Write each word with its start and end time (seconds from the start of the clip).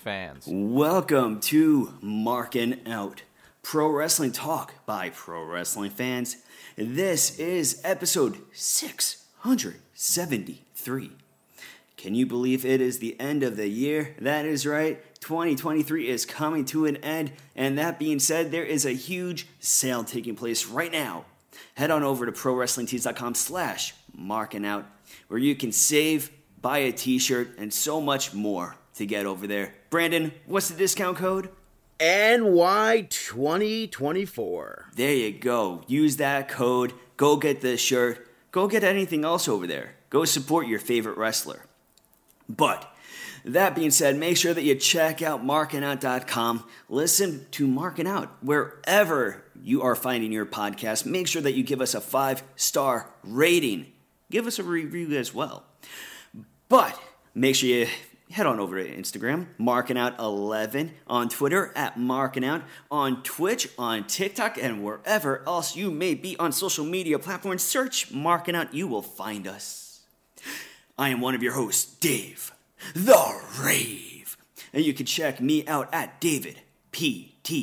fans. 0.00 0.46
Welcome 0.48 1.38
to 1.40 1.92
Marking 2.00 2.80
Out 2.86 3.22
Pro 3.60 3.90
Wrestling 3.90 4.32
Talk 4.32 4.72
by 4.86 5.10
Pro 5.10 5.44
Wrestling 5.44 5.90
Fans. 5.90 6.38
This 6.76 7.38
is 7.38 7.82
episode 7.84 8.38
673. 8.54 11.10
Can 11.98 12.14
you 12.14 12.24
believe 12.24 12.64
it 12.64 12.80
is 12.80 12.98
the 12.98 13.20
end 13.20 13.42
of 13.42 13.58
the 13.58 13.68
year? 13.68 14.16
That 14.18 14.46
is 14.46 14.64
right. 14.64 15.04
2023 15.20 16.08
is 16.08 16.24
coming 16.24 16.64
to 16.64 16.86
an 16.86 16.96
end. 16.98 17.32
And 17.54 17.76
that 17.76 17.98
being 17.98 18.20
said, 18.20 18.50
there 18.50 18.64
is 18.64 18.86
a 18.86 18.92
huge 18.92 19.46
sale 19.58 20.02
taking 20.02 20.34
place 20.34 20.64
right 20.64 20.90
now. 20.90 21.26
Head 21.74 21.90
on 21.90 22.02
over 22.02 22.24
to 22.24 22.32
prowrestlingtees.com 22.32 23.34
slash 23.34 23.92
marking 24.14 24.64
out 24.64 24.86
where 25.28 25.38
you 25.38 25.54
can 25.54 25.72
save, 25.72 26.30
buy 26.62 26.78
a 26.78 26.90
t-shirt, 26.90 27.58
and 27.58 27.70
so 27.70 28.00
much 28.00 28.32
more 28.32 28.76
to 28.94 29.04
get 29.04 29.26
over 29.26 29.46
there. 29.46 29.74
Brandon, 29.90 30.32
what's 30.46 30.68
the 30.68 30.76
discount 30.76 31.18
code? 31.18 31.50
NY2024. 31.98 34.94
There 34.94 35.12
you 35.12 35.32
go. 35.32 35.82
Use 35.86 36.16
that 36.16 36.48
code. 36.48 36.94
Go 37.16 37.36
get 37.36 37.60
the 37.60 37.76
shirt. 37.76 38.26
Go 38.52 38.68
get 38.68 38.84
anything 38.84 39.24
else 39.24 39.48
over 39.48 39.66
there. 39.66 39.96
Go 40.08 40.24
support 40.24 40.66
your 40.66 40.78
favorite 40.78 41.18
wrestler. 41.18 41.66
But 42.48 42.90
that 43.44 43.74
being 43.74 43.90
said, 43.90 44.16
make 44.16 44.36
sure 44.36 44.54
that 44.54 44.62
you 44.62 44.74
check 44.76 45.22
out 45.22 45.44
markingout.com. 45.44 46.64
Listen 46.88 47.46
to 47.52 47.66
Marking 47.66 48.06
Out 48.06 48.36
wherever 48.42 49.44
you 49.62 49.82
are 49.82 49.94
finding 49.94 50.32
your 50.32 50.46
podcast. 50.46 51.04
Make 51.04 51.28
sure 51.28 51.42
that 51.42 51.54
you 51.54 51.62
give 51.62 51.80
us 51.80 51.94
a 51.94 52.00
five 52.00 52.42
star 52.56 53.10
rating. 53.22 53.86
Give 54.30 54.46
us 54.46 54.58
a 54.58 54.62
review 54.62 55.16
as 55.18 55.34
well. 55.34 55.64
But 56.68 56.98
make 57.34 57.56
sure 57.56 57.68
you 57.68 57.88
head 58.30 58.46
on 58.46 58.60
over 58.60 58.82
to 58.82 58.96
Instagram, 58.96 59.46
Marking 59.58 59.98
Out 59.98 60.18
11 60.18 60.92
on 61.06 61.28
Twitter 61.28 61.72
at 61.74 61.98
Marking 61.98 62.44
Out 62.44 62.62
on 62.90 63.22
Twitch, 63.22 63.68
on 63.78 64.04
TikTok, 64.04 64.56
and 64.56 64.84
wherever 64.84 65.42
else 65.46 65.76
you 65.76 65.90
may 65.90 66.14
be 66.14 66.36
on 66.38 66.52
social 66.52 66.84
media 66.84 67.18
platforms. 67.18 67.62
Search 67.62 68.12
Marking 68.12 68.54
Out, 68.54 68.72
you 68.72 68.86
will 68.86 69.02
find 69.02 69.46
us. 69.48 70.00
I 70.96 71.08
am 71.08 71.20
one 71.20 71.34
of 71.34 71.42
your 71.42 71.54
hosts, 71.54 71.84
Dave, 71.96 72.52
the 72.94 73.40
Rave, 73.60 74.36
and 74.72 74.84
you 74.84 74.94
can 74.94 75.06
check 75.06 75.40
me 75.40 75.66
out 75.66 75.88
at 75.92 76.20
David 76.20 76.60
PTDPT. 76.92 77.60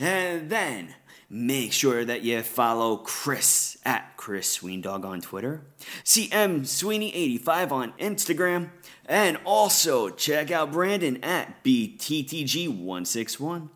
And 0.00 0.48
then 0.48 0.94
make 1.28 1.72
sure 1.72 2.04
that 2.04 2.22
you 2.22 2.42
follow 2.42 2.98
Chris 2.98 3.76
at 3.84 4.16
Chris 4.16 4.58
Sweendog 4.58 5.04
on 5.04 5.20
Twitter, 5.20 5.62
CM 6.04 6.62
Sweeney85 6.62 7.72
on 7.72 7.92
Instagram, 7.98 8.70
and 9.06 9.38
also 9.44 10.08
check 10.08 10.50
out 10.50 10.72
Brandon 10.72 11.22
at 11.22 11.62
BTTG161. 11.64 13.68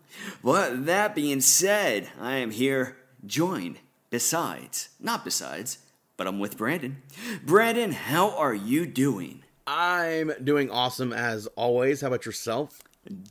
But 0.42 0.86
that 0.86 1.14
being 1.14 1.40
said, 1.40 2.08
I 2.20 2.36
am 2.36 2.50
here 2.50 2.96
joined 3.24 3.78
besides, 4.10 4.90
not 4.98 5.24
besides, 5.24 5.78
but 6.16 6.26
I'm 6.26 6.38
with 6.38 6.56
Brandon. 6.56 7.02
Brandon, 7.44 7.92
how 7.92 8.36
are 8.36 8.54
you 8.54 8.86
doing? 8.86 9.44
I'm 9.66 10.32
doing 10.42 10.70
awesome 10.70 11.12
as 11.12 11.46
always. 11.48 12.00
How 12.00 12.08
about 12.08 12.26
yourself? 12.26 12.82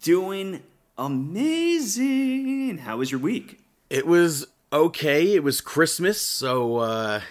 Doing 0.01 0.63
amazing. 0.97 2.79
How 2.79 2.97
was 2.97 3.11
your 3.11 3.19
week? 3.19 3.59
It 3.89 4.05
was 4.05 4.47
okay. 4.71 5.33
It 5.33 5.43
was 5.43 5.61
Christmas, 5.61 6.21
so 6.21 6.77
uh 6.77 7.21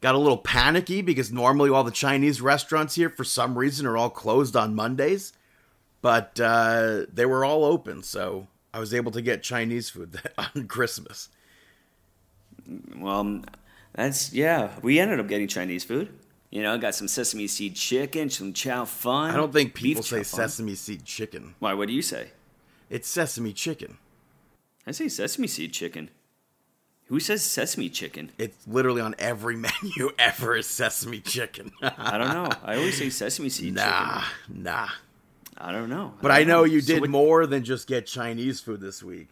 got 0.00 0.14
a 0.14 0.18
little 0.18 0.38
panicky 0.38 1.02
because 1.02 1.32
normally 1.32 1.70
all 1.70 1.82
the 1.84 1.90
Chinese 1.90 2.40
restaurants 2.40 2.94
here 2.94 3.10
for 3.10 3.24
some 3.24 3.58
reason 3.58 3.86
are 3.86 3.96
all 3.96 4.10
closed 4.10 4.54
on 4.56 4.74
Mondays, 4.74 5.32
but 6.02 6.38
uh 6.40 7.06
they 7.12 7.26
were 7.26 7.44
all 7.44 7.64
open, 7.64 8.02
so 8.02 8.46
I 8.72 8.78
was 8.78 8.94
able 8.94 9.10
to 9.12 9.22
get 9.22 9.42
Chinese 9.42 9.90
food 9.90 10.20
on 10.38 10.68
Christmas. 10.68 11.28
Well, 12.96 13.42
that's 13.94 14.32
yeah. 14.32 14.70
We 14.82 14.98
ended 14.98 15.18
up 15.20 15.26
getting 15.28 15.48
Chinese 15.48 15.84
food. 15.84 16.10
You 16.50 16.62
know, 16.62 16.78
got 16.78 16.94
some 16.94 17.08
sesame 17.08 17.46
seed 17.46 17.74
chicken, 17.74 18.30
some 18.30 18.52
chow 18.54 18.84
fun. 18.86 19.32
I 19.32 19.36
don't 19.36 19.52
think 19.52 19.74
people 19.74 20.02
say 20.02 20.18
fun. 20.18 20.48
sesame 20.48 20.74
seed 20.76 21.04
chicken. 21.04 21.54
Why? 21.58 21.74
What 21.74 21.88
do 21.88 21.94
you 21.94 22.00
say? 22.02 22.30
It's 22.88 23.08
sesame 23.08 23.52
chicken. 23.52 23.98
I 24.88 24.92
say 24.92 25.08
sesame 25.08 25.46
seed 25.46 25.74
chicken. 25.74 26.08
Who 27.08 27.20
says 27.20 27.44
sesame 27.44 27.90
chicken? 27.90 28.32
It's 28.38 28.66
literally 28.66 29.02
on 29.02 29.14
every 29.18 29.54
menu 29.84 30.10
ever 30.18 30.56
is 30.56 30.66
sesame 30.66 31.20
chicken. 31.20 31.72
I 31.82 32.16
don't 32.16 32.30
know. 32.32 32.48
I 32.64 32.76
always 32.76 32.96
say 32.96 33.10
sesame 33.10 33.50
seed 33.50 33.74
nah, 33.74 34.22
chicken. 34.22 34.62
nah. 34.62 34.88
I 35.58 35.72
don't 35.72 35.90
know. 35.90 36.14
But 36.22 36.30
I 36.30 36.38
don't 36.38 36.48
know 36.48 36.64
you 36.64 36.80
So 36.80 36.94
did 36.94 37.00
what- 37.02 37.10
more 37.10 37.46
than 37.46 37.64
just 37.64 37.86
get 37.86 38.06
Chinese 38.06 38.60
food 38.60 38.80
this 38.80 39.02
week. 39.02 39.28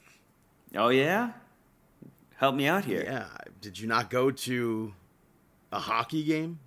Oh 0.75 0.89
yeah. 0.89 1.33
Help 2.37 2.55
me 2.55 2.67
out 2.67 2.85
here. 2.85 3.03
Yeah. 3.03 3.27
Did 3.63 3.79
you 3.79 3.89
not 3.89 4.11
go 4.11 4.31
to 4.31 4.93
a 5.73 5.79
hockey 5.79 6.23
game? 6.23 6.59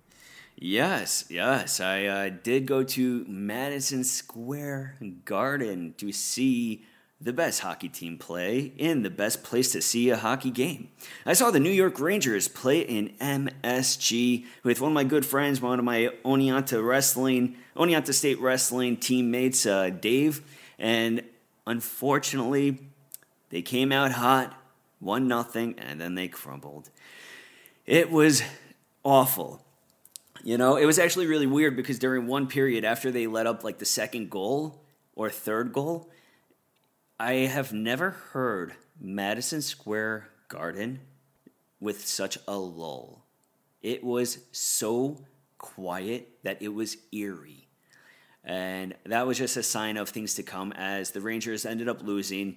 Yes, 0.56 1.26
yes. 1.30 1.78
I 1.80 2.06
uh, 2.06 2.30
did 2.42 2.66
go 2.66 2.82
to 2.82 3.24
Madison 3.28 4.02
Square 4.02 4.96
Garden 5.24 5.94
to 5.98 6.10
see 6.10 6.82
the 7.20 7.32
best 7.34 7.60
hockey 7.60 7.88
team 7.88 8.16
play 8.16 8.72
in 8.78 9.02
the 9.02 9.10
best 9.10 9.42
place 9.42 9.72
to 9.72 9.82
see 9.82 10.08
a 10.08 10.16
hockey 10.16 10.50
game. 10.50 10.88
I 11.26 11.34
saw 11.34 11.50
the 11.50 11.60
New 11.60 11.70
York 11.70 12.00
Rangers 12.00 12.48
play 12.48 12.80
in 12.80 13.10
MSG 13.20 14.46
with 14.62 14.80
one 14.80 14.92
of 14.92 14.94
my 14.94 15.04
good 15.04 15.26
friends, 15.26 15.60
one 15.60 15.78
of 15.78 15.84
my 15.84 16.08
Oneonta 16.24 16.82
Wrestling, 16.86 17.56
Oneonta 17.76 18.14
State 18.14 18.40
Wrestling 18.40 18.96
teammates, 18.96 19.66
uh, 19.66 19.90
Dave. 19.90 20.40
And 20.78 21.22
unfortunately, 21.66 22.78
they 23.50 23.60
came 23.60 23.92
out 23.92 24.12
hot, 24.12 24.58
one 24.98 25.28
nothing, 25.28 25.74
and 25.78 26.00
then 26.00 26.14
they 26.14 26.28
crumbled. 26.28 26.88
It 27.84 28.10
was 28.10 28.42
awful. 29.04 29.62
You 30.42 30.56
know, 30.56 30.76
it 30.76 30.86
was 30.86 30.98
actually 30.98 31.26
really 31.26 31.46
weird 31.46 31.76
because 31.76 31.98
during 31.98 32.26
one 32.26 32.46
period 32.46 32.82
after 32.82 33.10
they 33.10 33.26
let 33.26 33.46
up 33.46 33.62
like 33.62 33.78
the 33.78 33.84
second 33.84 34.30
goal 34.30 34.80
or 35.14 35.28
third 35.28 35.74
goal, 35.74 36.08
I 37.20 37.34
have 37.34 37.70
never 37.70 38.12
heard 38.32 38.76
Madison 38.98 39.60
Square 39.60 40.30
Garden 40.48 41.00
with 41.78 42.06
such 42.06 42.38
a 42.48 42.56
lull. 42.56 43.26
It 43.82 44.02
was 44.02 44.38
so 44.52 45.18
quiet 45.58 46.30
that 46.44 46.62
it 46.62 46.68
was 46.68 46.96
eerie. 47.12 47.68
And 48.42 48.94
that 49.04 49.26
was 49.26 49.36
just 49.36 49.58
a 49.58 49.62
sign 49.62 49.98
of 49.98 50.08
things 50.08 50.36
to 50.36 50.42
come 50.42 50.72
as 50.72 51.10
the 51.10 51.20
Rangers 51.20 51.66
ended 51.66 51.90
up 51.90 52.02
losing. 52.02 52.56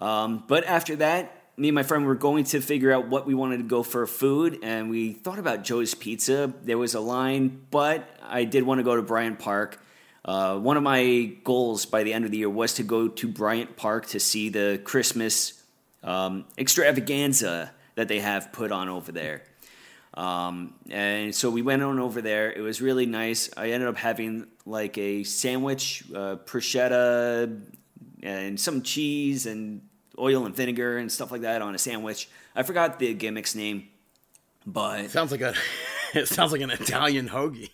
Um, 0.00 0.42
but 0.48 0.64
after 0.64 0.96
that, 0.96 1.40
me 1.56 1.68
and 1.68 1.76
my 1.76 1.84
friend 1.84 2.04
were 2.04 2.16
going 2.16 2.42
to 2.46 2.60
figure 2.60 2.90
out 2.90 3.06
what 3.06 3.24
we 3.24 3.34
wanted 3.34 3.58
to 3.58 3.62
go 3.62 3.84
for 3.84 4.04
food, 4.08 4.58
and 4.64 4.90
we 4.90 5.12
thought 5.12 5.38
about 5.38 5.62
Joe's 5.62 5.94
Pizza. 5.94 6.52
There 6.64 6.76
was 6.76 6.96
a 6.96 7.00
line, 7.00 7.66
but 7.70 8.08
I 8.20 8.42
did 8.46 8.64
want 8.64 8.80
to 8.80 8.82
go 8.82 8.96
to 8.96 9.02
Bryant 9.02 9.38
Park. 9.38 9.78
Uh, 10.24 10.56
one 10.58 10.76
of 10.76 10.82
my 10.82 11.32
goals 11.42 11.84
by 11.84 12.04
the 12.04 12.12
end 12.12 12.24
of 12.24 12.30
the 12.30 12.38
year 12.38 12.50
was 12.50 12.74
to 12.74 12.82
go 12.82 13.08
to 13.08 13.28
Bryant 13.28 13.76
Park 13.76 14.06
to 14.08 14.20
see 14.20 14.48
the 14.48 14.80
Christmas 14.84 15.62
um, 16.02 16.44
extravaganza 16.56 17.72
that 17.96 18.08
they 18.08 18.20
have 18.20 18.52
put 18.52 18.70
on 18.72 18.88
over 18.88 19.12
there. 19.12 19.42
Um, 20.14 20.74
and 20.90 21.34
so 21.34 21.50
we 21.50 21.62
went 21.62 21.82
on 21.82 21.98
over 21.98 22.20
there. 22.20 22.52
It 22.52 22.60
was 22.60 22.80
really 22.80 23.06
nice. 23.06 23.50
I 23.56 23.70
ended 23.70 23.88
up 23.88 23.96
having 23.96 24.46
like 24.66 24.98
a 24.98 25.24
sandwich, 25.24 26.04
uh, 26.14 26.36
prosciutto, 26.36 27.62
and 28.22 28.60
some 28.60 28.82
cheese 28.82 29.46
and 29.46 29.82
oil 30.18 30.46
and 30.46 30.54
vinegar 30.54 30.98
and 30.98 31.10
stuff 31.10 31.32
like 31.32 31.40
that 31.40 31.62
on 31.62 31.74
a 31.74 31.78
sandwich. 31.78 32.28
I 32.54 32.62
forgot 32.62 32.98
the 32.98 33.14
gimmick's 33.14 33.54
name, 33.54 33.88
but 34.66 35.10
Sounds 35.10 35.32
like 35.32 35.40
a 35.40 35.54
it 36.14 36.28
sounds 36.28 36.52
like 36.52 36.60
an 36.60 36.70
Italian 36.70 37.28
hoagie. 37.28 37.70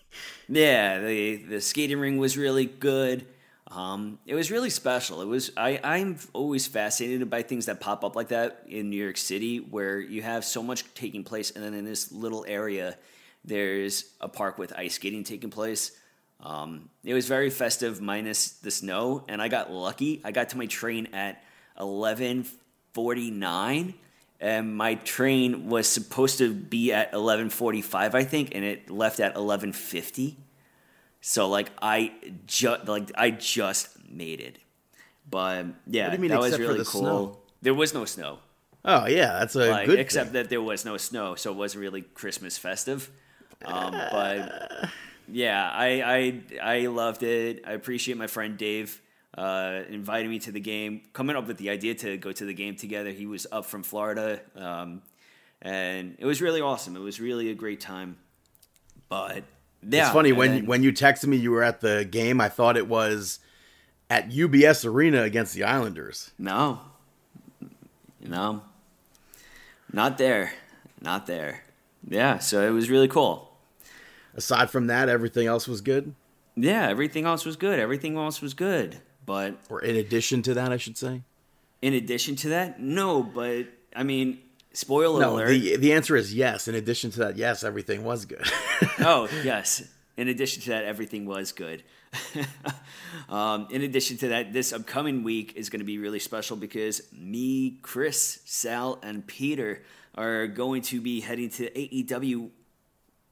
Yeah, 0.48 1.00
the 1.00 1.36
the 1.36 1.60
skating 1.60 1.98
ring 1.98 2.18
was 2.18 2.36
really 2.36 2.66
good. 2.66 3.26
Um, 3.70 4.18
it 4.24 4.34
was 4.34 4.50
really 4.50 4.70
special. 4.70 5.20
It 5.20 5.26
was 5.26 5.52
I 5.56 5.78
I'm 5.84 6.16
always 6.32 6.66
fascinated 6.66 7.28
by 7.28 7.42
things 7.42 7.66
that 7.66 7.80
pop 7.80 8.02
up 8.02 8.16
like 8.16 8.28
that 8.28 8.64
in 8.66 8.88
New 8.88 9.02
York 9.02 9.18
City, 9.18 9.58
where 9.58 10.00
you 10.00 10.22
have 10.22 10.44
so 10.44 10.62
much 10.62 10.84
taking 10.94 11.22
place, 11.22 11.50
and 11.50 11.62
then 11.62 11.74
in 11.74 11.84
this 11.84 12.10
little 12.10 12.44
area, 12.48 12.96
there's 13.44 14.04
a 14.20 14.28
park 14.28 14.56
with 14.58 14.72
ice 14.76 14.94
skating 14.94 15.22
taking 15.22 15.50
place. 15.50 15.92
Um, 16.40 16.88
it 17.04 17.14
was 17.14 17.26
very 17.26 17.50
festive, 17.50 18.00
minus 18.00 18.50
the 18.50 18.70
snow, 18.70 19.24
and 19.28 19.42
I 19.42 19.48
got 19.48 19.70
lucky. 19.70 20.20
I 20.24 20.30
got 20.30 20.50
to 20.50 20.56
my 20.56 20.66
train 20.66 21.08
at 21.12 21.42
eleven 21.78 22.46
forty 22.92 23.30
nine, 23.30 23.94
and 24.40 24.76
my 24.76 24.94
train 24.94 25.68
was 25.68 25.86
supposed 25.88 26.38
to 26.38 26.52
be 26.54 26.92
at 26.92 27.12
11:45 27.12 28.14
I 28.14 28.24
think 28.24 28.54
and 28.54 28.64
it 28.64 28.90
left 28.90 29.20
at 29.20 29.34
11:50 29.34 30.36
so 31.20 31.48
like 31.48 31.70
I 31.82 32.12
just 32.46 32.86
like 32.86 33.10
I 33.16 33.30
just 33.30 33.88
made 34.08 34.40
it 34.40 34.58
but 35.28 35.66
yeah 35.86 36.08
do 36.08 36.12
you 36.16 36.18
mean, 36.20 36.30
that 36.30 36.40
was 36.40 36.58
really 36.58 36.84
cool 36.84 36.84
snow? 36.84 37.38
there 37.62 37.74
was 37.74 37.94
no 37.94 38.04
snow 38.04 38.38
Oh 38.84 39.06
yeah, 39.06 39.40
that's 39.40 39.56
a 39.56 39.70
like, 39.70 39.86
good. 39.86 39.98
except 39.98 40.26
thing. 40.26 40.34
that 40.34 40.50
there 40.50 40.62
was 40.62 40.84
no 40.84 40.96
snow 40.96 41.34
so 41.34 41.50
it 41.50 41.56
wasn't 41.56 41.82
really 41.82 42.02
Christmas 42.02 42.56
festive 42.56 43.10
um, 43.64 43.90
but 43.90 44.88
yeah 45.28 45.68
I, 45.70 46.40
I 46.62 46.74
I 46.74 46.86
loved 46.86 47.22
it 47.24 47.64
I 47.66 47.72
appreciate 47.72 48.16
my 48.16 48.28
friend 48.28 48.56
Dave 48.56 49.02
uh, 49.38 49.82
inviting 49.88 50.30
me 50.30 50.38
to 50.40 50.52
the 50.52 50.60
game, 50.60 51.02
coming 51.12 51.36
up 51.36 51.46
with 51.46 51.58
the 51.58 51.70
idea 51.70 51.94
to 51.94 52.16
go 52.16 52.32
to 52.32 52.44
the 52.44 52.54
game 52.54 52.74
together. 52.76 53.10
He 53.10 53.26
was 53.26 53.46
up 53.52 53.66
from 53.66 53.82
Florida, 53.82 54.40
um, 54.56 55.02
and 55.62 56.16
it 56.18 56.26
was 56.26 56.42
really 56.42 56.60
awesome. 56.60 56.96
It 56.96 57.00
was 57.00 57.20
really 57.20 57.50
a 57.50 57.54
great 57.54 57.80
time. 57.80 58.16
But 59.08 59.44
yeah, 59.88 60.04
it's 60.06 60.12
funny 60.12 60.32
when 60.32 60.50
then- 60.50 60.66
when 60.66 60.82
you 60.82 60.92
texted 60.92 61.26
me 61.26 61.36
you 61.36 61.50
were 61.52 61.62
at 61.62 61.80
the 61.80 62.04
game. 62.10 62.40
I 62.40 62.48
thought 62.48 62.76
it 62.76 62.88
was 62.88 63.38
at 64.10 64.30
UBS 64.30 64.84
Arena 64.84 65.22
against 65.22 65.54
the 65.54 65.64
Islanders. 65.64 66.32
no, 66.38 66.80
no, 68.20 68.62
not 69.92 70.18
there, 70.18 70.52
not 71.00 71.26
there. 71.26 71.62
Yeah, 72.08 72.38
so 72.38 72.66
it 72.66 72.70
was 72.70 72.90
really 72.90 73.08
cool. 73.08 73.52
Aside 74.34 74.70
from 74.70 74.86
that, 74.86 75.08
everything 75.08 75.46
else 75.46 75.66
was 75.68 75.80
good. 75.80 76.14
Yeah, 76.56 76.88
everything 76.88 77.24
else 77.24 77.44
was 77.44 77.56
good. 77.56 77.78
Everything 77.78 78.16
else 78.16 78.40
was 78.40 78.54
good. 78.54 78.98
But 79.28 79.54
Or 79.68 79.80
in 79.80 79.94
addition 79.94 80.42
to 80.42 80.54
that, 80.54 80.72
I 80.72 80.78
should 80.78 80.96
say. 80.96 81.22
in 81.82 81.92
addition 81.94 82.34
to 82.36 82.48
that, 82.48 82.80
no. 82.80 83.22
But 83.22 83.66
I 83.94 84.02
mean, 84.02 84.38
spoiler 84.72 85.20
No, 85.20 85.34
alert. 85.36 85.48
the 85.50 85.76
the 85.76 85.92
answer 85.92 86.16
is 86.16 86.34
yes. 86.34 86.66
In 86.66 86.74
addition 86.74 87.10
to 87.12 87.18
that, 87.20 87.36
yes, 87.36 87.62
everything 87.62 88.02
was 88.04 88.24
good. 88.24 88.42
oh 89.00 89.28
yes. 89.44 89.82
In 90.16 90.26
addition 90.28 90.62
to 90.62 90.70
that, 90.70 90.84
everything 90.84 91.26
was 91.26 91.52
good. 91.52 91.84
um, 93.28 93.68
in 93.70 93.82
addition 93.82 94.16
to 94.18 94.28
that, 94.28 94.52
this 94.52 94.72
upcoming 94.72 95.22
week 95.22 95.52
is 95.56 95.68
going 95.70 95.78
to 95.80 95.84
be 95.86 95.98
really 95.98 96.18
special 96.18 96.56
because 96.56 97.02
me, 97.12 97.78
Chris, 97.82 98.40
Sal, 98.44 98.98
and 99.02 99.26
Peter 99.26 99.82
are 100.16 100.46
going 100.48 100.82
to 100.82 101.00
be 101.00 101.20
heading 101.20 101.50
to 101.50 101.70
AEW 101.70 102.50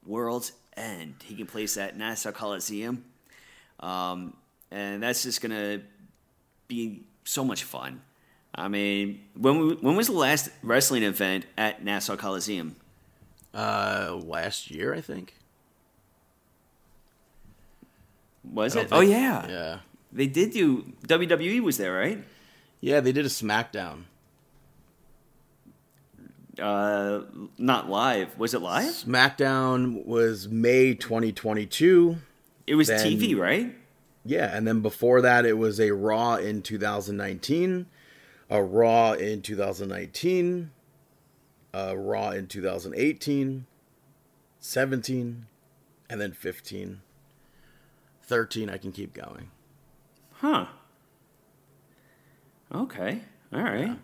World's 0.05 0.53
End. 0.77 1.15
He 1.25 1.35
can 1.35 1.47
place 1.47 1.77
at 1.79 1.97
Nassau 1.97 2.31
Coliseum, 2.33 3.05
um, 3.81 4.37
and 4.71 5.03
that's 5.03 5.23
just 5.23 5.41
going 5.41 5.53
to 5.53 5.83
be 6.69 7.03
so 7.25 7.45
much 7.45 7.65
fun. 7.65 8.03
I 8.55 8.69
mean, 8.69 9.21
when 9.37 9.59
we, 9.59 9.75
when 9.75 9.97
was 9.97 10.07
the 10.07 10.15
last 10.15 10.49
wrestling 10.63 11.03
event 11.03 11.45
at 11.59 11.85
Nassau 11.85 12.17
Coliseum? 12.17 12.77
uh, 13.55 14.19
last 14.25 14.71
year, 14.71 14.95
I 14.95 15.01
think. 15.01 15.35
Was 18.53 18.77
it? 18.77 18.91
don't 18.91 18.99
Oh 18.99 19.01
yeah. 19.01 19.47
yeah, 19.49 19.79
They 20.13 20.27
did 20.27 20.53
do 20.53 20.85
WWE 21.09 21.61
was 21.63 21.79
there, 21.79 21.93
right? 21.93 22.23
yeah. 22.81 23.01
They 23.01 23.13
did 23.13 23.27
a 23.27 23.29
SmackDown. 23.31 24.05
Uh, 26.61 27.23
not 27.59 27.91
live. 27.91 28.39
Was 28.39 28.55
it 28.55 28.63
live? 28.63 28.93
SmackDown 28.93 30.07
was 30.07 30.49
May 30.49 30.95
2022. 30.95 32.17
It 32.67 32.75
was 32.77 32.89
Then- 32.89 33.07
TV, 33.07 33.37
right? 33.37 33.75
Yeah, 34.27 34.55
and 34.55 34.67
then 34.67 34.81
before 34.81 35.21
that, 35.21 35.47
it 35.47 35.59
was 35.59 35.81
a 35.81 35.93
Raw 35.93 36.37
in 36.37 36.63
2019, 36.63 37.87
a 38.51 38.63
Raw 38.63 39.13
in 39.13 39.43
2019, 39.43 40.71
a 41.73 41.97
Raw 41.97 42.31
in 42.31 42.47
2018, 42.47 43.67
17, 44.59 45.47
and 46.11 46.21
then 46.21 46.33
15. 46.33 47.01
13, 48.23 48.71
I 48.71 48.79
can 48.79 48.93
keep 48.93 49.15
going. 49.15 49.51
Huh. 50.33 50.67
Okay. 52.75 53.21
All 53.53 53.63
right. 53.63 53.97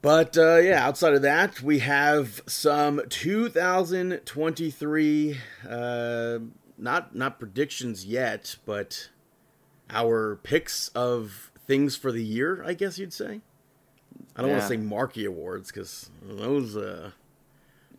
But 0.00 0.36
uh, 0.36 0.58
yeah, 0.58 0.86
outside 0.86 1.14
of 1.14 1.22
that, 1.22 1.60
we 1.62 1.80
have 1.80 2.42
some 2.46 3.00
2023 3.08 5.38
uh, 5.68 6.38
not 6.76 7.14
not 7.14 7.38
predictions 7.38 8.04
yet, 8.04 8.56
but 8.66 9.08
our 9.90 10.36
picks 10.42 10.88
of 10.88 11.50
things 11.66 11.96
for 11.96 12.12
the 12.12 12.22
year, 12.24 12.62
I 12.66 12.74
guess 12.74 12.98
you'd 12.98 13.12
say. 13.12 13.40
I 14.36 14.42
don't 14.42 14.50
want 14.50 14.62
to 14.62 14.68
say 14.68 14.76
marquee 14.76 15.24
awards 15.24 15.70
because 15.70 16.10
those 16.22 16.76
uh, 16.76 17.10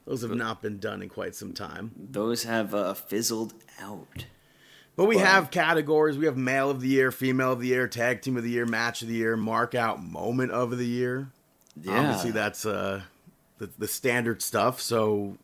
those 0.06 0.22
have 0.22 0.32
not 0.32 0.62
been 0.62 0.80
done 0.80 1.02
in 1.02 1.10
quite 1.10 1.36
some 1.36 1.54
time. 1.54 1.92
Those 1.98 2.44
have 2.44 2.74
uh, 2.76 2.94
fizzled 2.94 3.54
out. 3.80 4.26
But 4.96 5.06
we 5.06 5.16
Well- 5.18 5.26
have 5.26 5.52
categories. 5.52 6.18
We 6.18 6.26
have 6.26 6.38
male 6.38 6.70
of 6.70 6.82
the 6.82 6.88
year, 6.88 7.12
female 7.12 7.54
of 7.54 7.60
the 7.60 7.68
year, 7.68 7.88
tag 7.88 8.22
team 8.22 8.38
of 8.38 8.44
the 8.44 8.50
year, 8.50 8.66
match 8.66 9.02
of 9.02 9.08
the 9.08 9.14
year, 9.16 9.36
mark 9.36 9.76
out 9.76 10.02
moment 10.04 10.52
of 10.52 10.78
the 10.78 10.86
year. 10.86 11.32
Yeah. 11.82 12.00
Obviously, 12.00 12.32
that's 12.32 12.66
uh, 12.66 13.02
the, 13.58 13.70
the 13.78 13.88
standard 13.88 14.42
stuff. 14.42 14.80
So, 14.80 15.38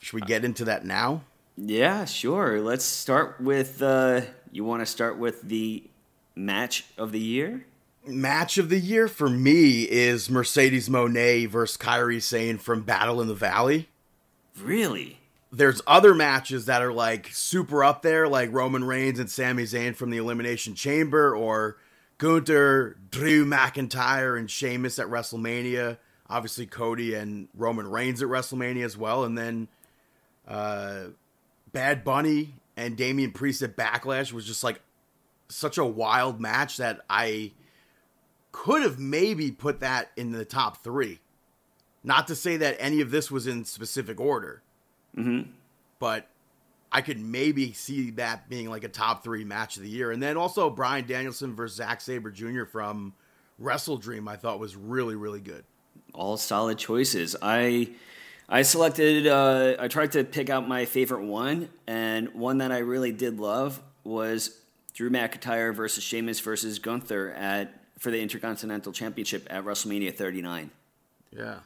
should 0.00 0.14
we 0.14 0.26
get 0.26 0.44
into 0.44 0.64
that 0.64 0.84
now? 0.84 1.22
Yeah, 1.56 2.04
sure. 2.06 2.60
Let's 2.60 2.84
start 2.84 3.40
with. 3.40 3.80
Uh, 3.82 4.22
you 4.52 4.64
want 4.64 4.80
to 4.80 4.86
start 4.86 5.18
with 5.18 5.42
the 5.42 5.82
match 6.36 6.84
of 6.96 7.10
the 7.10 7.18
year? 7.18 7.64
Match 8.06 8.58
of 8.58 8.68
the 8.68 8.78
year 8.78 9.08
for 9.08 9.28
me 9.28 9.82
is 9.82 10.28
Mercedes 10.28 10.88
Moné 10.88 11.48
versus 11.48 11.76
Kairi 11.76 12.20
Sane 12.20 12.58
from 12.58 12.82
Battle 12.82 13.20
in 13.20 13.28
the 13.28 13.34
Valley. 13.34 13.88
Really? 14.60 15.18
There's 15.50 15.80
other 15.86 16.14
matches 16.14 16.66
that 16.66 16.82
are 16.82 16.92
like 16.92 17.28
super 17.32 17.82
up 17.82 18.02
there, 18.02 18.28
like 18.28 18.52
Roman 18.52 18.84
Reigns 18.84 19.18
and 19.18 19.30
Sami 19.30 19.64
Zayn 19.64 19.96
from 19.96 20.10
the 20.10 20.18
Elimination 20.18 20.74
Chamber, 20.74 21.34
or 21.34 21.78
Gunther, 22.18 22.96
Drew 23.10 23.46
McIntyre, 23.46 24.38
and 24.38 24.50
Sheamus 24.50 24.98
at 24.98 25.06
WrestleMania. 25.06 25.98
Obviously, 26.28 26.66
Cody 26.66 27.14
and 27.14 27.48
Roman 27.54 27.86
Reigns 27.86 28.22
at 28.22 28.28
WrestleMania 28.28 28.84
as 28.84 28.96
well, 28.96 29.24
and 29.24 29.36
then 29.36 29.68
uh, 30.48 31.04
Bad 31.72 32.04
Bunny 32.04 32.54
and 32.76 32.96
Damian 32.96 33.32
Priest 33.32 33.62
at 33.62 33.76
Backlash 33.76 34.32
was 34.32 34.46
just 34.46 34.64
like 34.64 34.80
such 35.48 35.78
a 35.78 35.84
wild 35.84 36.40
match 36.40 36.78
that 36.78 37.00
I 37.10 37.52
could 38.52 38.82
have 38.82 38.98
maybe 38.98 39.50
put 39.50 39.80
that 39.80 40.10
in 40.16 40.32
the 40.32 40.44
top 40.44 40.82
three. 40.82 41.20
Not 42.04 42.26
to 42.28 42.34
say 42.34 42.56
that 42.56 42.76
any 42.80 43.00
of 43.00 43.10
this 43.10 43.30
was 43.30 43.46
in 43.46 43.64
specific 43.64 44.20
order, 44.20 44.62
Mm-hmm. 45.16 45.50
but 45.98 46.26
I 46.90 47.00
could 47.02 47.20
maybe 47.20 47.72
see 47.74 48.10
that 48.12 48.48
being 48.48 48.68
like 48.70 48.82
a 48.84 48.88
top 48.88 49.22
three 49.22 49.44
match 49.44 49.76
of 49.76 49.82
the 49.82 49.88
year. 49.90 50.10
And 50.10 50.22
then 50.22 50.36
also 50.38 50.68
Bryan 50.70 51.06
Danielson 51.06 51.54
versus 51.54 51.76
Zack 51.76 52.00
Sabre 52.00 52.30
Jr. 52.30 52.64
from 52.64 53.12
WrestleDream, 53.62 54.28
I 54.28 54.36
thought 54.36 54.58
was 54.58 54.74
really, 54.74 55.14
really 55.14 55.40
good. 55.40 55.64
all 56.14 56.36
solid 56.36 56.78
choices. 56.78 57.36
I 57.42 57.90
I 58.52 58.60
selected. 58.60 59.26
Uh, 59.26 59.76
I 59.78 59.88
tried 59.88 60.12
to 60.12 60.24
pick 60.24 60.50
out 60.50 60.68
my 60.68 60.84
favorite 60.84 61.24
one, 61.24 61.70
and 61.86 62.34
one 62.34 62.58
that 62.58 62.70
I 62.70 62.78
really 62.78 63.10
did 63.10 63.40
love 63.40 63.80
was 64.04 64.60
Drew 64.92 65.08
McIntyre 65.08 65.74
versus 65.74 66.04
Sheamus 66.04 66.38
versus 66.40 66.78
Gunther 66.78 67.30
at 67.30 67.80
for 67.98 68.10
the 68.10 68.20
Intercontinental 68.20 68.92
Championship 68.92 69.46
at 69.48 69.64
WrestleMania 69.64 70.14
39. 70.14 70.70
Yeah. 71.30 71.60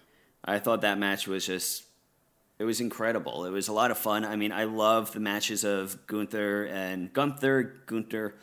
I 0.45 0.61
thought 0.61 0.83
that 0.83 0.97
match 0.97 1.27
was 1.27 1.45
just 1.45 1.83
it 2.61 2.65
was 2.65 2.81
incredible. 2.81 3.47
It 3.47 3.51
was 3.51 3.67
a 3.67 3.73
lot 3.73 3.91
of 3.91 3.99
fun. 3.99 4.25
I 4.25 4.37
mean, 4.37 4.53
I 4.53 4.63
love 4.63 5.13
the 5.13 5.19
matches 5.19 5.65
of 5.65 6.07
Gunther 6.07 6.67
and 6.67 7.13
Gunther, 7.13 7.75
Gunther, 7.87 8.35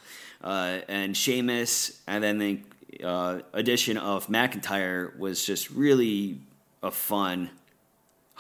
uh, 0.43 0.79
and 0.89 1.15
Sheamus, 1.15 2.01
and 2.07 2.21
then 2.21 2.39
the 2.39 2.62
uh, 3.01 3.39
addition 3.53 3.97
of 3.97 4.27
McIntyre 4.27 5.17
was 5.17 5.45
just 5.45 5.69
really 5.69 6.41
a 6.83 6.91
fun, 6.91 7.50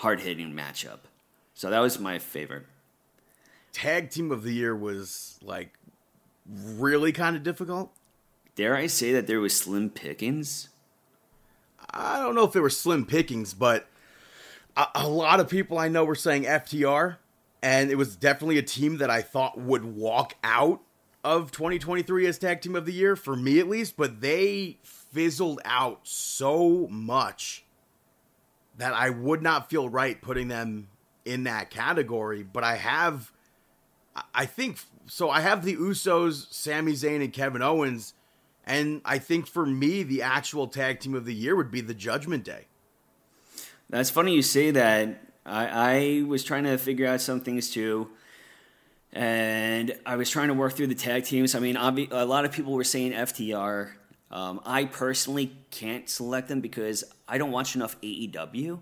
hard 0.03 0.19
hitting 0.19 0.51
matchup. 0.51 0.99
So 1.53 1.69
that 1.69 1.79
was 1.79 1.97
my 1.97 2.19
favorite. 2.19 2.65
Tag 3.71 4.09
team 4.09 4.33
of 4.33 4.43
the 4.43 4.53
year 4.53 4.75
was 4.75 5.39
like 5.41 5.79
really 6.45 7.13
kind 7.13 7.37
of 7.37 7.43
difficult. 7.43 7.89
Dare 8.55 8.75
I 8.75 8.87
say 8.87 9.13
that 9.13 9.27
there 9.27 9.39
was 9.39 9.55
slim 9.55 9.89
pickings? 9.89 10.67
I 11.89 12.19
don't 12.19 12.35
know 12.35 12.43
if 12.43 12.51
there 12.51 12.61
were 12.61 12.69
slim 12.69 13.05
pickings, 13.05 13.53
but 13.53 13.87
a, 14.75 14.87
a 14.93 15.07
lot 15.07 15.39
of 15.39 15.47
people 15.47 15.77
I 15.77 15.87
know 15.87 16.03
were 16.03 16.15
saying 16.15 16.43
FTR, 16.43 17.15
and 17.61 17.89
it 17.89 17.95
was 17.95 18.17
definitely 18.17 18.57
a 18.57 18.63
team 18.63 18.97
that 18.97 19.09
I 19.09 19.21
thought 19.21 19.57
would 19.57 19.85
walk 19.85 20.35
out 20.43 20.81
of 21.23 21.51
2023 21.51 22.27
as 22.27 22.37
tag 22.37 22.59
team 22.59 22.75
of 22.75 22.85
the 22.85 22.91
year 22.91 23.15
for 23.15 23.37
me 23.37 23.57
at 23.57 23.69
least, 23.69 23.95
but 23.95 24.19
they 24.19 24.79
fizzled 24.83 25.61
out 25.63 26.01
so 26.03 26.89
much 26.89 27.62
that 28.77 28.93
I 28.93 29.09
would 29.09 29.41
not 29.41 29.69
feel 29.69 29.87
right 29.89 30.21
putting 30.21 30.47
them 30.47 30.87
in 31.25 31.43
that 31.43 31.69
category. 31.69 32.43
But 32.43 32.63
I 32.63 32.75
have, 32.75 33.31
I- 34.33 34.45
think 34.45 34.79
so. 35.05 35.29
I 35.29 35.41
have 35.41 35.63
the 35.63 35.75
Usos, 35.75 36.51
Sami 36.53 36.93
Zayn, 36.93 37.23
and 37.23 37.31
Kevin 37.33 37.61
Owens. 37.61 38.13
And 38.65 39.01
I 39.03 39.17
think 39.19 39.47
for 39.47 39.65
me, 39.65 40.03
the 40.03 40.21
actual 40.21 40.67
tag 40.67 40.99
team 41.01 41.15
of 41.15 41.25
the 41.25 41.33
year 41.33 41.55
would 41.55 41.71
be 41.71 41.81
the 41.81 41.93
Judgment 41.93 42.43
Day. 42.43 42.67
That's 43.89 44.09
funny 44.09 44.33
you 44.33 44.41
say 44.41 44.71
that. 44.71 45.21
I, 45.45 45.67
I 45.67 46.23
was 46.25 46.43
trying 46.43 46.63
to 46.63 46.77
figure 46.77 47.05
out 47.05 47.19
some 47.19 47.41
things 47.41 47.69
too, 47.69 48.09
and 49.11 49.93
I 50.05 50.15
was 50.15 50.29
trying 50.29 50.47
to 50.47 50.53
work 50.53 50.73
through 50.73 50.87
the 50.87 50.95
tag 50.95 51.25
teams. 51.25 51.53
I 51.53 51.59
mean, 51.59 51.75
obvi- 51.75 52.07
a 52.11 52.25
lot 52.25 52.45
of 52.45 52.51
people 52.51 52.73
were 52.73 52.83
saying 52.85 53.11
FTR. 53.11 53.91
Um, 54.33 54.61
I 54.65 54.85
personally 54.85 55.55
can't 55.69 56.09
select 56.09 56.47
them 56.47 56.59
because 56.59 57.03
I 57.27 57.37
don't 57.37 57.51
watch 57.51 57.75
enough 57.75 57.95
AEW, 58.01 58.79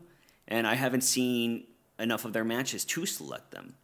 and 0.48 0.66
I 0.66 0.76
haven't 0.76 1.02
seen 1.02 1.66
enough 2.00 2.24
of 2.24 2.32
their 2.32 2.46
matches 2.46 2.86
to 2.86 3.06
select 3.06 3.52
them. 3.52 3.76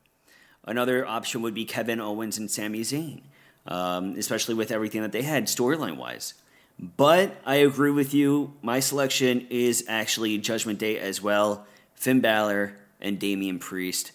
Another 0.64 1.06
option 1.06 1.42
would 1.42 1.54
be 1.54 1.66
Kevin 1.66 2.00
Owens 2.00 2.38
and 2.38 2.50
Sami 2.50 2.82
Zayn, 2.82 3.22
um, 3.68 4.16
especially 4.18 4.56
with 4.56 4.72
everything 4.72 5.02
that 5.02 5.12
they 5.12 5.24
had 5.24 5.48
storyline 5.48 5.98
wise. 5.98 6.36
But 6.80 7.36
I 7.46 7.56
agree 7.56 7.92
with 7.92 8.14
you. 8.14 8.54
My 8.62 8.80
selection 8.80 9.46
is 9.50 9.84
actually 9.90 10.38
Judgment 10.38 10.80
Day 10.80 10.98
as 10.98 11.22
well. 11.22 11.68
Finn 11.96 12.22
Balor 12.22 12.78
and 13.02 13.20
Damian 13.20 13.60
Priest. 13.60 14.14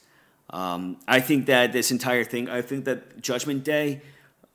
Um, 0.49 0.97
I 1.07 1.21
think 1.21 1.47
that 1.47 1.73
this 1.73 1.91
entire 1.91 2.25
thing, 2.25 2.49
I 2.49 2.63
think 2.63 2.87
that 2.87 3.21
Judgment 3.21 3.63
Day, 3.63 4.01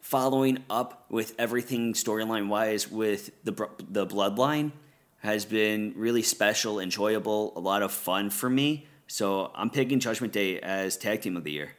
following 0.07 0.63
up 0.69 1.03
with 1.09 1.35
everything 1.37 1.91
storyline 1.91 2.47
wise 2.47 2.89
with 2.89 3.29
the 3.43 3.51
the 3.89 4.07
Bloodline, 4.07 4.71
has 5.19 5.43
been 5.43 5.93
really 5.97 6.21
special, 6.21 6.79
enjoyable, 6.79 7.51
a 7.57 7.59
lot 7.59 7.83
of 7.83 7.91
fun 7.91 8.29
for 8.29 8.49
me. 8.49 8.87
So 9.07 9.51
I'm 9.53 9.69
picking 9.69 9.99
Judgment 9.99 10.31
Day 10.31 10.61
as 10.61 10.95
tag 10.95 11.21
team 11.21 11.35
of 11.35 11.43
the 11.43 11.51
year. 11.51 11.75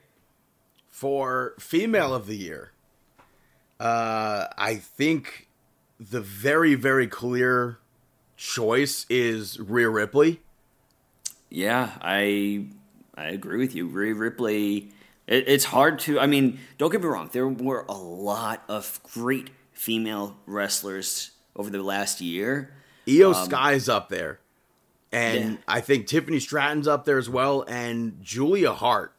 For 0.89 1.55
female 1.59 2.15
of 2.15 2.27
the 2.27 2.37
year, 2.37 2.73
uh, 3.81 4.49
I 4.59 4.75
think 4.75 5.49
the 5.99 6.21
very 6.21 6.75
very 6.75 7.07
clear 7.07 7.79
choice 8.37 9.07
is 9.09 9.59
Rhea 9.59 9.89
Ripley. 9.89 10.43
Yeah, 11.49 11.93
I 12.03 12.67
I 13.15 13.29
agree 13.29 13.59
with 13.59 13.75
you. 13.75 13.87
Rhea 13.87 14.13
Ripley. 14.13 14.93
It, 15.29 15.45
it's 15.47 15.67
hard 15.67 16.01
to. 16.01 16.19
I 16.19 16.27
mean, 16.27 16.59
don't 16.79 16.91
get 16.91 17.01
me 17.01 17.07
wrong. 17.07 17.29
There 17.33 17.47
were 17.47 17.85
a 17.89 17.97
lot 17.97 18.65
of 18.69 19.01
great 19.15 19.51
female 19.73 20.37
wrestlers 20.47 21.33
over 21.55 21.71
the 21.71 21.83
last 21.83 22.21
year. 22.21 22.73
Io 23.09 23.33
um, 23.33 23.45
Sky's 23.45 23.89
up 23.89 24.09
there, 24.09 24.41
and 25.13 25.53
Yeah. 25.53 25.57
I 25.69 25.81
think 25.81 26.07
Tiffany 26.07 26.41
Stratton's 26.41 26.89
up 26.89 27.05
there 27.05 27.19
as 27.19 27.29
well, 27.29 27.65
and 27.69 28.19
Julia 28.23 28.73
Hart. 28.73 29.15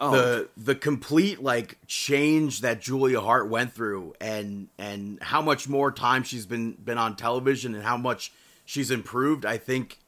Oh, 0.00 0.12
the 0.12 0.48
the 0.56 0.74
complete 0.76 1.42
like 1.42 1.76
change 1.88 2.60
that 2.60 2.80
Julia 2.80 3.20
Hart 3.20 3.48
went 3.48 3.72
through 3.72 4.14
and 4.20 4.68
and 4.78 5.20
how 5.20 5.42
much 5.42 5.68
more 5.68 5.90
time 5.90 6.22
she's 6.22 6.46
been 6.46 6.72
been 6.74 6.98
on 6.98 7.16
television 7.16 7.74
and 7.74 7.82
how 7.82 7.96
much 7.96 8.32
she's 8.64 8.92
improved 8.92 9.44
I 9.44 9.56
think 9.56 9.98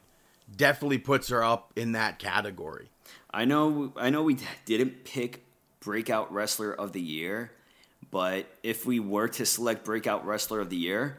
definitely 0.55 0.99
puts 0.99 1.29
her 1.31 1.43
up 1.43 1.73
in 1.75 1.91
that 1.93 2.21
category. 2.21 2.89
I 3.33 3.45
know. 3.45 3.93
I 3.97 4.11
know 4.11 4.23
we 4.23 4.37
didn't 4.65 5.05
pick 5.05 5.45
breakout 5.81 6.33
wrestler 6.33 6.73
of 6.73 6.93
the 6.93 7.01
year, 7.01 7.53
but 8.11 8.47
if 8.63 8.85
we 8.87 9.01
were 9.01 9.29
to 9.29 9.47
select 9.47 9.85
breakout 9.85 10.27
wrestler 10.27 10.61
of 10.61 10.71
the 10.71 10.77
year, 10.77 11.19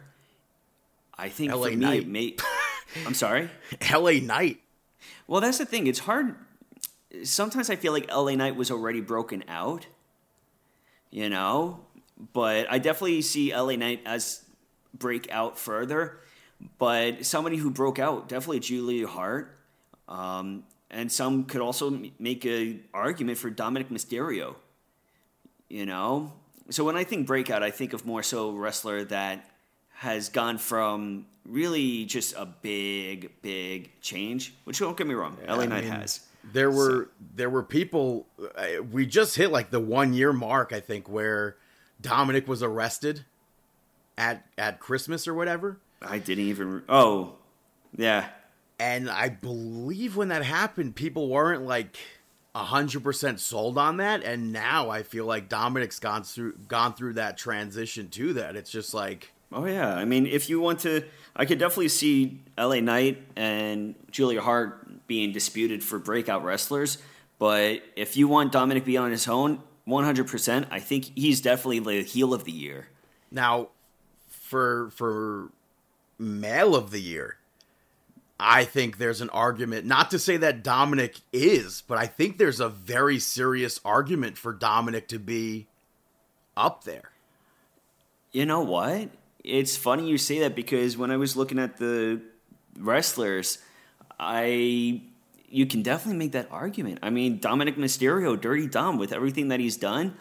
I 1.18 1.30
think 1.30 1.52
LA 1.52 1.64
for 1.66 1.70
me, 1.70 1.76
Knight. 1.76 2.02
it 2.02 2.08
may. 2.08 2.36
I'm 3.06 3.14
sorry. 3.14 3.50
LA 3.94 4.14
Knight. 4.22 4.60
Well, 5.28 5.42
that's 5.42 5.58
the 5.58 5.66
thing. 5.66 5.88
It's 5.88 6.00
hard. 6.00 6.36
Sometimes 7.24 7.70
I 7.70 7.76
feel 7.76 7.94
like 7.94 8.12
LA 8.12 8.36
Knight 8.36 8.56
was 8.56 8.72
already 8.72 9.02
broken 9.02 9.44
out, 9.48 9.86
you 11.10 11.30
know, 11.30 11.82
but 12.34 12.68
I 12.72 12.80
definitely 12.80 13.22
see 13.22 13.56
LA 13.56 13.76
Knight 13.76 14.02
as 14.06 14.44
break 14.94 15.30
out 15.32 15.58
further. 15.58 16.18
But 16.78 17.26
somebody 17.26 17.58
who 17.58 17.72
broke 17.72 17.98
out, 17.98 18.30
definitely 18.30 18.60
Julia 18.60 19.08
Hart. 19.08 19.58
Um, 20.08 20.64
and 20.92 21.12
some 21.12 21.46
could 21.46 21.62
also 21.62 21.88
m- 21.88 22.12
make 22.20 22.46
an 22.46 22.84
argument 22.94 23.40
for 23.40 23.50
Dominic 23.50 23.90
Mysterio. 23.90 24.56
You 25.70 25.86
know, 25.86 26.34
so 26.70 26.84
when 26.84 26.98
I 26.98 27.06
think 27.06 27.26
breakout, 27.26 27.64
I 27.64 27.72
think 27.72 27.94
of 27.94 28.06
more 28.06 28.22
so 28.22 28.52
wrestler 28.52 29.06
that 29.06 29.50
has 29.96 30.30
gone 30.30 30.58
from 30.58 31.26
really 31.46 32.06
just 32.06 32.36
a 32.36 32.46
big, 32.46 33.32
big 33.42 33.90
change. 34.02 34.54
Which 34.66 34.80
don't 34.80 34.98
get 34.98 35.08
me 35.08 35.14
wrong, 35.14 35.38
LA 35.48 35.62
I 35.62 35.66
Knight 35.66 35.84
mean, 35.86 35.94
has. 35.94 36.22
There 36.54 36.70
were 36.70 37.10
there 37.36 37.50
were 37.50 37.64
people 37.64 38.28
we 38.92 39.06
just 39.06 39.38
hit 39.38 39.52
like 39.52 39.70
the 39.70 39.80
1 39.80 40.14
year 40.14 40.34
mark 40.34 40.74
I 40.74 40.80
think 40.80 41.08
where 41.08 41.56
Dominic 42.02 42.48
was 42.48 42.62
arrested 42.64 43.26
at 44.18 44.46
at 44.58 44.80
Christmas 44.80 45.28
or 45.28 45.34
whatever. 45.34 45.78
I 46.02 46.18
didn't 46.18 46.46
even. 46.46 46.84
Oh, 46.90 47.36
yeah. 47.96 48.30
And 48.82 49.12
I 49.12 49.30
believe 49.30 50.16
when 50.16 50.30
that 50.30 50.44
happened, 50.44 50.96
people 50.96 51.30
weren't 51.30 51.68
like 51.68 51.98
hundred 52.56 53.04
percent 53.04 53.40
sold 53.40 53.78
on 53.78 53.98
that. 53.98 54.24
And 54.24 54.52
now 54.52 54.90
I 54.90 55.04
feel 55.04 55.26
like 55.26 55.48
Dominic's 55.50 56.00
gone 56.00 56.24
through 56.24 56.54
gone 56.68 56.96
through 56.96 57.14
that 57.14 57.38
transition 57.38 58.10
to 58.10 58.34
that. 58.34 58.56
It's 58.56 58.72
just 58.72 58.96
like 58.96 59.34
Oh 59.52 59.66
yeah, 59.66 59.94
I 59.94 60.06
mean, 60.06 60.26
if 60.26 60.50
you 60.50 60.60
want 60.60 60.80
to, 60.80 61.04
I 61.36 61.46
could 61.46 61.60
definitely 61.60 61.90
see 61.90 62.40
L.A. 62.58 62.82
Knight 62.82 63.22
and 63.36 63.94
Julia 64.10 64.42
Hart 64.42 65.06
being 65.06 65.32
disputed 65.32 65.84
for 65.84 66.00
breakout 66.00 66.44
wrestlers. 66.44 66.98
But 67.38 67.84
if 67.96 68.18
you 68.18 68.28
want 68.28 68.52
Dominic 68.52 68.84
be 68.84 68.98
on 68.98 69.12
his 69.12 69.28
own, 69.28 69.62
one 69.86 70.06
hundred 70.06 70.28
percent, 70.28 70.68
I 70.72 70.80
think 70.80 71.12
he's 71.16 71.40
definitely 71.40 71.80
the 71.80 72.02
heel 72.02 72.34
of 72.34 72.46
the 72.46 72.52
year. 72.52 72.88
now 73.30 73.68
for 74.28 74.90
for 74.90 75.50
male 76.18 76.76
of 76.76 76.90
the 76.90 77.02
year. 77.02 77.38
I 78.42 78.66
think 78.66 78.98
there's 78.98 79.22
an 79.22 79.30
argument, 79.30 79.86
not 79.86 80.12
to 80.12 80.20
say 80.20 80.38
that 80.38 80.64
Dominic 80.64 81.20
is, 81.32 81.84
but 81.88 81.98
I 81.98 82.08
think 82.08 82.38
there's 82.38 82.60
a 82.60 82.70
very 82.70 83.20
serious 83.20 83.80
argument 83.86 84.38
for 84.38 84.52
Dominic 84.52 85.08
to 85.10 85.20
be 85.20 85.68
up 86.58 86.84
there. 86.84 87.12
You 88.32 88.46
know 88.46 88.62
what? 88.62 89.10
It's 89.44 89.78
funny 89.78 90.10
you 90.10 90.18
say 90.18 90.40
that 90.40 90.56
because 90.56 90.98
when 90.98 91.12
I 91.12 91.18
was 91.18 91.38
looking 91.38 91.60
at 91.60 91.78
the 91.78 92.22
wrestlers, 92.78 93.60
I 94.20 95.02
you 95.50 95.66
can 95.66 95.84
definitely 95.84 96.18
make 96.18 96.32
that 96.32 96.48
argument. 96.50 97.00
I 97.04 97.10
mean, 97.10 97.40
Dominic 97.40 97.76
Mysterio, 97.76 98.40
Dirty 98.40 98.68
Dom, 98.68 98.98
with 98.98 99.12
everything 99.12 99.50
that 99.50 99.60
he's 99.60 99.76
done, 99.76 100.16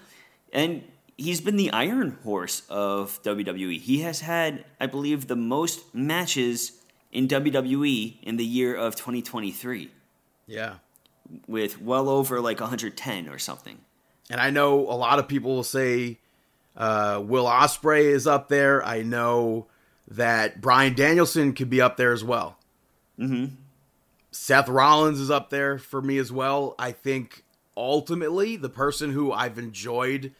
and 0.52 0.82
he's 1.16 1.40
been 1.40 1.56
the 1.56 1.70
Iron 1.70 2.18
Horse 2.24 2.62
of 2.68 3.22
WWE. 3.22 3.78
He 3.78 4.00
has 4.00 4.20
had, 4.20 4.64
I 4.80 4.86
believe, 4.86 5.28
the 5.28 5.36
most 5.36 5.94
matches 5.94 6.79
in 7.12 7.26
WWE 7.28 8.16
in 8.22 8.36
the 8.36 8.44
year 8.44 8.74
of 8.74 8.94
2023, 8.96 9.90
Yeah. 10.46 10.74
with 11.46 11.80
well 11.80 12.08
over 12.08 12.40
like 12.40 12.60
110 12.60 13.28
or 13.28 13.38
something. 13.38 13.78
And 14.30 14.40
I 14.40 14.50
know 14.50 14.80
a 14.80 14.94
lot 14.94 15.18
of 15.18 15.26
people 15.28 15.54
will 15.56 15.64
say 15.64 16.18
uh, 16.76 17.20
Will 17.24 17.46
Ospreay 17.46 18.04
is 18.04 18.26
up 18.26 18.48
there. 18.48 18.84
I 18.84 19.02
know 19.02 19.66
that 20.08 20.60
Bryan 20.60 20.94
Danielson 20.94 21.52
could 21.52 21.68
be 21.70 21.80
up 21.80 21.96
there 21.96 22.12
as 22.12 22.22
well. 22.24 22.56
Mm-hmm. 23.18 23.54
Seth 24.30 24.68
Rollins 24.68 25.20
is 25.20 25.30
up 25.30 25.50
there 25.50 25.78
for 25.78 26.00
me 26.00 26.18
as 26.18 26.30
well. 26.30 26.74
I 26.78 26.92
think 26.92 27.44
ultimately 27.76 28.56
the 28.56 28.68
person 28.68 29.10
who 29.10 29.32
I've 29.32 29.58
enjoyed, 29.58 30.32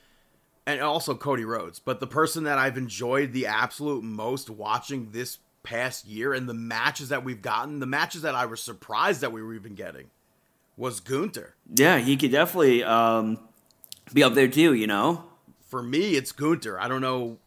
and 0.67 0.81
also 0.81 1.15
Cody 1.17 1.45
Rhodes, 1.45 1.81
but 1.81 1.99
the 1.99 2.07
person 2.07 2.45
that 2.45 2.59
I've 2.59 2.79
enjoyed 2.79 3.33
the 3.33 3.47
absolute 3.47 4.05
most 4.05 4.49
watching 4.49 5.11
this 5.11 5.39
past 5.63 6.07
year 6.07 6.33
and 6.33 6.49
the 6.49 6.55
matches 6.55 7.11
that 7.11 7.25
we've 7.25 7.43
gotten, 7.43 7.81
the 7.81 7.87
matches 7.87 8.23
that 8.23 8.35
I 8.35 8.47
was 8.47 8.63
surprised 8.63 9.21
that 9.21 9.33
we 9.33 9.43
were 9.43 9.55
even 9.55 9.75
getting, 9.75 10.11
was 10.77 11.01
Gunther. 11.01 11.55
Yeah, 11.75 11.99
he 11.99 12.17
could 12.17 12.33
definitely 12.33 12.83
um, 12.85 13.39
be 14.13 14.23
up 14.23 14.35
there 14.35 14.49
too. 14.49 14.75
You 14.75 14.87
know. 14.87 15.25
For 15.69 15.83
me, 15.83 16.17
it's 16.17 16.33
Gunther. 16.33 16.81
I 16.81 16.89
don't 16.89 17.01
know 17.01 17.39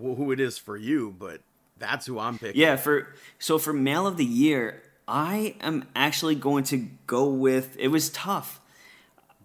who 0.00 0.32
it 0.32 0.40
is 0.40 0.56
for 0.56 0.76
you, 0.76 1.14
but 1.18 1.42
that's 1.78 2.06
who 2.06 2.18
I'm 2.18 2.38
picking. 2.38 2.60
Yeah, 2.60 2.76
for 2.76 3.14
so 3.38 3.58
for 3.58 3.72
male 3.72 4.06
of 4.06 4.16
the 4.16 4.24
year, 4.24 4.82
I 5.06 5.56
am 5.60 5.86
actually 5.94 6.34
going 6.34 6.64
to 6.64 6.88
go 7.06 7.28
with 7.28 7.76
it 7.78 7.88
was 7.88 8.10
tough. 8.10 8.60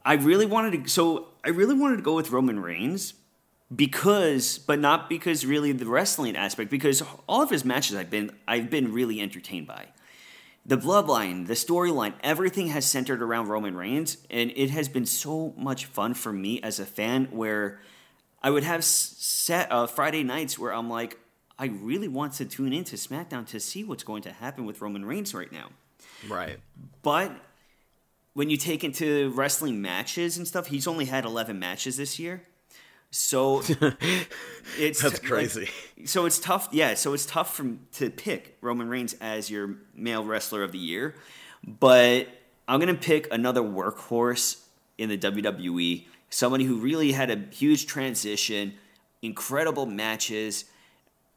I 0.03 0.13
really 0.13 0.45
wanted 0.45 0.83
to 0.83 0.89
so 0.89 1.27
I 1.43 1.49
really 1.49 1.75
wanted 1.75 1.97
to 1.97 2.01
go 2.03 2.15
with 2.15 2.31
Roman 2.31 2.59
Reigns 2.59 3.13
because 3.73 4.57
but 4.57 4.79
not 4.79 5.09
because 5.09 5.45
really 5.45 5.71
the 5.71 5.85
wrestling 5.85 6.35
aspect 6.35 6.69
because 6.69 7.01
all 7.27 7.41
of 7.41 7.49
his 7.49 7.63
matches 7.63 7.95
I've 7.95 8.09
been 8.09 8.31
I've 8.47 8.69
been 8.69 8.91
really 8.93 9.21
entertained 9.21 9.67
by. 9.67 9.87
The 10.63 10.77
bloodline, 10.77 11.47
the 11.47 11.53
storyline, 11.53 12.13
everything 12.21 12.67
has 12.67 12.85
centered 12.85 13.21
around 13.21 13.47
Roman 13.47 13.75
Reigns 13.75 14.17
and 14.29 14.51
it 14.55 14.69
has 14.69 14.89
been 14.89 15.05
so 15.05 15.53
much 15.57 15.85
fun 15.85 16.13
for 16.13 16.31
me 16.31 16.61
as 16.61 16.79
a 16.79 16.85
fan 16.85 17.25
where 17.31 17.79
I 18.43 18.49
would 18.49 18.63
have 18.63 18.83
set 18.83 19.71
uh, 19.71 19.87
Friday 19.87 20.23
nights 20.23 20.59
where 20.59 20.73
I'm 20.73 20.89
like, 20.89 21.17
I 21.57 21.65
really 21.65 22.07
want 22.07 22.33
to 22.33 22.45
tune 22.45 22.73
into 22.73 22.95
SmackDown 22.95 23.47
to 23.47 23.59
see 23.59 23.83
what's 23.83 24.03
going 24.03 24.23
to 24.23 24.31
happen 24.31 24.65
with 24.65 24.81
Roman 24.81 25.05
Reigns 25.05 25.33
right 25.33 25.51
now. 25.51 25.69
Right. 26.27 26.59
But 27.03 27.31
when 28.33 28.49
you 28.49 28.57
take 28.57 28.83
into 28.83 29.29
wrestling 29.31 29.81
matches 29.81 30.37
and 30.37 30.47
stuff, 30.47 30.67
he's 30.67 30.87
only 30.87 31.05
had 31.05 31.25
11 31.25 31.59
matches 31.59 31.97
this 31.97 32.17
year. 32.17 32.43
So 33.12 33.60
it's 34.80 35.01
That's 35.01 35.03
like, 35.03 35.24
crazy. 35.24 35.70
so 36.06 36.25
it's 36.25 36.39
tough. 36.39 36.70
Yeah, 36.72 36.94
so 36.94 37.13
it's 37.13 37.25
tough 37.25 37.56
from 37.56 37.82
to 37.94 38.10
pick 38.10 38.58
Roman 38.62 38.88
Reigns 38.89 39.15
as 39.20 39.50
your 39.50 39.75
male 39.94 40.24
wrestler 40.24 40.63
of 40.63 40.72
the 40.72 40.77
year, 40.77 41.15
but 41.65 42.27
I'm 42.68 42.80
gonna 42.80 42.94
pick 42.94 43.27
another 43.34 43.62
workhorse 43.62 44.62
in 44.98 45.10
the 45.10 45.18
WWE, 45.18 46.06
somebody 46.30 46.63
who 46.63 46.77
really 46.77 47.12
had 47.12 47.30
a 47.30 47.36
huge 47.53 47.86
transition, 47.86 48.75
incredible 49.22 49.86
matches, 49.86 50.65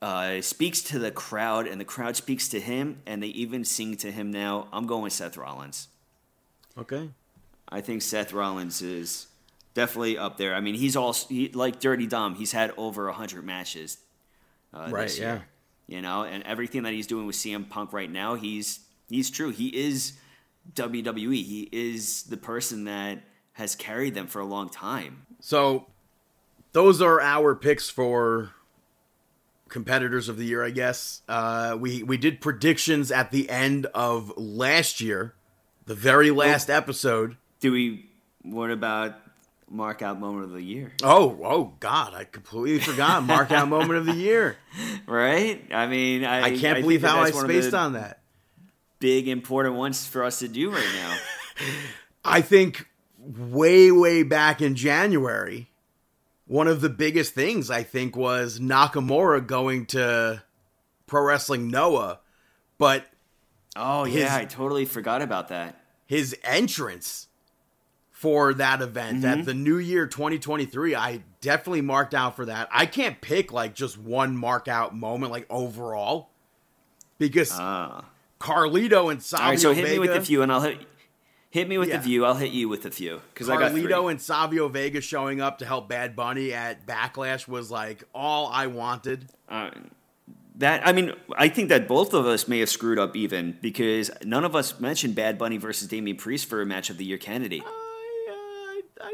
uh, 0.00 0.40
speaks 0.42 0.80
to 0.82 0.98
the 0.98 1.10
crowd, 1.10 1.66
and 1.66 1.80
the 1.80 1.84
crowd 1.84 2.14
speaks 2.14 2.48
to 2.50 2.60
him, 2.60 3.00
and 3.06 3.22
they 3.22 3.28
even 3.28 3.64
sing 3.64 3.96
to 3.96 4.12
him 4.12 4.30
now. 4.30 4.68
I'm 4.72 4.86
going 4.86 5.02
with 5.02 5.12
Seth 5.12 5.36
Rollins. 5.36 5.88
Okay. 6.78 7.08
I 7.68 7.80
think 7.80 8.02
Seth 8.02 8.32
Rollins 8.32 8.82
is 8.82 9.26
definitely 9.74 10.16
up 10.16 10.36
there. 10.36 10.54
I 10.54 10.60
mean, 10.60 10.74
he's 10.74 10.96
all 10.96 11.12
he, 11.12 11.50
like 11.50 11.80
Dirty 11.80 12.06
Dom. 12.06 12.36
He's 12.36 12.52
had 12.52 12.72
over 12.76 13.10
hundred 13.10 13.44
matches, 13.44 13.98
uh, 14.72 14.88
Right, 14.90 15.02
This 15.02 15.18
year, 15.18 15.44
you 15.86 16.00
know, 16.00 16.24
and 16.24 16.42
everything 16.44 16.84
that 16.84 16.92
he's 16.92 17.06
doing 17.06 17.26
with 17.26 17.36
CM 17.36 17.68
Punk 17.68 17.92
right 17.92 18.10
now, 18.10 18.34
he's 18.34 18.80
he's 19.08 19.30
true. 19.30 19.50
He 19.50 19.68
is 19.68 20.14
WWE. 20.74 21.44
He 21.44 21.68
is 21.72 22.24
the 22.24 22.36
person 22.36 22.84
that 22.84 23.22
has 23.52 23.74
carried 23.74 24.14
them 24.14 24.26
for 24.26 24.40
a 24.40 24.46
long 24.46 24.68
time. 24.68 25.26
So 25.40 25.86
those 26.72 27.00
are 27.02 27.20
our 27.20 27.54
picks 27.54 27.90
for 27.90 28.50
competitors 29.68 30.28
of 30.28 30.36
the 30.36 30.44
year, 30.44 30.64
I 30.64 30.70
guess. 30.70 31.22
Uh, 31.28 31.76
we 31.78 32.02
we 32.02 32.16
did 32.16 32.40
predictions 32.40 33.10
at 33.10 33.30
the 33.30 33.48
end 33.50 33.86
of 33.94 34.32
last 34.36 35.00
year, 35.00 35.34
the 35.86 35.94
very 35.94 36.30
last 36.30 36.70
episode. 36.70 37.36
Do 37.60 37.72
we? 37.72 38.10
What 38.42 38.70
about 38.70 39.14
mark 39.70 40.02
out 40.02 40.20
moment 40.20 40.44
of 40.44 40.52
the 40.52 40.62
year? 40.62 40.92
Oh, 41.02 41.38
oh 41.42 41.74
God, 41.80 42.14
I 42.14 42.24
completely 42.24 42.78
forgot. 42.80 43.22
Mark 43.24 43.50
out 43.50 43.68
moment 43.68 43.98
of 43.98 44.06
the 44.06 44.14
year. 44.14 44.56
Right? 45.06 45.62
I 45.72 45.86
mean, 45.86 46.24
I, 46.24 46.42
I 46.42 46.50
can't 46.50 46.60
think 46.76 46.78
believe 46.80 47.02
how 47.02 47.20
I 47.20 47.30
spaced 47.30 47.74
on 47.74 47.92
that. 47.92 48.20
Big 48.98 49.28
important 49.28 49.76
ones 49.76 50.06
for 50.06 50.24
us 50.24 50.38
to 50.40 50.48
do 50.48 50.70
right 50.70 50.88
now. 50.94 51.16
I 52.24 52.40
think 52.40 52.88
way, 53.18 53.92
way 53.92 54.22
back 54.22 54.60
in 54.62 54.74
January, 54.74 55.68
one 56.46 56.66
of 56.68 56.80
the 56.80 56.88
biggest 56.88 57.34
things 57.34 57.70
I 57.70 57.82
think 57.82 58.16
was 58.16 58.58
Nakamura 58.58 59.46
going 59.46 59.86
to 59.86 60.42
Pro 61.06 61.22
Wrestling 61.22 61.70
Noah, 61.70 62.20
but 62.78 63.06
Oh 63.76 64.04
His- 64.04 64.16
yeah, 64.16 64.34
I 64.36 64.44
totally 64.44 64.86
forgot 64.86 65.22
about 65.22 65.48
that. 65.48 65.78
his 66.06 66.36
entrance 66.42 67.28
for 68.24 68.54
that 68.54 68.80
event 68.80 69.18
Mm-hmm. 69.18 69.40
at 69.40 69.44
the 69.44 69.52
New 69.52 69.76
Year 69.76 70.06
2023, 70.06 70.94
I 70.94 71.20
definitely 71.42 71.82
marked 71.82 72.14
out 72.14 72.36
for 72.36 72.46
that. 72.46 72.68
I 72.72 72.86
can't 72.86 73.20
pick 73.20 73.52
like 73.52 73.74
just 73.74 73.98
one 73.98 74.34
mark 74.34 74.66
out 74.66 74.96
moment 74.96 75.30
like 75.30 75.44
overall 75.50 76.30
because 77.18 77.50
Ah. 77.52 78.06
Carlito 78.40 79.10
and 79.12 79.22
Savio 79.22 79.44
All 79.44 79.50
right, 79.50 79.60
so 79.60 79.72
hit 79.74 79.84
Vega, 79.84 79.92
me 79.94 79.98
with 80.08 80.16
a 80.16 80.20
few, 80.22 80.40
and 80.42 80.50
I'll 80.50 80.62
hit 80.62 80.78
hit 81.50 81.68
me 81.68 81.76
with 81.76 81.90
Yeah. 81.90 81.98
a 81.98 82.02
few. 82.02 82.24
I'll 82.24 82.34
hit 82.34 82.52
you 82.52 82.66
with 82.68 82.86
a 82.86 82.90
few 82.90 83.20
because 83.34 83.50
I 83.50 83.58
got. 83.58 83.72
Carlito 83.72 84.10
and 84.10 84.18
Savio 84.20 84.68
Vega 84.68 85.02
showing 85.02 85.42
up 85.42 85.58
to 85.58 85.66
help 85.66 85.88
Bad 85.90 86.16
Bunny 86.16 86.52
at 86.54 86.86
Backlash 86.86 87.46
was 87.46 87.70
like 87.70 88.04
all 88.14 88.48
I 88.50 88.66
wanted. 88.68 89.26
Uh, 89.50 89.70
that 90.56 90.86
I 90.86 90.92
mean, 90.92 91.12
I 91.36 91.48
think 91.48 91.68
that 91.68 91.86
both 91.88 92.14
of 92.14 92.26
us 92.26 92.48
may 92.48 92.60
have 92.60 92.70
screwed 92.70 92.98
up 92.98 93.16
even 93.16 93.58
because 93.60 94.10
none 94.24 94.44
of 94.44 94.56
us 94.56 94.80
mentioned 94.80 95.14
Bad 95.14 95.36
Bunny 95.36 95.58
versus 95.58 95.88
Damian 95.88 96.16
Priest 96.16 96.48
for 96.48 96.62
a 96.62 96.66
match 96.66 96.88
of 96.90 96.96
the 96.96 97.04
year 97.04 97.18
candidate. 97.18 97.64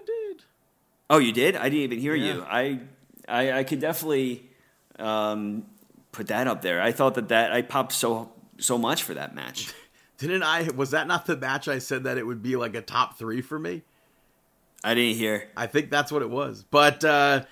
I, 0.02 0.06
did. 0.06 0.42
Oh, 1.08 1.18
you 1.18 1.32
did? 1.32 1.56
I 1.56 1.64
didn't 1.64 1.82
even 1.84 1.98
hear 1.98 2.14
Yeah. 2.14 2.34
you. 2.34 2.42
I, 2.48 2.80
I 3.28 3.52
I 3.60 3.64
could 3.64 3.80
definitely 3.80 4.48
um, 4.98 5.64
put 6.12 6.28
that 6.28 6.46
up 6.46 6.62
there. 6.62 6.80
I 6.80 6.92
thought 6.92 7.14
that 7.14 7.28
that 7.28 7.52
I 7.52 7.62
popped 7.62 7.92
so 7.92 8.32
so 8.58 8.76
much 8.78 9.02
for 9.02 9.14
that 9.14 9.34
match. 9.34 9.72
Didn't 10.18 10.42
I? 10.42 10.68
Was 10.76 10.90
that 10.90 11.06
not 11.06 11.24
the 11.26 11.36
match 11.36 11.66
I 11.66 11.78
said 11.78 12.04
that 12.04 12.18
it 12.18 12.26
would 12.26 12.42
be 12.42 12.54
like 12.56 12.74
a 12.74 12.82
top 12.82 13.18
three 13.18 13.40
for 13.40 13.58
me? 13.58 13.82
I 14.84 14.94
didn't 14.94 15.16
hear. 15.16 15.48
I 15.56 15.66
think 15.66 15.90
that's 15.90 16.10
what 16.12 16.20
it 16.22 16.28
was. 16.30 16.62
But 16.70 17.02
uh, 17.04 17.44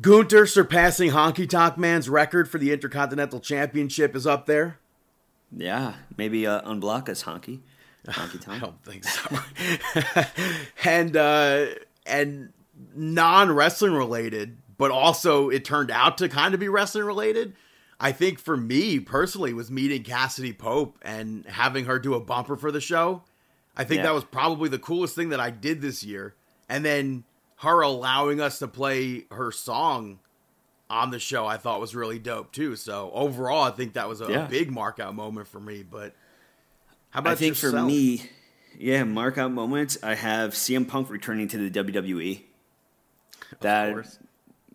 Gunther 0.00 0.46
surpassing 0.46 1.10
Honky 1.10 1.48
Tonk 1.48 1.76
Man's 1.78 2.08
record 2.08 2.48
for 2.50 2.56
the 2.58 2.72
Intercontinental 2.72 3.38
Championship 3.40 4.14
is 4.16 4.26
up 4.26 4.46
there. 4.46 4.78
Yeah, 5.54 5.94
maybe 6.16 6.46
uh, 6.46 6.62
unblock 6.62 7.08
us, 7.08 7.24
honky, 7.24 7.60
honky 8.06 8.48
I 8.48 8.58
don't 8.58 8.82
think 8.84 9.04
so. 9.04 9.38
and 10.84 11.16
uh, 11.16 11.66
and 12.06 12.52
non 12.94 13.52
wrestling 13.52 13.92
related, 13.92 14.56
but 14.78 14.90
also 14.90 15.48
it 15.50 15.64
turned 15.64 15.90
out 15.90 16.18
to 16.18 16.28
kind 16.28 16.54
of 16.54 16.60
be 16.60 16.68
wrestling 16.68 17.04
related. 17.04 17.54
I 18.02 18.12
think 18.12 18.38
for 18.38 18.56
me 18.56 18.98
personally 18.98 19.52
was 19.52 19.70
meeting 19.70 20.02
Cassadee 20.02 20.56
Pope 20.56 20.96
and 21.02 21.44
having 21.46 21.84
her 21.84 21.98
do 21.98 22.14
a 22.14 22.20
bumper 22.20 22.56
for 22.56 22.72
the 22.72 22.80
show. 22.80 23.22
I 23.76 23.84
think 23.84 23.98
Yeah. 23.98 24.04
that 24.04 24.14
was 24.14 24.24
probably 24.24 24.68
the 24.70 24.78
coolest 24.78 25.14
thing 25.14 25.28
that 25.30 25.40
I 25.40 25.50
did 25.50 25.82
this 25.82 26.02
year. 26.02 26.34
And 26.68 26.82
then 26.84 27.24
her 27.56 27.82
allowing 27.82 28.40
us 28.40 28.58
to 28.60 28.68
play 28.68 29.26
her 29.30 29.52
song 29.52 30.18
on 30.88 31.10
the 31.10 31.18
show, 31.18 31.46
I 31.46 31.58
thought 31.58 31.78
was 31.80 31.94
really 31.94 32.18
dope 32.18 32.52
too. 32.52 32.74
So 32.74 33.10
overall, 33.12 33.64
I 33.64 33.70
think 33.70 33.92
that 33.92 34.08
was 34.08 34.22
a, 34.22 34.30
Yeah. 34.30 34.46
a 34.46 34.48
big 34.48 34.70
markout 34.72 35.14
moment 35.14 35.46
for 35.46 35.60
me. 35.60 35.82
But 35.82 36.14
how 37.10 37.20
about 37.20 37.32
I 37.32 37.34
think 37.36 37.56
for 37.56 37.72
me, 37.82 38.22
yeah, 38.78 39.04
mark 39.04 39.38
out 39.38 39.52
moments. 39.52 39.98
I 40.02 40.14
have 40.14 40.52
CM 40.52 40.86
Punk 40.86 41.10
returning 41.10 41.48
to 41.48 41.68
the 41.68 41.84
WWE. 41.84 42.42
That 43.60 43.92
course. 43.92 44.18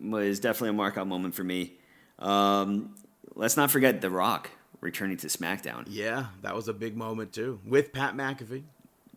was 0.00 0.40
definitely 0.40 0.70
a 0.70 0.74
mark 0.74 0.98
out 0.98 1.06
moment 1.06 1.34
for 1.34 1.44
me. 1.44 1.72
Um, 2.18 2.94
let's 3.34 3.56
not 3.56 3.70
forget 3.70 4.00
The 4.00 4.10
Rock 4.10 4.50
returning 4.80 5.16
to 5.18 5.28
SmackDown. 5.28 5.84
Yeah, 5.88 6.26
that 6.42 6.54
was 6.54 6.68
a 6.68 6.74
big 6.74 6.96
moment 6.96 7.32
too 7.32 7.60
with 7.66 7.92
Pat 7.92 8.14
McAfee. 8.14 8.64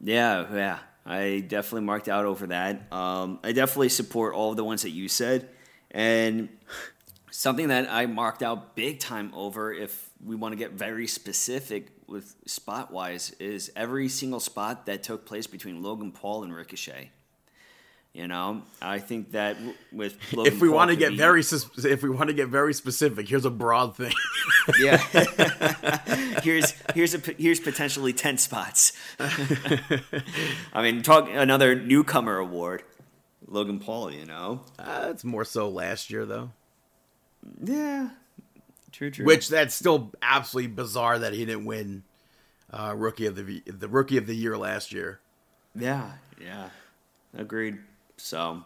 Yeah, 0.01 0.45
yeah. 0.53 0.79
I 1.05 1.43
definitely 1.45 1.85
marked 1.85 2.07
out 2.07 2.25
over 2.25 2.47
that. 2.47 2.91
Um, 2.93 3.39
I 3.43 3.51
definitely 3.51 3.89
support 3.89 4.35
all 4.35 4.51
of 4.51 4.57
the 4.57 4.63
ones 4.63 4.83
that 4.83 4.91
you 4.91 5.09
said. 5.09 5.49
And 5.91 6.49
something 7.31 7.69
that 7.69 7.91
I 7.91 8.05
marked 8.05 8.43
out 8.43 8.75
big 8.75 8.99
time 8.99 9.31
over, 9.33 9.73
if 9.73 10.09
we 10.23 10.35
want 10.35 10.53
to 10.53 10.55
get 10.57 10.73
very 10.73 11.07
specific 11.07 11.87
with 12.09 12.35
spot 12.45 12.91
wise, 12.91 13.31
is 13.39 13.71
every 13.75 14.09
single 14.09 14.39
spot 14.39 14.85
that 14.87 15.03
took 15.03 15.25
place 15.25 15.47
between 15.47 15.81
Logan 15.83 16.11
Paul 16.11 16.43
and 16.43 16.53
Ricochet. 16.53 17.11
You 18.11 18.27
know, 18.27 18.63
I 18.81 18.97
think 18.97 19.31
that 19.33 19.55
with 19.91 20.17
Logan 20.33 20.51
If 20.51 20.61
we 20.61 20.67
Paul 20.67 20.77
want 20.77 20.89
to 20.89 20.95
get 20.97 21.11
be- 21.11 21.17
very 21.17 21.41
if 21.41 22.01
we 22.01 22.09
want 22.09 22.29
to 22.29 22.33
get 22.33 22.47
very 22.47 22.73
specific, 22.73 23.29
here's 23.29 23.45
a 23.45 23.51
broad 23.51 23.95
thing. 23.95 24.13
yeah, 24.79 24.97
here's 26.41 26.73
here's 26.95 27.13
a 27.13 27.19
here's 27.37 27.59
potentially 27.59 28.11
ten 28.11 28.39
spots. 28.39 28.93
I 29.19 30.81
mean, 30.81 31.03
talk 31.03 31.29
another 31.31 31.75
newcomer 31.75 32.37
award, 32.37 32.81
Logan 33.47 33.79
Paul. 33.79 34.11
You 34.11 34.25
know, 34.25 34.61
uh, 34.79 35.09
it's 35.11 35.23
more 35.23 35.45
so 35.45 35.69
last 35.69 36.09
year 36.09 36.25
though. 36.25 36.49
yeah, 37.63 38.09
true, 38.99 39.11
true. 39.11 39.25
Which 39.25 39.47
that's 39.47 39.73
still 39.73 40.11
absolutely 40.21 40.73
bizarre 40.73 41.19
that 41.19 41.31
he 41.31 41.45
didn't 41.45 41.63
win 41.63 42.03
uh, 42.69 42.93
rookie 42.95 43.27
of 43.27 43.35
the 43.35 43.63
the 43.65 43.87
rookie 43.87 44.17
of 44.17 44.27
the 44.27 44.35
year 44.35 44.57
last 44.57 44.91
year. 44.91 45.21
yeah, 45.73 46.11
yeah, 46.43 46.69
agreed. 47.33 47.77
So, 48.17 48.63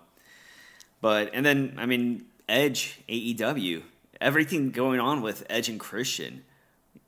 but 1.02 1.30
and 1.36 1.46
then 1.46 1.76
I 1.78 1.86
mean, 1.86 2.26
Edge, 2.50 3.00
AEW, 3.08 3.84
everything 4.20 4.72
going 4.72 5.00
on 5.00 5.22
with 5.22 5.46
Edge 5.50 5.70
and 5.70 5.80
Christian. 5.80 6.44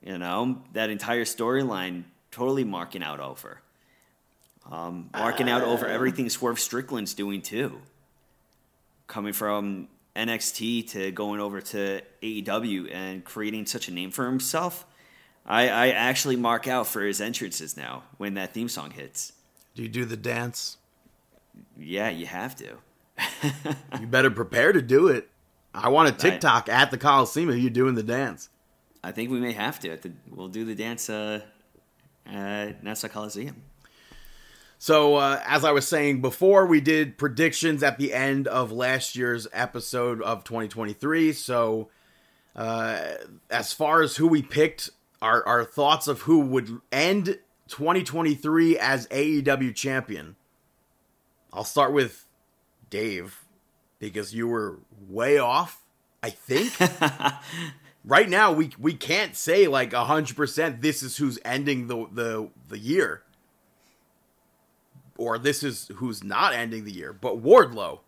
You 0.00 0.18
know, 0.18 0.62
that 0.72 0.88
entire 0.88 1.24
storyline 1.24 2.04
totally 2.30 2.62
marking 2.62 3.02
out 3.02 3.18
over. 3.18 3.60
Um, 4.70 5.10
marking 5.12 5.48
out 5.48 5.62
over 5.62 5.86
everything 5.86 6.30
Swerve 6.30 6.60
Strickland's 6.60 7.14
doing 7.14 7.42
too. 7.42 7.80
Coming 9.08 9.32
from 9.32 9.88
NXT 10.16 10.90
to 10.90 11.10
going 11.12 11.40
over 11.40 11.60
to 11.60 12.02
AEW 12.22 12.92
and 12.92 13.24
creating 13.24 13.66
such 13.66 13.88
a 13.88 13.92
name 13.92 14.10
for 14.10 14.26
himself. 14.26 14.86
I, 15.44 15.68
I 15.68 15.88
actually 15.88 16.36
mark 16.36 16.66
out 16.66 16.86
for 16.86 17.02
his 17.02 17.20
entrances 17.20 17.76
now 17.76 18.02
when 18.16 18.34
that 18.34 18.52
theme 18.52 18.68
song 18.68 18.90
hits. 18.90 19.32
Do 19.74 19.82
you 19.82 19.88
do 19.88 20.04
the 20.04 20.16
dance? 20.16 20.78
Yeah, 21.78 22.08
you 22.08 22.26
have 22.26 22.56
to. 22.56 22.76
You 24.00 24.06
better 24.06 24.30
prepare 24.30 24.72
to 24.72 24.82
do 24.82 25.08
it. 25.08 25.30
I 25.72 25.88
want 25.88 26.08
a 26.08 26.12
TikTok 26.12 26.68
at 26.68 26.90
the 26.90 26.98
Coliseum 26.98 27.48
of 27.48 27.58
you 27.58 27.70
doing 27.70 27.94
the 27.94 28.02
dance. 28.02 28.50
I 29.02 29.12
think 29.12 29.30
we 29.30 29.40
may 29.40 29.52
have 29.52 29.78
to. 29.80 29.96
We'll 30.30 30.48
do 30.48 30.64
the 30.64 30.74
dance 30.74 31.08
uh, 31.08 31.40
at 32.26 32.82
Nassau 32.82 33.08
Coliseum. 33.08 33.62
So, 34.78 35.16
uh, 35.16 35.40
as 35.46 35.64
I 35.64 35.72
was 35.72 35.88
saying 35.88 36.20
before, 36.20 36.66
we 36.66 36.80
did 36.80 37.16
predictions 37.18 37.82
at 37.82 37.98
the 37.98 38.12
end 38.12 38.46
of 38.46 38.70
last 38.70 39.16
year's 39.16 39.48
episode 39.52 40.20
of 40.22 40.44
2023. 40.44 41.32
So, 41.32 41.88
uh, 42.54 43.14
as 43.50 43.72
far 43.72 44.02
as 44.02 44.16
who 44.16 44.28
we 44.28 44.42
picked, 44.42 44.90
our, 45.22 45.46
our 45.46 45.64
thoughts 45.64 46.08
of 46.08 46.22
who 46.22 46.40
would 46.40 46.80
end 46.92 47.38
2023 47.68 48.78
as 48.78 49.06
AEW 49.08 49.74
champion. 49.74 50.36
I'll 51.52 51.64
start 51.64 51.92
with 51.92 52.26
Dave. 52.90 53.44
because 53.98 54.34
you 54.34 54.46
were 54.46 54.78
way 55.08 55.38
off. 55.38 55.82
I 56.22 56.30
think. 56.30 56.72
right 58.04 58.28
now, 58.28 58.52
we 58.52 58.70
we 58.78 58.94
can't 58.94 59.36
say 59.36 59.68
like 59.68 59.92
hundred 59.92 60.36
percent. 60.36 60.82
This 60.82 61.02
is 61.02 61.16
who's 61.16 61.38
ending 61.44 61.86
the 61.86 62.06
the 62.12 62.50
the 62.68 62.78
year, 62.78 63.22
or 65.18 65.38
this 65.38 65.62
is 65.62 65.90
who's 65.96 66.22
not 66.24 66.52
ending 66.52 66.84
the 66.84 66.92
year. 66.92 67.12
But 67.12 67.42
Wardlow, 67.42 68.00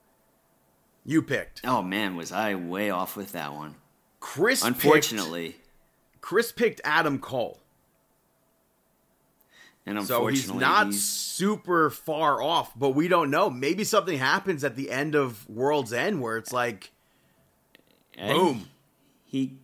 you 1.05 1.23
picked. 1.23 1.61
Oh 1.65 1.83
man, 1.83 2.17
was 2.17 2.33
I 2.33 2.55
way 2.55 2.91
off 2.91 3.17
with 3.17 3.33
that 3.33 3.53
one? 3.53 3.75
Chris. 4.21 4.63
Unfortunately, 4.65 5.51
picked, 5.53 6.21
Chris 6.21 6.53
picked 6.53 6.81
Adam 6.85 7.19
Cole. 7.19 7.61
and 9.87 10.05
So 10.07 10.27
he's 10.27 10.53
not 10.53 10.87
he's- 10.89 11.01
super 11.03 11.89
far 11.91 12.43
off, 12.43 12.79
but 12.79 12.91
we 12.91 13.09
don't 13.09 13.31
know. 13.31 13.49
Maybe 13.49 13.85
something 13.85 14.19
happens 14.19 14.65
at 14.65 14.77
the 14.77 14.91
end 14.91 15.15
of 15.15 15.49
World's 15.49 15.93
End 15.93 16.21
where 16.21 16.37
it's 16.37 16.53
like, 16.53 16.91
boom, 18.17 18.69
He 19.25 19.59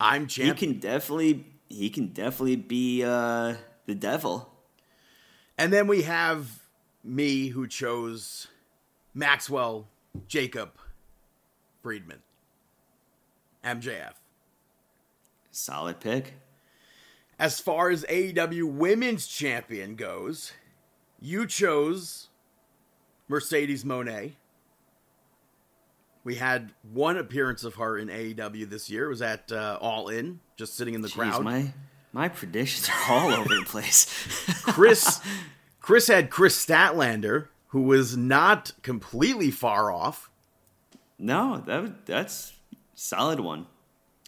I'm 0.00 0.26
champion. 0.26 0.56
he 0.56 0.66
can 0.66 0.80
definitely 0.80 1.46
he 1.68 1.90
can 1.90 2.08
definitely 2.08 2.56
be 2.56 3.04
uh, 3.04 3.54
the 3.86 3.94
devil. 3.94 4.52
And 5.58 5.72
then 5.72 5.86
we 5.86 6.02
have 6.02 6.62
me 7.04 7.48
who 7.48 7.66
chose 7.66 8.48
Maxwell 9.14 9.86
Jacob 10.26 10.72
Friedman. 11.82 12.18
MJF. 13.64 14.14
Solid 15.50 16.00
pick. 16.00 16.34
As 17.38 17.60
far 17.60 17.90
as 17.90 18.04
AEW 18.04 18.64
Women's 18.64 19.26
Champion 19.26 19.94
goes, 19.94 20.52
you 21.20 21.46
chose 21.46 22.28
Mercedes 23.28 23.84
Moné. 23.84 24.32
We 26.24 26.34
had 26.36 26.72
one 26.92 27.16
appearance 27.16 27.64
of 27.64 27.76
her 27.76 27.96
in 27.96 28.08
AEW 28.08 28.68
this 28.68 28.90
year. 28.90 29.06
It 29.06 29.08
was 29.08 29.22
at 29.22 29.50
uh, 29.52 29.78
All 29.80 30.08
In, 30.08 30.40
just 30.56 30.76
sitting 30.76 30.94
in 30.94 31.00
the 31.00 31.08
Jeez, 31.08 31.30
crowd. 31.30 31.44
my 31.44 31.72
my 32.12 32.28
predictions 32.28 32.88
are 32.88 33.12
all 33.12 33.30
over 33.32 33.54
the 33.54 33.64
place. 33.64 34.06
Chris 34.62 35.20
Chris 35.88 36.08
had 36.08 36.28
Kris 36.28 36.66
Statlander, 36.66 37.48
who 37.68 37.80
was 37.80 38.14
not 38.14 38.72
completely 38.82 39.50
far 39.50 39.90
off. 39.90 40.28
no, 41.18 41.62
that 41.64 42.04
that's 42.04 42.52
solid 42.94 43.40
one. 43.40 43.64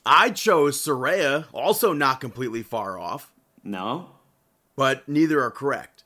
I 0.06 0.30
chose 0.30 0.82
Saraya, 0.82 1.44
also 1.52 1.92
not 1.92 2.18
completely 2.18 2.62
far 2.62 2.98
off, 2.98 3.30
No, 3.62 4.08
but 4.74 5.06
neither 5.06 5.42
are 5.42 5.50
correct. 5.50 6.04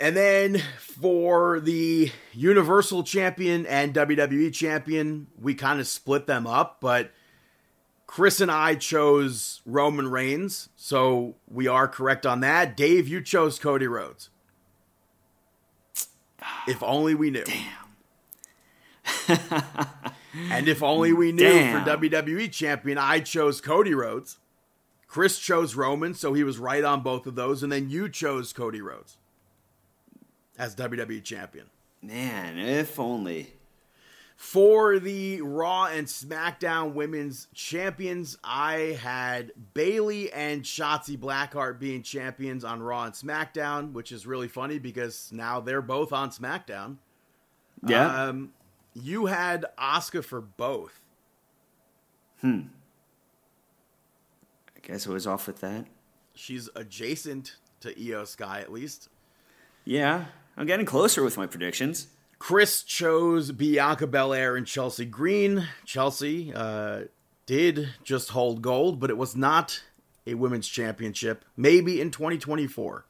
And 0.00 0.16
then 0.16 0.62
for 0.78 1.60
the 1.60 2.10
Universal 2.32 3.02
Champion 3.02 3.66
and 3.66 3.92
WWE 3.92 4.54
Champion, 4.54 5.26
we 5.38 5.54
kind 5.54 5.80
of 5.80 5.86
split 5.86 6.26
them 6.26 6.46
up, 6.46 6.78
but 6.80 7.12
Chris 8.06 8.40
and 8.40 8.50
I 8.50 8.74
chose 8.74 9.60
Roman 9.66 10.08
Reigns, 10.08 10.68
so 10.76 11.36
we 11.48 11.66
are 11.66 11.88
correct 11.88 12.24
on 12.26 12.40
that. 12.40 12.76
Dave, 12.76 13.08
you 13.08 13.20
chose 13.20 13.58
Cody 13.58 13.86
Rhodes. 13.86 14.30
If 16.68 16.82
only 16.82 17.14
we 17.14 17.30
knew. 17.30 17.44
and 19.28 20.68
if 20.68 20.82
only 20.82 21.12
we 21.12 21.32
knew 21.32 21.42
Damn. 21.48 21.84
for 21.84 21.90
WWE 21.90 22.50
Champion, 22.52 22.98
I 22.98 23.20
chose 23.20 23.60
Cody 23.60 23.94
Rhodes. 23.94 24.38
Chris 25.06 25.38
chose 25.38 25.74
Roman, 25.74 26.12
so 26.14 26.32
he 26.34 26.44
was 26.44 26.58
right 26.58 26.82
on 26.84 27.00
both 27.02 27.26
of 27.26 27.34
those, 27.34 27.62
and 27.62 27.70
then 27.70 27.88
you 27.88 28.08
chose 28.08 28.52
Cody 28.52 28.80
Rhodes 28.80 29.16
as 30.58 30.74
WWE 30.74 31.22
Champion. 31.22 31.66
man, 32.02 32.58
if 32.58 32.98
only. 33.00 33.53
For 34.44 34.98
the 34.98 35.40
Raw 35.40 35.86
and 35.86 36.06
SmackDown 36.06 36.92
Women's 36.92 37.48
Champions, 37.54 38.36
I 38.44 38.98
had 39.02 39.52
Bayley 39.72 40.30
and 40.30 40.62
Shotzi 40.62 41.18
Blackheart 41.18 41.78
being 41.78 42.02
champions 42.02 42.62
on 42.62 42.82
Raw 42.82 43.04
and 43.04 43.14
SmackDown, 43.14 43.92
which 43.92 44.12
is 44.12 44.26
really 44.26 44.48
funny 44.48 44.78
because 44.78 45.30
now 45.32 45.60
they're 45.60 45.80
both 45.80 46.12
on 46.12 46.28
SmackDown. 46.28 46.98
Yeah, 47.88 48.24
Um, 48.28 48.52
you 48.92 49.26
had 49.26 49.64
Asuka 49.78 50.22
for 50.22 50.42
both. 50.42 51.00
Hmm. 52.42 52.60
I 54.76 54.86
guess 54.86 55.06
I 55.06 55.10
was 55.10 55.26
off 55.26 55.46
with 55.46 55.62
that. 55.62 55.86
She's 56.34 56.68
adjacent 56.76 57.56
to 57.80 57.94
Io 57.98 58.26
Sky 58.26 58.60
at 58.60 58.70
least. 58.70 59.08
Yeah, 59.86 60.26
I'm 60.54 60.66
getting 60.66 60.84
closer 60.86 61.24
with 61.24 61.38
my 61.38 61.46
predictions. 61.46 62.08
Chris 62.44 62.82
chose 62.82 63.52
Bianca 63.52 64.06
Belair 64.06 64.54
and 64.54 64.66
Chelsea 64.66 65.06
Green. 65.06 65.66
Chelsea 65.86 66.52
uh, 66.54 67.04
did 67.46 67.88
just 68.02 68.32
hold 68.32 68.60
gold, 68.60 69.00
but 69.00 69.08
it 69.08 69.16
was 69.16 69.34
not 69.34 69.82
a 70.26 70.34
women's 70.34 70.68
championship. 70.68 71.46
Maybe 71.56 72.02
in 72.02 72.10
2024. 72.10 73.06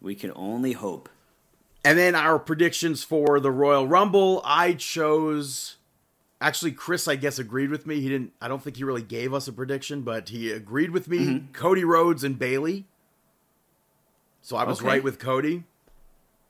We 0.00 0.16
can 0.16 0.32
only 0.34 0.72
hope. 0.72 1.08
And 1.84 1.96
then 1.96 2.16
our 2.16 2.40
predictions 2.40 3.04
for 3.04 3.38
the 3.38 3.52
Royal 3.52 3.86
Rumble, 3.86 4.42
I 4.44 4.72
chose. 4.72 5.76
Actually, 6.40 6.72
Chris, 6.72 7.06
I 7.06 7.14
guess, 7.14 7.38
agreed 7.38 7.70
with 7.70 7.86
me. 7.86 8.00
He 8.00 8.08
didn't. 8.08 8.32
I 8.40 8.48
don't 8.48 8.60
think 8.60 8.76
he 8.76 8.82
really 8.82 9.02
gave 9.02 9.32
us 9.32 9.46
a 9.46 9.52
prediction, 9.52 10.02
but 10.02 10.30
he 10.30 10.50
agreed 10.50 10.90
with 10.90 11.06
me. 11.06 11.44
Cody 11.52 11.84
Rhodes 11.84 12.24
and 12.24 12.36
Bayley. 12.36 12.86
So 14.42 14.56
I 14.56 14.64
was 14.64 14.80
Okay. 14.80 14.88
right 14.88 15.04
with 15.04 15.20
Cody. 15.20 15.62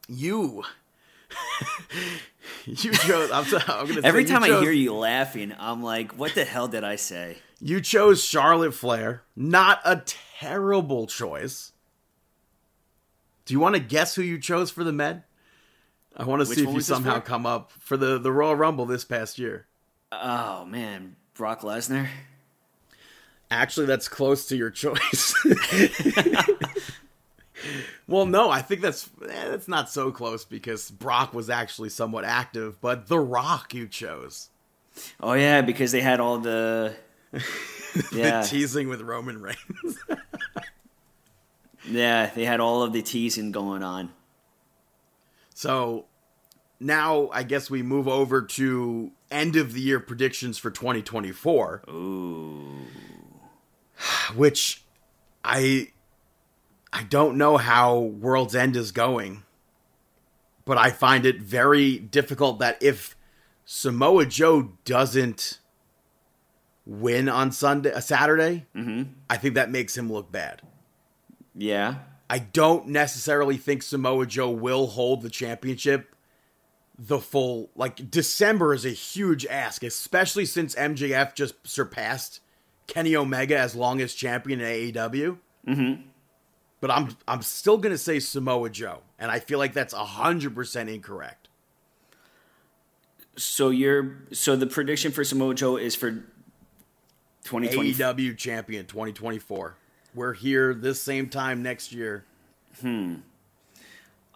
You. 0.09 0.65
you 2.67 2.93
chose. 2.93 3.31
I'm, 3.31 3.45
I'm 3.69 3.87
gonna 3.87 4.01
Every 4.05 4.25
time 4.25 4.45
you 4.45 4.57
I 4.57 4.61
hear 4.61 4.73
you 4.73 4.95
laughing, 4.95 5.55
I'm 5.59 5.83
like, 5.83 6.13
what 6.13 6.35
the 6.35 6.45
hell 6.45 6.69
did 6.69 6.85
I 6.85 6.97
say? 6.97 7.39
You 7.61 7.81
chose 7.81 8.25
Charlotte 8.25 8.75
Flair. 8.75 9.23
Not 9.37 9.81
a 9.85 10.03
terrible 10.39 11.07
choice. 11.07 11.73
Do 13.45 13.55
you 13.55 13.61
want 13.61 13.75
to 13.75 13.81
guess 13.81 14.15
who 14.15 14.23
you 14.23 14.39
chose 14.39 14.71
for 14.71 14.85
the 14.85 14.93
Med? 14.93 15.25
I 16.17 16.25
want 16.25 16.43
to 16.43 16.49
Which 16.49 16.59
see 16.59 16.65
if 16.65 16.75
you 16.75 16.81
somehow 16.81 17.17
for? 17.17 17.21
come 17.21 17.47
up 17.47 17.71
for 17.79 17.97
the, 17.97 18.19
the 18.19 18.33
Royal 18.33 18.57
Rumble 18.57 18.87
this 18.87 19.05
past 19.05 19.39
year. 19.39 19.67
Oh 20.13 20.65
man, 20.65 21.17
Brock 21.35 21.63
Lesnar. 21.63 22.09
Actually, 23.51 23.87
that's 23.87 24.09
close 24.09 24.47
to 24.47 24.57
your 24.57 24.71
choice. 24.71 25.35
well, 28.11 28.27
no, 28.27 28.51
I 28.51 28.61
think 28.61 28.81
that's 28.83 29.09
eh, 29.23 29.49
that's 29.49 29.69
not 29.69 29.89
so 29.89 30.11
close 30.11 30.45
because 30.45 30.91
Brock 30.91 31.33
was 31.33 31.49
actually 31.49 31.89
somewhat 31.91 32.25
active, 32.25 32.81
but 32.81 33.07
The 33.07 33.19
Rock 33.21 33.73
you 33.73 33.87
chose. 33.87 34.51
Oh 35.21 35.33
yeah, 35.35 35.63
because 35.63 35.93
they 35.93 36.01
had 36.01 36.19
all 36.21 36.39
the 36.39 36.95
yeah 38.13 38.43
The 38.43 38.49
teasing 38.49 38.89
with 38.89 39.01
Roman 39.01 39.41
Reigns. 39.41 39.99
yeah 41.89 42.31
they 42.35 42.45
had 42.45 42.61
all 42.61 42.83
of 42.83 42.93
the 42.93 43.03
teasing 43.03 43.53
going 43.53 43.83
on. 43.83 44.11
So 45.55 46.07
now 46.81 47.29
I 47.33 47.45
guess 47.45 47.71
we 47.71 47.83
move 47.83 48.09
over 48.09 48.43
to 48.43 49.13
end 49.31 49.55
of 49.55 49.73
the 49.73 49.81
year 49.81 50.01
predictions 50.01 50.59
for 50.59 50.71
2024, 50.71 51.85
Ooh, 51.89 52.67
which 54.35 54.83
I 55.45 55.93
I 56.93 57.05
don't 57.05 57.37
know 57.39 57.57
how 57.57 57.99
World's 57.99 58.55
End 58.55 58.77
is 58.77 58.93
going, 58.93 59.45
but 60.65 60.77
I 60.79 60.91
find 60.91 61.25
it 61.25 61.41
very 61.41 61.99
difficult 61.99 62.59
that 62.59 62.83
if 62.83 63.17
Samoa 63.65 64.27
Joe 64.27 64.73
doesn't 64.85 65.59
win 66.85 67.29
on 67.29 67.53
Sunday, 67.53 67.91
a 67.91 68.03
Saturday, 68.03 68.67
I 69.29 69.37
think 69.37 69.55
that 69.55 69.71
makes 69.71 69.97
him 69.97 70.13
look 70.13 70.33
bad. 70.33 70.63
yeah, 71.55 71.97
I 72.29 72.39
don't 72.39 72.89
necessarily 72.89 73.57
think 73.57 73.83
Samoa 73.83 74.27
Joe 74.27 74.51
will 74.51 74.89
hold 74.89 75.23
the 75.23 75.31
championship 75.31 76.15
the 77.01 77.19
full 77.19 77.71
like 77.75 78.11
December 78.11 78.75
is 78.75 78.85
a 78.85 78.91
huge 78.91 79.47
ask, 79.47 79.83
especially 79.83 80.45
since 80.45 80.75
MJF 80.75 81.35
just 81.35 81.55
surpassed 81.67 82.41
Kenny 82.87 83.17
Omega 83.17 83.59
as 83.59 83.75
longest 83.75 84.19
champion 84.19 84.61
in 84.61 84.93
AEW. 84.93 85.39
Mm-hmm. 85.67 86.03
But 86.81 86.91
I'm 86.91 87.17
I'm 87.29 87.43
still 87.43 87.77
gonna 87.77 87.99
say 87.99 88.21
Samoa 88.21 88.71
Joe, 88.71 89.01
and 89.19 89.31
I 89.31 89.39
feel 89.39 89.59
like 89.59 89.75
that's 89.75 89.93
hundred 89.93 90.55
percent 90.55 90.89
incorrect. 90.89 91.49
So 93.37 93.71
you're 93.71 94.17
so 94.33 94.57
the 94.57 94.67
prediction 94.67 95.13
for 95.13 95.25
Samoa 95.25 95.55
Joe 95.55 95.77
is 95.77 95.95
for 95.95 96.11
2020. 97.45 97.95
AEW 97.95 98.37
champion 98.37 98.87
2024. 98.87 99.77
We're 100.15 100.33
here 100.33 100.75
this 100.75 101.01
same 101.01 101.29
time 101.29 101.63
next 101.63 101.93
year. 101.93 102.25
Hmm. 102.81 103.17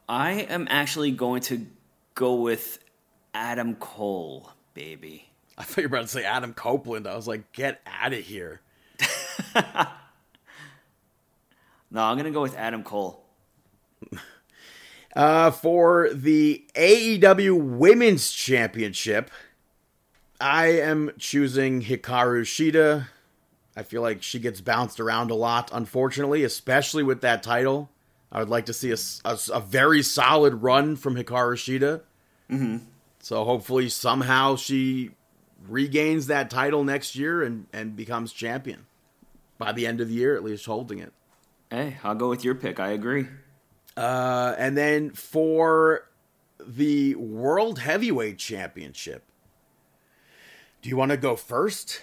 I 0.08 0.32
am 0.32 0.66
actually 0.70 1.10
going 1.12 1.40
to 1.42 1.66
go 2.14 2.34
with 2.34 2.78
Adam 3.32 3.74
Cole, 3.76 4.50
baby. 4.74 5.30
I 5.56 5.62
thought 5.62 5.82
you 5.82 5.88
were 5.88 5.96
about 5.96 6.06
to 6.06 6.12
say 6.12 6.24
Adam 6.24 6.52
Copeland. 6.52 7.06
I 7.06 7.16
was 7.16 7.26
like, 7.26 7.52
get 7.52 7.80
out 7.86 8.12
of 8.12 8.20
here. 8.20 8.60
No, 11.94 12.02
I'm 12.02 12.16
gonna 12.16 12.32
go 12.32 12.42
with 12.42 12.56
Adam 12.56 12.82
Cole. 12.82 13.24
Uh, 15.16 15.52
for 15.52 16.10
the 16.12 16.66
AEW 16.74 17.56
Women's 17.56 18.32
Championship, 18.32 19.30
I 20.40 20.72
am 20.72 21.12
choosing 21.20 21.82
Hikaru 21.82 22.42
Shida. 22.42 23.06
I 23.76 23.84
feel 23.84 24.02
like 24.02 24.24
she 24.24 24.40
gets 24.40 24.60
bounced 24.60 24.98
around 24.98 25.30
a 25.30 25.36
lot, 25.36 25.70
unfortunately, 25.72 26.42
especially 26.42 27.04
with 27.04 27.20
that 27.20 27.44
title. 27.44 27.90
I 28.32 28.40
would 28.40 28.48
like 28.48 28.66
to 28.66 28.72
see 28.72 28.90
a, 28.90 28.96
a, 29.24 29.38
a 29.52 29.60
very 29.60 30.02
solid 30.02 30.64
run 30.64 30.96
from 30.96 31.14
Hikaru 31.14 31.54
Shida. 31.54 32.00
Mm-hmm. 32.50 32.78
So 33.20 33.44
hopefully, 33.44 33.88
somehow 33.90 34.56
she 34.56 35.12
regains 35.68 36.26
that 36.26 36.50
title 36.50 36.82
next 36.82 37.14
year 37.14 37.44
and, 37.44 37.68
and 37.72 37.94
becomes 37.94 38.32
champion 38.32 38.86
by 39.58 39.70
the 39.70 39.86
end 39.86 40.00
of 40.00 40.08
the 40.08 40.14
year, 40.14 40.34
at 40.34 40.42
least 40.42 40.66
holding 40.66 40.98
it. 40.98 41.12
Hey, 41.74 41.96
I'll 42.04 42.14
go 42.14 42.28
with 42.28 42.44
your 42.44 42.54
pick. 42.54 42.78
I 42.78 42.90
agree. 42.90 43.26
Uh, 43.96 44.54
and 44.56 44.76
then 44.76 45.10
for 45.10 46.08
the 46.64 47.16
World 47.16 47.80
Heavyweight 47.80 48.38
Championship, 48.38 49.24
do 50.82 50.88
you 50.88 50.96
want 50.96 51.10
to 51.10 51.16
go 51.16 51.34
first? 51.34 52.02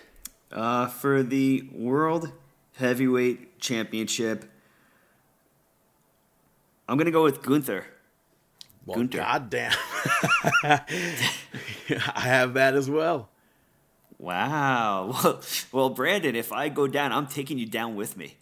Uh, 0.52 0.88
for 0.88 1.24
the 1.24 1.70
World 1.72 2.34
Heavyweight 2.80 3.62
Championship, 3.62 4.44
I'm 6.90 6.98
gonna 6.98 7.10
go 7.10 7.24
with 7.24 7.42
Gunther. 7.42 7.86
Well, 8.86 8.98
Gunther. 8.98 9.20
goddamn, 9.20 9.72
I 10.64 10.82
have 12.16 12.56
that 12.56 12.74
as 12.76 12.90
well. 12.90 13.30
Wow. 14.20 15.16
Well, 15.24 15.42
well, 15.72 15.90
Brandon, 15.92 16.36
if 16.36 16.52
I 16.52 16.68
go 16.68 16.88
down, 16.88 17.14
I'm 17.14 17.28
taking 17.28 17.58
you 17.58 17.66
down 17.68 17.96
with 17.96 18.18
me. 18.18 18.36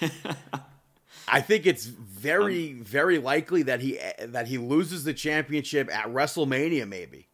I 1.28 1.40
think 1.40 1.66
it's 1.66 1.86
very, 1.86 2.72
um, 2.72 2.82
very 2.82 3.18
likely 3.18 3.62
that 3.62 3.80
he 3.80 3.98
that 4.20 4.48
he 4.48 4.58
loses 4.58 5.04
the 5.04 5.14
championship 5.14 5.92
at 5.92 6.06
WrestleMania, 6.06 6.88
maybe. 6.88 7.28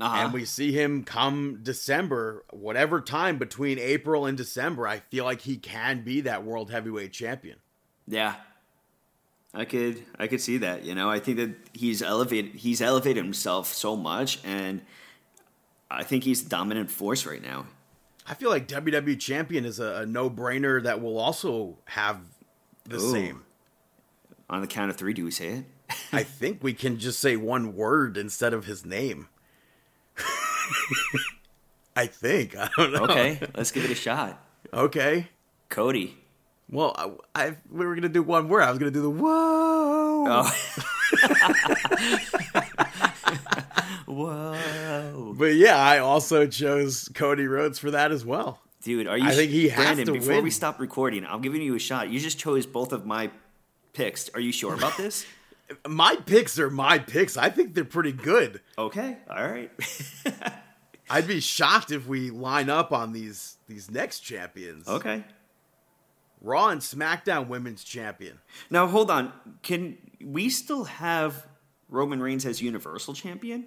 Uh-huh. 0.00 0.24
And 0.24 0.32
we 0.32 0.44
see 0.44 0.72
him 0.72 1.04
come 1.04 1.60
December, 1.62 2.44
whatever 2.50 3.00
time 3.00 3.38
between 3.38 3.78
April 3.78 4.26
and 4.26 4.36
December. 4.36 4.88
I 4.88 4.98
feel 4.98 5.24
like 5.24 5.42
he 5.42 5.56
can 5.56 6.02
be 6.02 6.22
that 6.22 6.44
world 6.44 6.70
heavyweight 6.70 7.12
champion. 7.12 7.58
Yeah, 8.08 8.34
I 9.54 9.64
could, 9.64 10.02
I 10.18 10.26
could 10.26 10.40
see 10.40 10.58
that. 10.58 10.84
You 10.84 10.96
know, 10.96 11.08
I 11.08 11.20
think 11.20 11.36
that 11.36 11.50
he's 11.72 12.02
elevated. 12.02 12.54
He's 12.54 12.80
elevated 12.80 13.22
himself 13.22 13.72
so 13.72 13.94
much, 13.94 14.40
and 14.44 14.80
I 15.90 16.02
think 16.02 16.24
he's 16.24 16.42
dominant 16.42 16.90
force 16.90 17.24
right 17.24 17.42
now. 17.42 17.66
I 18.26 18.34
feel 18.34 18.50
like 18.50 18.68
WWE 18.68 19.18
champion 19.18 19.64
is 19.64 19.80
a, 19.80 20.02
a 20.02 20.06
no 20.06 20.30
brainer 20.30 20.82
that 20.82 21.00
will 21.00 21.18
also 21.18 21.78
have 21.86 22.20
the 22.84 22.96
Ooh. 22.96 23.12
same. 23.12 23.42
On 24.48 24.60
the 24.60 24.66
count 24.66 24.90
of 24.90 24.96
three, 24.96 25.14
do 25.14 25.24
we 25.24 25.30
say 25.30 25.48
it? 25.48 25.64
I 26.12 26.22
think 26.24 26.62
we 26.62 26.74
can 26.74 26.98
just 26.98 27.20
say 27.20 27.36
one 27.36 27.74
word 27.74 28.16
instead 28.16 28.52
of 28.52 28.66
his 28.66 28.84
name. 28.84 29.28
I 31.96 32.06
think. 32.06 32.56
I 32.56 32.68
don't 32.76 32.92
know. 32.92 33.04
Okay, 33.04 33.40
let's 33.54 33.70
give 33.70 33.84
it 33.84 33.90
a 33.90 33.94
shot. 33.94 34.42
Okay. 34.72 35.28
Cody. 35.68 36.16
Well, 36.70 36.94
I, 37.34 37.44
I 37.46 37.56
we 37.70 37.84
were 37.84 37.94
gonna 37.94 38.08
do 38.08 38.22
one 38.22 38.48
word. 38.48 38.62
I 38.62 38.70
was 38.70 38.78
gonna 38.78 38.90
do 38.90 39.02
the 39.02 39.10
whoa. 39.10 40.24
Oh. 40.28 40.50
whoa. 44.12 45.34
But 45.36 45.54
yeah, 45.54 45.76
I 45.76 45.98
also 45.98 46.46
chose 46.46 47.08
Cody 47.14 47.46
Rhodes 47.46 47.78
for 47.78 47.90
that 47.90 48.12
as 48.12 48.24
well. 48.24 48.60
Dude, 48.82 49.06
are 49.06 49.16
you? 49.16 49.26
I 49.26 49.32
think 49.32 49.50
he 49.50 49.68
has 49.68 49.84
Brandon, 49.84 50.06
to 50.06 50.12
before 50.12 50.34
win. 50.34 50.44
we 50.44 50.50
stop 50.50 50.80
recording, 50.80 51.24
I'm 51.24 51.40
giving 51.40 51.62
you 51.62 51.74
a 51.74 51.78
shot. 51.78 52.10
You 52.10 52.18
just 52.18 52.38
chose 52.38 52.66
both 52.66 52.92
of 52.92 53.06
my 53.06 53.30
picks. 53.92 54.28
Are 54.30 54.40
you 54.40 54.52
sure 54.52 54.74
about 54.74 54.96
this? 54.96 55.24
my 55.88 56.16
picks 56.16 56.58
are 56.58 56.70
my 56.70 56.98
picks. 56.98 57.36
I 57.36 57.50
think 57.50 57.74
they're 57.74 57.84
pretty 57.84 58.12
good. 58.12 58.60
Okay, 58.76 59.16
all 59.30 59.48
right. 59.48 59.70
I'd 61.10 61.28
be 61.28 61.40
shocked 61.40 61.90
if 61.90 62.06
we 62.06 62.30
line 62.30 62.70
up 62.70 62.92
on 62.92 63.12
these 63.12 63.56
these 63.68 63.90
next 63.90 64.20
champions. 64.20 64.88
Okay. 64.88 65.24
Raw 66.40 66.68
and 66.70 66.80
SmackDown 66.80 67.46
Women's 67.46 67.84
Champion. 67.84 68.40
Now 68.68 68.88
hold 68.88 69.10
on. 69.10 69.32
Can 69.62 69.96
we 70.20 70.48
still 70.48 70.84
have 70.84 71.46
Roman 71.88 72.20
Reigns 72.20 72.44
as 72.44 72.60
Universal 72.60 73.14
Champion? 73.14 73.66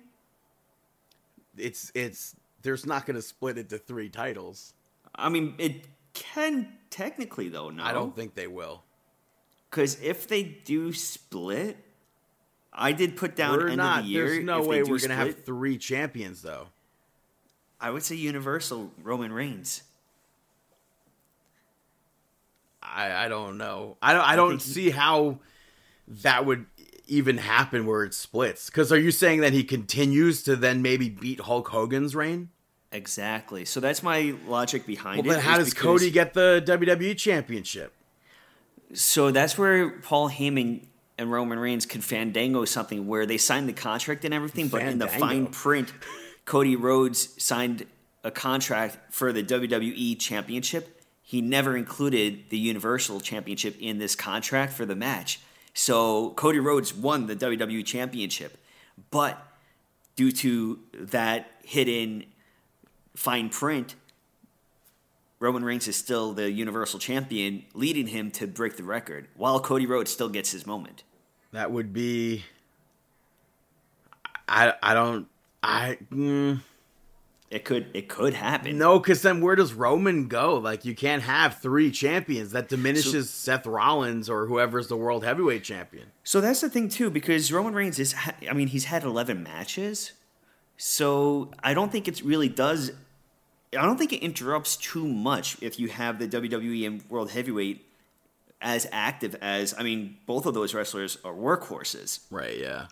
It's 1.58 1.91
it's 1.96 2.36
there's 2.62 2.86
not 2.86 3.06
going 3.06 3.15
to 3.15 3.22
split 3.22 3.58
into 3.58 3.78
three 3.78 4.10
titles. 4.10 4.74
I 5.13 5.30
mean, 5.30 5.56
it 5.58 5.86
can 6.13 6.68
technically 6.89 7.50
though. 7.50 7.70
No, 7.70 7.84
I 7.84 7.94
don't 7.94 8.15
think 8.15 8.36
they 8.36 8.48
will. 8.48 8.84
Because 9.70 10.02
if 10.02 10.28
they 10.28 10.44
do 10.44 10.94
split, 10.94 11.78
I 12.72 12.91
did 12.91 13.18
put 13.18 13.36
down 13.36 13.58
we're 13.58 13.68
end 13.68 13.78
not, 13.78 14.00
of 14.00 14.06
the 14.06 14.12
year. 14.12 14.28
There's 14.28 14.44
no 14.44 14.62
way 14.62 14.84
we're 14.84 15.00
going 15.00 15.10
to 15.10 15.15
have 15.15 15.44
three 15.44 15.78
champions 15.78 16.41
though. 16.41 16.68
I 17.80 17.91
would 17.91 18.04
say 18.04 18.15
Universal 18.15 18.91
Roman 19.04 19.32
Reigns. 19.32 19.84
I 22.82 23.26
I 23.26 23.28
don't 23.28 23.58
know. 23.58 23.98
I 24.02 24.13
don't 24.13 24.24
I 24.24 24.36
don't 24.36 24.62
see 24.62 24.89
how 24.89 25.39
that 26.08 26.46
would 26.46 26.65
even 27.08 27.38
happen 27.38 27.86
where 27.86 28.04
it 28.04 28.13
splits. 28.13 28.68
Because 28.68 28.91
are 28.91 29.00
you 29.00 29.12
saying 29.12 29.41
that 29.41 29.54
he 29.54 29.63
continues 29.63 30.44
to 30.44 30.56
then 30.56 30.82
maybe 30.82 31.10
beat 31.10 31.41
Hulk 31.41 31.70
Hogan's 31.70 32.15
reign? 32.15 32.50
Exactly. 32.91 33.65
So 33.65 33.80
that's 33.80 34.02
my 34.02 34.36
logic 34.48 34.86
behind 34.86 35.18
well, 35.18 35.26
it. 35.26 35.28
Well, 35.28 35.38
then 35.38 35.46
how 35.46 35.58
does 35.58 35.74
Cody 35.74 36.10
get 36.10 36.34
the 36.34 36.63
WWE 36.65 37.18
Championship? 37.18 37.94
So 38.94 39.32
that's 39.32 39.58
where 39.58 39.89
Paul 39.89 40.30
Heyman 40.30 40.86
and 41.18 41.32
Roman 41.32 41.60
Reigns 41.60 41.86
could 41.86 42.04
fandango 42.04 42.65
something 42.65 43.08
where 43.08 43.26
they 43.26 43.38
signed 43.38 43.68
the 43.68 43.74
contract 43.74 44.26
and 44.26 44.34
everything, 44.34 44.70
fandango. 44.70 44.86
but 44.86 44.91
in 44.94 45.00
the 45.00 45.08
fine 45.08 45.48
print, 45.48 45.94
Cody 46.46 46.76
Rhodes 46.76 47.41
signed 47.41 47.86
a 48.24 48.32
contract 48.32 49.13
for 49.13 49.32
the 49.32 49.44
WWE 49.44 50.20
Championship. 50.20 51.02
He 51.22 51.41
never 51.41 51.76
included 51.76 52.50
the 52.50 52.58
Universal 52.58 53.22
Championship 53.22 53.76
in 53.80 53.98
this 53.98 54.15
contract 54.15 54.74
for 54.74 54.86
the 54.86 54.96
match. 54.96 55.39
So 55.76 56.32
Cody 56.32 56.60
Rhodes 56.60 56.94
won 56.94 57.28
the 57.28 57.36
WWE 57.36 57.86
Championship, 57.86 58.58
but 59.12 59.46
due 60.16 60.32
to 60.32 60.80
that 60.94 61.52
hidden 61.64 62.24
fine 63.14 63.50
print, 63.50 63.96
Roman 65.40 65.66
Reigns 65.66 65.88
is 65.90 65.98
still 65.98 66.32
the 66.32 66.50
Universal 66.50 67.00
Champion, 67.02 67.66
leading 67.74 68.08
him 68.08 68.32
to 68.32 68.48
break 68.48 68.78
the 68.78 68.84
record, 68.84 69.28
while 69.36 69.60
Cody 69.60 69.86
Rhodes 69.86 70.12
still 70.12 70.30
gets 70.30 70.52
his 70.52 70.66
moment. 70.66 71.04
That 71.52 71.72
would 71.72 71.92
be. 71.92 72.46
I 74.48 74.74
I 74.82 74.94
don't 74.94 75.28
I. 75.62 75.98
Mm, 76.10 76.62
it 77.52 77.64
could 77.64 77.88
it 77.94 78.10
could 78.10 78.34
happen. 78.34 78.78
No, 78.78 79.00
because 79.00 79.22
then 79.22 79.40
where 79.40 79.56
does 79.56 79.74
Roman 79.74 80.28
go? 80.28 80.56
Like 80.56 80.84
you 80.84 80.96
can't 80.96 81.22
have 81.22 81.60
three 81.60 81.92
champions. 81.92 82.52
That 82.52 82.70
diminishes 82.70 83.30
so, 83.30 83.52
Seth 83.52 83.68
Rollins 83.68 84.30
or 84.30 84.48
whoever's 84.48 84.88
the 84.88 84.98
world 84.98 85.24
heavyweight 85.24 85.64
champion. 85.64 86.12
So 86.24 86.42
that's 86.42 86.62
the 86.62 86.70
thing 86.70 86.90
too, 86.90 87.10
because 87.10 87.52
Roman 87.52 87.74
Reigns 87.74 88.00
is. 88.00 88.16
I 88.50 88.54
mean, 88.54 88.68
he's 88.68 88.86
had 88.86 89.04
eleven 89.04 89.44
matches, 89.44 90.14
so 90.76 91.52
I 91.64 91.74
don't 91.74 91.92
think 91.92 92.08
it 92.08 92.22
really 92.24 92.50
does. 92.50 92.92
I 93.78 93.82
don't 93.84 93.98
think 93.98 94.14
it 94.14 94.24
interrupts 94.24 94.76
too 94.78 95.08
much 95.08 95.58
if 95.62 95.80
you 95.80 95.90
have 95.90 96.18
the 96.18 96.28
WWE 96.28 96.88
and 96.88 97.10
World 97.10 97.32
Heavyweight 97.32 97.86
as 98.60 98.88
active 98.92 99.36
as. 99.42 99.76
I 99.78 99.84
mean, 99.84 100.18
both 100.26 100.48
of 100.48 100.56
those 100.56 100.74
wrestlers 100.74 101.20
are 101.24 101.34
workhorses. 101.34 102.22
Right. 102.32 102.58
Yeah. 102.58 102.88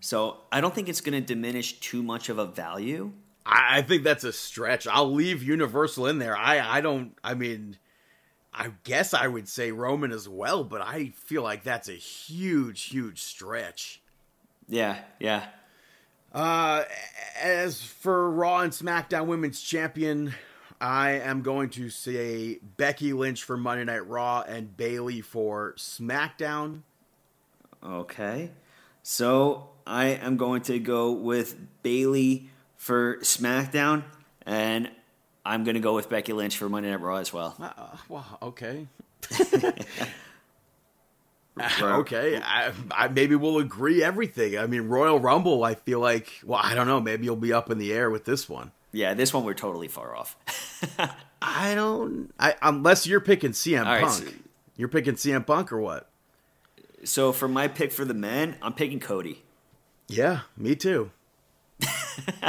So 0.00 0.42
I 0.52 0.60
don't 0.60 0.74
think 0.74 0.88
it's 0.88 1.00
going 1.00 1.20
to 1.20 1.26
diminish 1.26 1.80
too 1.80 2.02
much 2.02 2.28
of 2.28 2.38
a 2.38 2.46
value. 2.46 3.12
I, 3.48 3.78
I 3.78 3.82
think 3.82 4.04
that's 4.04 4.24
a 4.24 4.32
stretch. 4.32 4.86
I'll 4.86 5.12
leave 5.12 5.42
Universal 5.42 6.06
in 6.06 6.18
there. 6.18 6.36
I 6.36 6.78
I 6.78 6.80
don't. 6.80 7.16
I 7.24 7.34
mean, 7.34 7.78
I 8.52 8.72
guess 8.84 9.14
I 9.14 9.26
would 9.26 9.48
say 9.48 9.70
Roman 9.70 10.12
as 10.12 10.28
well, 10.28 10.64
but 10.64 10.80
I 10.80 11.12
feel 11.14 11.42
like 11.42 11.64
that's 11.64 11.88
a 11.88 11.92
huge, 11.92 12.84
huge 12.84 13.20
stretch. 13.20 14.00
Yeah. 14.68 14.98
Yeah. 15.18 15.46
Uh, 16.32 16.84
as 17.40 17.82
for 17.82 18.30
Raw 18.30 18.60
and 18.60 18.72
SmackDown 18.72 19.26
Women's 19.26 19.60
Champion, 19.60 20.34
I 20.80 21.12
am 21.12 21.42
going 21.42 21.70
to 21.70 21.88
say 21.88 22.58
Becky 22.76 23.12
Lynch 23.12 23.44
for 23.44 23.56
Monday 23.56 23.84
Night 23.84 24.06
Raw 24.06 24.42
and 24.42 24.76
Bayley 24.76 25.20
for 25.20 25.74
SmackDown. 25.76 26.82
Okay. 27.82 28.50
So 29.02 29.70
I 29.86 30.06
am 30.06 30.36
going 30.36 30.62
to 30.62 30.78
go 30.78 31.12
with 31.12 31.56
Bayley 31.82 32.50
for 32.78 33.18
SmackDown, 33.18 34.04
and 34.46 34.90
I'm 35.44 35.64
going 35.64 35.74
to 35.74 35.80
go 35.80 35.94
with 35.94 36.08
Becky 36.08 36.32
Lynch 36.32 36.56
for 36.56 36.70
Monday 36.70 36.90
Night 36.90 37.00
Raw 37.00 37.16
as 37.16 37.32
well. 37.32 37.54
Uh, 37.60 37.96
well, 38.08 38.38
okay. 38.40 38.86
okay, 41.82 42.40
I, 42.42 42.72
I, 42.90 43.08
maybe 43.08 43.34
we'll 43.34 43.58
agree 43.58 44.02
everything. 44.02 44.56
I 44.56 44.66
mean, 44.66 44.88
Royal 44.88 45.18
Rumble. 45.18 45.64
I 45.64 45.74
feel 45.74 46.00
like, 46.00 46.40
well, 46.44 46.60
I 46.62 46.74
don't 46.74 46.86
know. 46.86 47.00
Maybe 47.00 47.26
you'll 47.26 47.36
be 47.36 47.52
up 47.52 47.70
in 47.70 47.78
the 47.78 47.92
air 47.92 48.08
with 48.08 48.24
this 48.24 48.48
one. 48.48 48.70
Yeah, 48.92 49.12
this 49.14 49.34
one 49.34 49.44
we're 49.44 49.54
totally 49.54 49.88
far 49.88 50.16
off. 50.16 50.36
I 51.42 51.74
don't. 51.74 52.32
I 52.38 52.54
unless 52.62 53.06
you're 53.06 53.20
picking 53.20 53.50
CM 53.50 53.84
Punk. 53.84 54.10
so, 54.10 54.24
you're 54.76 54.88
picking 54.88 55.14
CM 55.14 55.46
Punk 55.46 55.72
or 55.72 55.80
what? 55.80 56.08
So 57.04 57.32
for 57.32 57.48
my 57.48 57.68
pick 57.68 57.92
for 57.92 58.04
the 58.04 58.14
men, 58.14 58.56
I'm 58.62 58.72
picking 58.72 58.98
Cody. 58.98 59.42
Yeah, 60.08 60.40
me 60.56 60.74
too. 60.74 61.10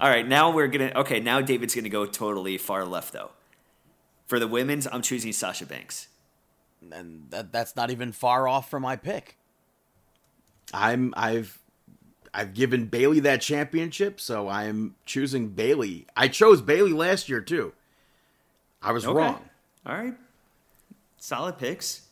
All 0.00 0.08
right, 0.10 0.26
now 0.26 0.50
we're 0.50 0.68
gonna. 0.68 0.92
Okay, 0.96 1.20
now 1.20 1.40
David's 1.40 1.74
gonna 1.74 1.88
go 1.88 2.04
totally 2.06 2.58
far 2.58 2.84
left 2.84 3.12
though. 3.12 3.30
For 4.26 4.38
the 4.38 4.48
women's, 4.48 4.86
I'm 4.86 5.02
choosing 5.02 5.32
Sasha 5.32 5.66
Banks. 5.66 6.08
And 6.92 7.26
that 7.30 7.52
that's 7.52 7.76
not 7.76 7.90
even 7.90 8.12
far 8.12 8.46
off 8.46 8.68
from 8.70 8.82
my 8.82 8.96
pick. 8.96 9.38
I'm 10.72 11.14
I've 11.16 11.58
I've 12.34 12.52
given 12.52 12.86
Bayley 12.86 13.20
that 13.20 13.40
championship, 13.40 14.20
so 14.20 14.48
I'm 14.48 14.94
choosing 15.06 15.48
Bayley. 15.48 16.06
I 16.16 16.28
chose 16.28 16.60
Bayley 16.60 16.92
last 16.92 17.28
year 17.28 17.40
too. 17.40 17.72
I 18.82 18.92
was 18.92 19.06
Okay. 19.06 19.16
wrong. 19.16 19.40
All 19.86 19.94
right, 19.96 20.14
solid 21.16 21.56
picks. 21.58 22.02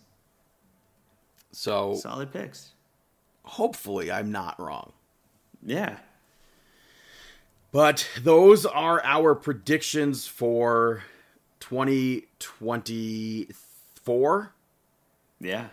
So 1.55 1.95
Solid 1.97 2.33
picks. 2.33 2.71
hopefully 3.45 4.11
I'm 4.11 4.33
not 4.33 4.59
wrong. 4.59 4.93
Yeah. 5.63 5.99
But 7.73 8.09
those 8.23 8.65
are 8.67 9.03
our 9.03 9.35
predictions 9.35 10.27
for 10.27 11.03
2024. 11.61 14.53
Yeah. 15.41 15.69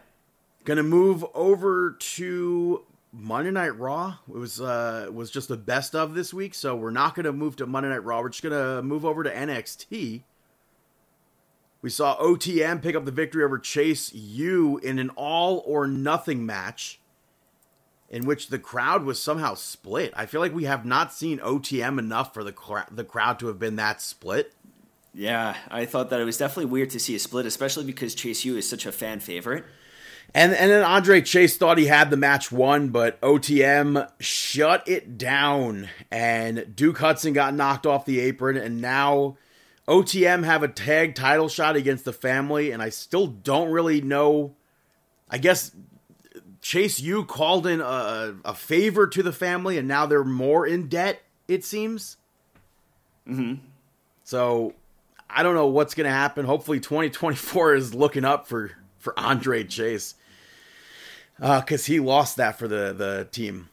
Gonna 0.64 0.84
move 0.84 1.26
over 1.34 1.98
to 2.00 2.86
Monday 3.12 3.52
Night 3.52 3.78
Raw. 3.78 4.16
It 4.30 4.38
was 4.38 4.62
uh 4.62 5.10
was 5.12 5.30
just 5.30 5.50
the 5.50 5.58
best 5.58 5.94
of 5.94 6.14
this 6.14 6.34
week, 6.34 6.54
so 6.54 6.74
we're 6.74 6.92
not 6.92 7.16
gonna 7.16 7.34
move 7.34 7.58
to 7.58 7.66
Monday 7.66 7.90
Night 7.90 8.06
Raw. 8.06 8.22
We're 8.22 8.30
just 8.30 8.44
gonna 8.44 8.82
move 8.82 9.04
over 9.04 9.22
to 9.24 9.30
NXT. 9.30 10.22
We 11.82 11.90
saw 11.90 12.18
OTM 12.18 12.82
pick 12.82 12.96
up 12.96 13.04
the 13.06 13.12
victory 13.12 13.44
over 13.44 13.60
Chase 13.60 14.14
U 14.14 14.78
in 14.80 15.00
an 15.00 15.10
all 15.12 15.64
or 15.66 15.86
nothing 15.86 16.46
match 16.46 17.02
in 18.10 18.26
which 18.26 18.48
the 18.48 18.60
crowd 18.60 19.04
was 19.04 19.22
somehow 19.22 19.54
split. 19.54 20.12
I 20.16 20.26
feel 20.26 20.42
like 20.42 20.54
we 20.54 20.66
have 20.66 20.86
not 20.86 21.14
seen 21.14 21.40
OTM 21.40 22.00
enough 22.00 22.34
for 22.34 22.44
the 22.44 22.54
the 22.92 23.04
crowd 23.04 23.40
to 23.40 23.48
have 23.48 23.60
been 23.60 23.76
that 23.76 24.02
split. 24.02 24.54
Yeah, 25.14 25.56
I 25.70 25.86
thought 25.86 26.10
that 26.10 26.20
it 26.20 26.26
was 26.26 26.38
definitely 26.38 26.72
weird 26.72 26.92
to 26.92 27.00
see 27.00 27.16
a 27.16 27.20
split, 27.20 27.46
especially 27.46 27.84
because 27.84 28.16
Chase 28.16 28.46
U 28.46 28.58
is 28.58 28.70
such 28.70 28.86
a 28.86 28.92
fan 28.92 29.20
favorite. 29.20 29.66
And 30.34 30.54
and 30.54 30.70
then 30.70 30.84
Andre 30.84 31.22
Chase 31.22 31.58
thought 31.58 31.78
he 31.78 31.88
had 31.88 32.10
the 32.10 32.18
match 32.18 32.52
won, 32.52 32.90
but 32.90 33.20
OTM 33.22 34.12
shut 34.20 34.88
it 34.88 35.18
down, 35.18 35.90
and 36.12 36.76
Duke 36.76 37.00
Hudson 37.00 37.34
got 37.34 37.56
knocked 37.56 37.88
off 37.88 38.06
the 38.06 38.20
apron, 38.20 38.56
and 38.56 38.80
now 38.80 39.38
OTM 39.88 40.46
have 40.46 40.62
a 40.62 40.68
tag 40.68 41.16
title 41.16 41.50
shot 41.50 41.76
against 41.76 42.06
the 42.06 42.14
family, 42.14 42.70
and 42.70 42.82
I 42.82 42.90
still 42.90 43.26
don't 43.26 43.72
really 43.72 44.02
know. 44.02 44.56
I 45.32 45.40
guess 45.40 45.72
Chase 46.62 47.00
U 47.00 47.24
called 47.24 47.66
in 47.66 47.80
a, 47.82 48.36
a 48.44 48.54
favor 48.54 49.08
to 49.08 49.24
the 49.24 49.32
family, 49.32 49.78
and 49.78 49.88
now 49.88 50.06
they're 50.06 50.24
more 50.24 50.68
in 50.68 50.88
debt. 50.88 51.22
It 51.48 51.64
seems. 51.64 52.18
Mm-hmm. 53.28 53.64
So 54.24 54.74
I 55.30 55.44
don't 55.44 55.56
know 55.56 55.68
what's 55.68 55.94
going 55.96 56.06
to 56.06 56.12
happen. 56.12 56.46
Hopefully, 56.46 56.80
2024 56.80 57.76
is 57.76 57.94
looking 57.96 58.26
up 58.26 58.48
for 58.48 58.72
for 59.00 59.18
Andre 59.18 59.64
Chase 59.64 60.16
because 61.40 61.86
he 61.86 62.00
lost 62.00 62.38
that 62.38 62.60
for 62.60 62.68
the 62.68 62.94
the 62.94 63.28
team. 63.32 63.70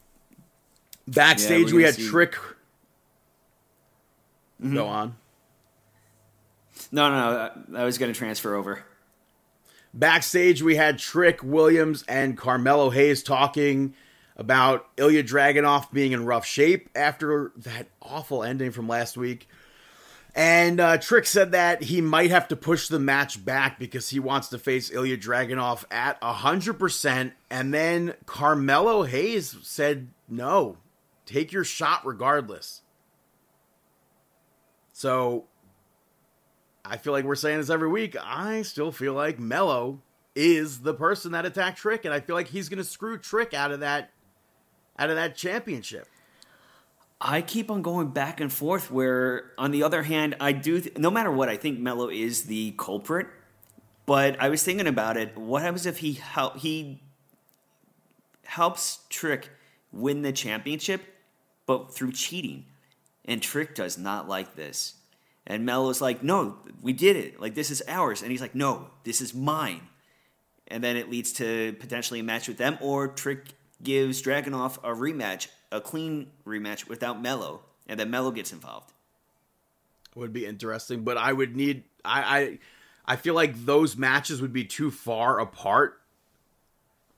Backstage, 1.09 1.73
we're 1.73 1.79
we 1.79 1.83
had 1.85 1.95
see- 1.95 2.09
Trick. 2.09 2.37
Go 4.73 4.87
on. 4.87 5.17
No, 6.91 7.11
no, 7.11 7.17
no. 7.17 7.77
I- 7.79 7.83
I 7.83 7.85
was 7.85 7.99
going 7.99 8.13
to 8.13 8.19
transfer 8.19 8.55
over. 8.55 8.83
Backstage, 9.97 10.63
we 10.63 10.77
had 10.77 10.99
Trick 10.99 11.43
Williams 11.43 12.05
and 12.07 12.37
Carmelo 12.37 12.91
Hayes 12.91 13.23
talking 13.23 13.95
about 14.37 14.87
Ilya 14.99 15.23
Dragunov 15.25 15.91
being 15.91 16.13
in 16.13 16.27
rough 16.27 16.45
shape 16.45 16.91
after 16.95 17.53
that 17.57 17.89
awful 18.03 18.45
ending 18.45 18.73
from 18.73 18.89
last 18.89 19.17
week. 19.17 19.49
And 20.35 20.81
uh, 20.81 20.99
Trick 20.99 21.25
said 21.25 21.53
that 21.53 21.83
he 21.83 22.03
might 22.03 22.31
have 22.31 22.47
to 22.49 22.57
push 22.57 22.89
the 22.89 22.99
match 22.99 23.43
back 23.43 23.79
because 23.79 24.11
he 24.11 24.21
wants 24.21 24.49
to 24.49 24.59
face 24.59 24.91
Ilya 24.91 25.17
Dragunov 25.17 25.85
at 25.91 26.21
100%. 26.21 27.33
And 27.49 27.73
then 27.73 28.13
Carmelo 28.27 29.05
Hayes 29.05 29.57
said, 29.63 30.09
no, 30.29 30.77
take 31.25 31.53
your 31.53 31.65
shot 31.65 32.05
regardless. 32.05 32.83
So 34.93 35.47
I 36.89 36.97
feel 36.97 37.13
like 37.13 37.25
we're 37.25 37.35
saying 37.35 37.59
this 37.59 37.71
every 37.71 37.89
week. 37.89 38.17
I 38.23 38.63
still 38.63 38.93
feel 38.93 39.15
like 39.15 39.39
Melo 39.39 40.01
is 40.35 40.81
the 40.81 40.95
person 40.95 41.33
that 41.33 41.47
attacked 41.47 41.79
Trick, 41.79 42.05
and 42.05 42.13
I 42.13 42.21
feel 42.21 42.37
like 42.37 42.49
he's 42.49 42.69
going 42.69 42.79
to 42.79 42.85
screw 42.85 43.19
Trick 43.19 43.55
out 43.55 43.73
of 43.73 43.81
that 43.81 44.11
out 44.99 45.11
of 45.11 45.17
that 45.17 45.37
championship. 45.37 46.07
I 47.21 47.43
keep 47.43 47.71
on 47.71 47.83
going 47.83 48.09
back 48.09 48.41
and 48.41 48.53
forth. 48.53 48.91
Where, 48.91 49.53
on 49.59 49.71
the 49.71 49.83
other 49.83 50.03
hand, 50.03 50.37
I 50.41 50.53
do. 50.53 50.81
Th- 50.81 50.97
no 50.99 51.11
matter 51.11 51.31
what, 51.31 51.49
I 51.49 51.57
think 51.57 51.79
Melo 51.81 52.09
is 52.09 52.45
the 52.45 52.73
culprit. 52.79 53.27
But 54.05 54.41
I 54.41 54.51
was 54.51 54.63
thinking 54.63 54.87
about 54.87 55.17
it. 55.17 55.37
What 55.37 55.63
happens 55.63 55.87
if 55.87 55.99
he 55.99 56.13
help 56.13 56.59
he 56.59 57.03
helps 58.45 59.01
Trick 59.09 59.51
win 59.91 60.23
the 60.23 60.33
championship, 60.33 61.03
but 61.67 61.95
through 61.95 62.13
cheating? 62.13 62.67
And 63.25 63.43
Trick 63.43 63.75
does 63.75 63.99
not 63.99 64.29
like 64.29 64.55
this. 64.55 64.96
And 65.47 65.65
Melo's 65.65 66.01
like, 66.01 66.23
"No, 66.23 66.59
we 66.83 66.93
did 66.93 67.17
it. 67.17 67.41
Like 67.41 67.55
this 67.55 67.71
is 67.71 67.83
ours." 67.87 68.23
And 68.23 68.31
he's 68.31 68.41
like, 68.41 68.55
"No, 68.55 68.89
this 69.05 69.21
is 69.21 69.33
mine." 69.35 69.83
And 70.69 70.83
then 70.83 70.97
it 70.97 71.09
leads 71.09 71.33
to 71.35 71.75
potentially 71.79 72.21
a 72.21 72.25
match 72.25 72.49
with 72.49 72.59
them, 72.59 72.77
or 72.81 73.09
Trick 73.09 73.45
gives 73.83 74.21
Dragunov 74.21 74.79
a 74.79 74.95
rematch, 74.95 75.49
a 75.71 75.81
clean 75.81 76.31
rematch 76.45 76.89
without 76.89 77.21
Melo, 77.21 77.63
and 77.87 78.01
then 78.01 78.11
Melo 78.11 78.31
gets 78.31 78.53
involved. 78.53 78.93
Would 80.17 80.33
be 80.33 80.47
interesting, 80.47 81.05
but 81.05 81.17
I 81.17 81.33
would 81.33 81.55
need 81.55 81.85
I 82.05 82.39
I 82.39 82.59
I 83.13 83.17
feel 83.17 83.35
like 83.35 83.65
those 83.65 83.97
matches 83.97 84.41
would 84.41 84.53
be 84.53 84.65
too 84.65 84.91
far 84.91 85.39
apart 85.39 86.01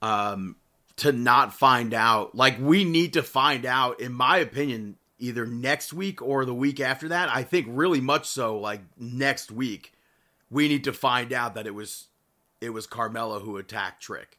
um 0.03 0.57
to 0.97 1.13
not 1.13 1.55
find 1.55 1.95
out. 1.95 2.35
Like 2.35 2.59
we 2.61 2.85
need 2.85 3.15
to 3.15 3.23
find 3.23 3.65
out 3.65 4.01
in 4.01 4.13
my 4.13 4.39
opinion 4.39 4.98
either 5.19 5.47
next 5.47 5.93
week 5.93 6.23
or 6.23 6.45
the 6.45 6.55
week 6.55 6.81
after 6.81 7.09
that. 7.09 7.29
I 7.29 7.43
think 7.43 7.67
really 7.71 8.01
much 8.01 8.27
so 8.27 8.59
like 8.59 8.81
next 8.99 9.51
week 9.51 9.93
we 10.51 10.69
need 10.69 10.85
to 10.85 10.93
find 10.93 11.33
out 11.33 11.55
that 11.55 11.67
it 11.67 11.75
was 11.75 12.07
it 12.61 12.71
was 12.71 12.87
Carmelo 12.87 13.41
who 13.41 13.57
attacked 13.57 14.03
Trick. 14.03 14.39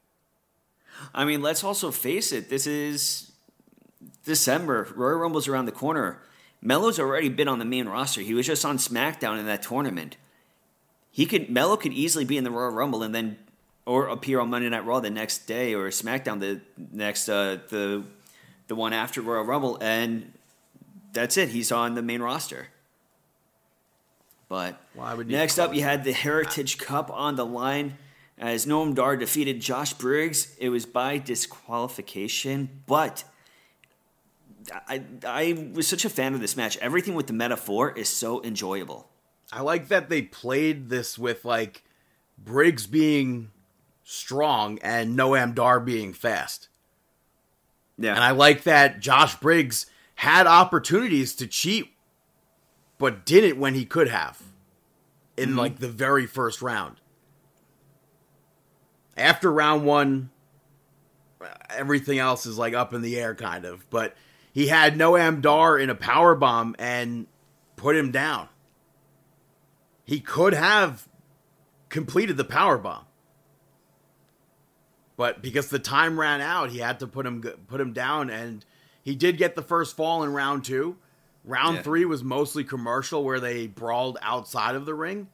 I 1.14 1.24
mean, 1.24 1.42
let's 1.42 1.64
also 1.64 1.92
face 1.92 2.32
it. 2.32 2.50
This 2.50 2.68
is 2.68 3.32
December. 4.26 4.88
Royal 4.96 5.18
Rumble's 5.18 5.48
around 5.48 5.66
the 5.66 5.72
corner. 5.72 6.22
Melo's 6.62 7.00
already 7.00 7.30
been 7.30 7.48
on 7.48 7.60
the 7.60 7.66
main 7.66 7.88
roster. 7.88 8.22
He 8.22 8.34
was 8.34 8.46
just 8.46 8.66
on 8.66 8.78
SmackDown 8.78 9.40
in 9.40 9.46
that 9.46 9.62
tournament. 9.62 10.18
He 11.12 11.26
could 11.26 11.50
Melo 11.50 11.78
could 11.78 11.94
easily 11.94 12.26
be 12.26 12.38
in 12.38 12.44
the 12.44 12.52
Royal 12.52 12.72
Rumble 12.72 13.04
and 13.04 13.16
then 13.16 13.38
or 13.86 14.08
appear 14.08 14.40
on 14.40 14.50
Monday 14.50 14.70
Night 14.70 14.86
Raw 14.86 15.00
the 15.00 15.10
next 15.10 15.48
day 15.48 15.74
or 15.74 15.90
SmackDown 15.90 16.40
the 16.40 16.62
next 16.92 17.30
uh, 17.30 17.60
the 17.70 18.04
the 18.68 18.76
one 18.76 18.94
after 18.94 19.22
Royal 19.22 19.44
Rumble 19.44 19.78
and 19.82 20.32
that's 21.14 21.38
it. 21.38 21.50
He's 21.50 21.72
on 21.72 21.96
the 21.96 22.02
main 22.02 22.22
roster. 22.22 22.68
But 24.48 24.80
next 25.28 25.60
up, 25.60 25.76
you 25.76 25.84
had 25.84 26.04
the 26.04 26.12
Heritage 26.12 26.80
Cup 26.80 27.12
on 27.12 27.36
the 27.36 27.46
line 27.46 27.98
as 28.38 28.66
Noam 28.66 28.96
Dar 28.96 29.16
defeated 29.16 29.62
Josh 29.62 29.94
Briggs. 29.94 30.56
It 30.58 30.70
was 30.70 30.86
by 30.88 31.20
disqualification, 31.20 32.82
but 32.88 33.24
I, 34.88 35.04
I 35.26 35.72
was 35.74 35.88
such 35.88 36.04
a 36.04 36.10
fan 36.10 36.34
of 36.34 36.42
this 36.42 36.58
match. 36.58 36.78
Everything 36.78 37.14
with 37.14 37.28
the 37.28 37.34
Meta-Four 37.34 37.92
is 37.92 38.10
so 38.10 38.44
enjoyable. 38.44 39.08
I 39.52 39.62
like 39.62 39.88
that 39.90 40.10
they 40.10 40.24
played 40.24 40.90
this 40.90 41.18
with 41.18 41.46
like 41.46 41.84
Briggs 42.38 42.88
being 42.88 43.52
strong 44.04 44.80
and 44.82 45.18
Noam 45.18 45.54
Dar 45.54 45.80
being 45.80 46.14
fast. 46.14 46.70
Yeah. 48.00 48.16
And 48.16 48.24
I 48.24 48.32
like 48.32 48.64
that 48.64 49.00
Josh 49.00 49.36
Briggs 49.36 49.86
had 50.20 50.48
opportunities 50.48 51.34
to 51.34 51.48
cheat, 51.48 51.94
but 52.98 53.26
didn't 53.26 53.58
when 53.58 53.74
he 53.74 53.86
could 53.86 54.10
have 54.10 54.42
in 55.38 55.50
mm-hmm. 55.50 55.58
like 55.58 55.80
the 55.80 55.88
very 55.88 56.26
first 56.26 56.62
round. 56.62 56.98
After 59.16 59.50
round 59.50 59.86
one, 59.86 60.30
everything 61.70 62.20
else 62.20 62.46
is 62.46 62.58
like 62.58 62.74
up 62.74 62.94
in 62.94 63.02
the 63.02 63.18
air, 63.18 63.34
kind 63.34 63.64
of. 63.64 63.90
But 63.90 64.14
he 64.52 64.68
had 64.68 64.96
Noam 64.96 65.42
Dar 65.42 65.78
in 65.78 65.90
a 65.90 65.96
power 65.96 66.36
bomb 66.36 66.76
and 66.78 67.26
put 67.78 67.96
him 67.96 68.12
down. 68.12 68.50
He 70.04 70.20
could 70.20 70.54
have 70.54 71.08
completed 71.88 72.36
the 72.36 72.44
power 72.44 72.78
bomb 72.78 73.06
but 75.20 75.42
because 75.42 75.68
the 75.68 75.80
time 75.80 76.18
ran 76.18 76.40
out, 76.40 76.70
he 76.70 76.78
had 76.78 77.02
to 77.02 77.08
put 77.08 77.26
him 77.26 77.42
put 77.68 77.82
him 77.82 77.92
down, 77.92 78.30
and 78.30 78.64
he 79.10 79.16
did 79.16 79.38
get 79.38 79.56
the 79.56 79.64
first 79.64 79.98
fall 79.98 80.24
in 80.24 80.32
round 80.32 80.64
two. 80.64 80.96
Round 81.44 81.78
Yeah. 81.78 81.82
three 81.82 82.06
was 82.06 82.24
mostly 82.24 82.64
commercial, 82.64 83.24
where 83.24 83.40
they 83.40 83.66
brawled 83.66 84.20
outside 84.22 84.76
of 84.76 84.86
the 84.86 84.94
ring. 84.94 85.30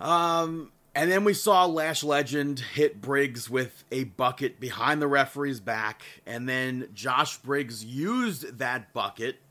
Um, 0.00 0.72
And 0.94 1.12
then 1.12 1.24
we 1.24 1.34
saw 1.34 1.66
Lash 1.66 2.02
Legend 2.02 2.58
hit 2.58 3.02
Briggs 3.02 3.50
with 3.50 3.84
a 3.92 4.04
bucket 4.04 4.58
behind 4.58 5.02
the 5.02 5.06
referee's 5.06 5.60
back. 5.60 6.02
And 6.24 6.48
then 6.48 6.88
Josh 6.94 7.36
Briggs 7.36 7.84
used 7.84 8.56
that 8.56 8.94
bucket 8.94 9.42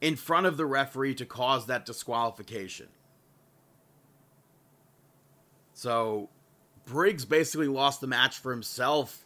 in 0.00 0.14
front 0.14 0.46
of 0.46 0.56
the 0.56 0.66
referee 0.66 1.16
to 1.16 1.26
cause 1.26 1.66
that 1.66 1.84
disqualification. 1.84 2.86
So 5.72 6.28
Briggs 6.86 7.24
basically 7.24 7.66
lost 7.66 8.00
the 8.00 8.06
match 8.06 8.38
for 8.38 8.52
himself. 8.52 9.24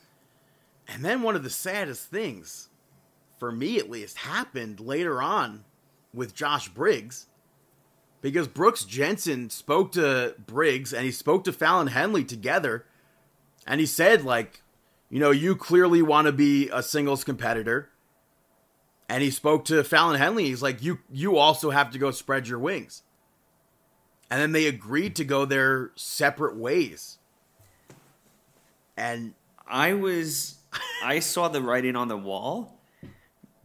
And 0.87 1.05
then 1.05 1.21
one 1.21 1.37
of 1.37 1.43
the 1.43 1.51
saddest 1.51 2.07
things, 2.11 2.68
for 3.39 3.53
me 3.53 3.79
at 3.79 3.91
least, 3.91 4.19
happened 4.19 4.81
later 4.81 5.23
on 5.23 5.65
with 6.13 6.35
Josh 6.35 6.69
Briggs 6.69 7.27
because 8.21 8.49
Brooks 8.49 8.85
Jensen 8.85 9.51
spoke 9.51 9.93
to 9.93 10.35
Briggs 10.45 10.93
and 10.93 11.05
he 11.05 11.13
spoke 11.13 11.45
to 11.45 11.53
Fallon 11.53 11.89
Henley 11.89 12.25
together, 12.25 12.87
and 13.67 13.81
he 13.81 13.87
said 13.87 14.25
like, 14.25 14.63
you 15.11 15.21
know, 15.21 15.31
you 15.31 15.57
clearly 15.57 16.03
want 16.03 16.27
to 16.27 16.33
be 16.33 16.69
a 16.73 16.83
singles 16.83 17.25
competitor. 17.25 17.91
And 19.11 19.23
he 19.23 19.31
spoke 19.31 19.65
to 19.67 19.83
Fallon 19.85 20.19
Henley. 20.19 20.45
He's 20.47 20.61
like, 20.61 20.83
you 20.83 20.99
you 21.11 21.39
also 21.39 21.71
have 21.71 21.91
to 21.93 21.99
go 21.99 22.11
spread 22.11 22.47
your 22.47 22.59
wings. 22.59 23.03
And 24.31 24.41
then 24.41 24.53
they 24.53 24.67
agreed 24.67 25.17
to 25.17 25.25
go 25.25 25.47
their 25.47 25.93
separate 25.95 26.57
ways. 26.57 27.19
And 28.99 29.33
I 29.67 29.95
was 29.95 30.59
I 31.03 31.21
saw 31.21 31.49
the 31.49 31.63
writing 31.63 31.97
on 31.97 32.09
the 32.09 32.19
wall, 32.19 32.78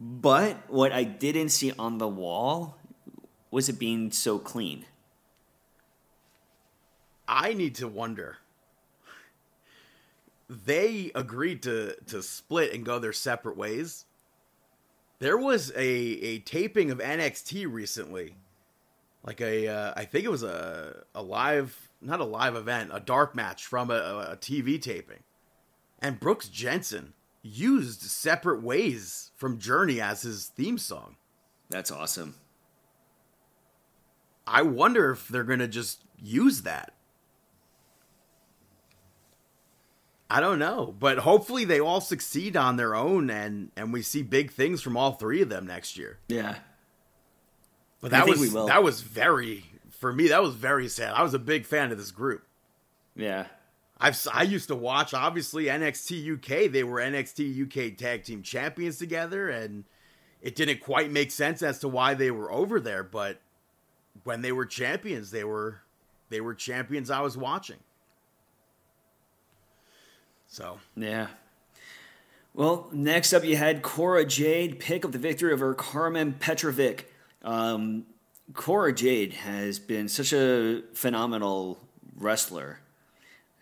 but 0.00 0.56
what 0.68 0.92
I 0.92 1.04
didn't 1.04 1.50
see 1.50 1.72
on 1.78 1.98
the 1.98 2.08
wall 2.08 2.78
was 3.50 3.68
it 3.68 3.78
being 3.78 4.10
so 4.10 4.38
clean. 4.38 4.84
I 7.28 7.54
need 7.54 7.76
to 7.76 7.88
wonder. 7.88 8.38
They 10.48 11.10
agreed 11.14 11.62
to 11.62 11.96
to 12.06 12.22
split 12.22 12.74
and 12.74 12.84
go 12.84 12.98
their 12.98 13.12
separate 13.12 13.56
ways. 13.56 14.04
There 15.20 15.38
was 15.38 15.70
a 15.74 15.86
a 15.86 16.38
taping 16.40 16.90
of 16.90 16.98
NXT 16.98 17.72
recently, 17.72 18.34
like 19.24 19.40
a 19.40 19.68
uh, 19.68 19.94
I 19.96 20.04
think 20.04 20.24
it 20.24 20.30
was 20.30 20.42
a 20.42 21.04
a 21.14 21.22
live 21.22 21.88
not 22.02 22.20
a 22.20 22.24
live 22.24 22.56
event, 22.56 22.90
a 22.92 23.00
dark 23.00 23.34
match 23.34 23.64
from 23.64 23.90
a, 23.90 23.94
a 24.32 24.36
TV 24.36 24.80
taping, 24.80 25.22
and 26.02 26.20
Brooks 26.20 26.48
Jensen 26.48 27.14
used 27.44 28.00
separate 28.00 28.62
ways 28.62 29.30
from 29.36 29.58
Journey 29.58 30.00
as 30.00 30.22
his 30.22 30.46
theme 30.46 30.78
song. 30.78 31.16
That's 31.68 31.90
awesome. 31.90 32.36
I 34.46 34.62
wonder 34.62 35.10
if 35.12 35.28
they're 35.28 35.44
gonna 35.44 35.68
just 35.68 36.02
use 36.18 36.62
that. 36.62 36.94
I 40.30 40.40
don't 40.40 40.58
know, 40.58 40.94
but 40.98 41.18
hopefully 41.18 41.64
they 41.64 41.80
all 41.80 42.00
succeed 42.00 42.56
on 42.56 42.76
their 42.76 42.94
own, 42.94 43.30
and 43.30 43.70
and 43.76 43.92
we 43.92 44.02
see 44.02 44.22
big 44.22 44.50
things 44.50 44.80
from 44.82 44.96
all 44.96 45.12
three 45.12 45.42
of 45.42 45.48
them 45.48 45.66
next 45.66 45.96
year. 45.96 46.18
Yeah. 46.28 46.56
But 48.00 48.10
that 48.10 48.26
was 48.26 48.52
that 48.52 48.82
was 48.82 49.00
very 49.02 49.64
for 49.90 50.12
me. 50.12 50.28
That 50.28 50.42
was 50.42 50.54
very 50.54 50.88
sad. 50.88 51.12
I 51.14 51.22
was 51.22 51.34
a 51.34 51.38
big 51.38 51.66
fan 51.66 51.92
of 51.92 51.98
this 51.98 52.10
group. 52.10 52.42
Yeah. 53.14 53.46
I've 54.04 54.28
I 54.30 54.42
used 54.42 54.68
to 54.68 54.74
watch 54.74 55.14
obviously 55.14 55.64
NXT 55.64 56.34
UK. 56.34 56.70
They 56.70 56.84
were 56.84 57.00
NXT 57.00 57.62
UK 57.62 57.96
Tag 57.96 58.22
Team 58.22 58.42
Champions 58.42 58.98
together, 58.98 59.48
and 59.48 59.84
it 60.42 60.54
didn't 60.54 60.80
quite 60.80 61.10
make 61.10 61.30
sense 61.30 61.62
as 61.62 61.78
to 61.78 61.88
why 61.88 62.12
they 62.12 62.30
were 62.30 62.52
over 62.52 62.80
there. 62.80 63.02
But 63.02 63.40
when 64.24 64.42
they 64.42 64.52
were 64.52 64.66
champions, 64.66 65.30
they 65.30 65.42
were 65.42 65.80
they 66.28 66.42
were 66.42 66.54
champions. 66.54 67.10
I 67.10 67.22
was 67.22 67.38
watching. 67.38 67.78
So 70.48 70.80
Yeah. 70.94 71.28
Well, 72.52 72.90
next 72.92 73.32
up, 73.32 73.42
you 73.42 73.56
had 73.56 73.80
Cora 73.80 74.26
Jade 74.26 74.80
pick 74.80 75.06
up 75.06 75.12
the 75.12 75.18
victory 75.18 75.50
over 75.50 75.72
Carmen 75.72 76.34
Petrovic. 76.38 77.06
Um, 77.42 78.04
Cora 78.52 78.92
Jade 78.92 79.32
has 79.32 79.78
been 79.78 80.08
such 80.10 80.34
a 80.34 80.82
phenomenal 80.92 81.78
wrestler. 82.14 82.80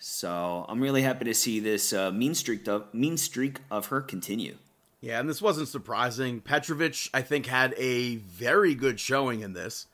So 0.05 0.67
I'm 0.69 0.81
really 0.81 1.03
happy 1.03 1.27
to 1.27 1.33
see 1.33 1.61
this 1.61 1.93
uh, 1.93 2.11
mean 2.11 2.35
streak 2.35 2.67
of 2.67 2.93
mean 2.93 3.17
streak 3.17 3.61
of 3.71 3.87
her 3.87 4.01
continue. 4.01 4.57
yeah, 5.01 5.21
and 5.21 5.29
this 5.29 5.41
wasn't 5.41 5.69
surprising. 5.69 6.41
Petrovic, 6.41 7.09
I 7.15 7.23
think, 7.23 7.47
had 7.47 7.73
a 7.79 8.17
very 8.17 8.75
good 8.75 8.99
showing 8.99 9.43
in 9.43 9.53
this, 9.53 9.87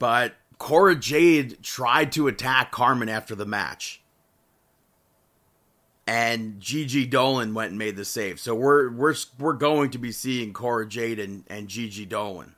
but 0.00 0.34
Cora 0.58 0.96
Jade 0.96 1.62
tried 1.62 2.10
to 2.12 2.26
attack 2.26 2.72
Carmen 2.72 3.08
after 3.08 3.36
the 3.36 3.46
match. 3.46 4.02
and 6.04 6.60
Gigi 6.60 7.06
Dolan 7.06 7.54
went 7.54 7.70
and 7.70 7.78
made 7.78 7.94
the 7.94 8.04
save. 8.04 8.40
So 8.40 8.56
we're 8.56 8.90
we're 8.90 9.14
we're 9.38 9.52
going 9.52 9.90
to 9.90 9.98
be 9.98 10.10
seeing 10.10 10.52
Cora 10.52 10.88
Jade 10.88 11.20
and, 11.20 11.44
and 11.48 11.68
Gigi 11.68 12.06
Dolan. 12.06 12.55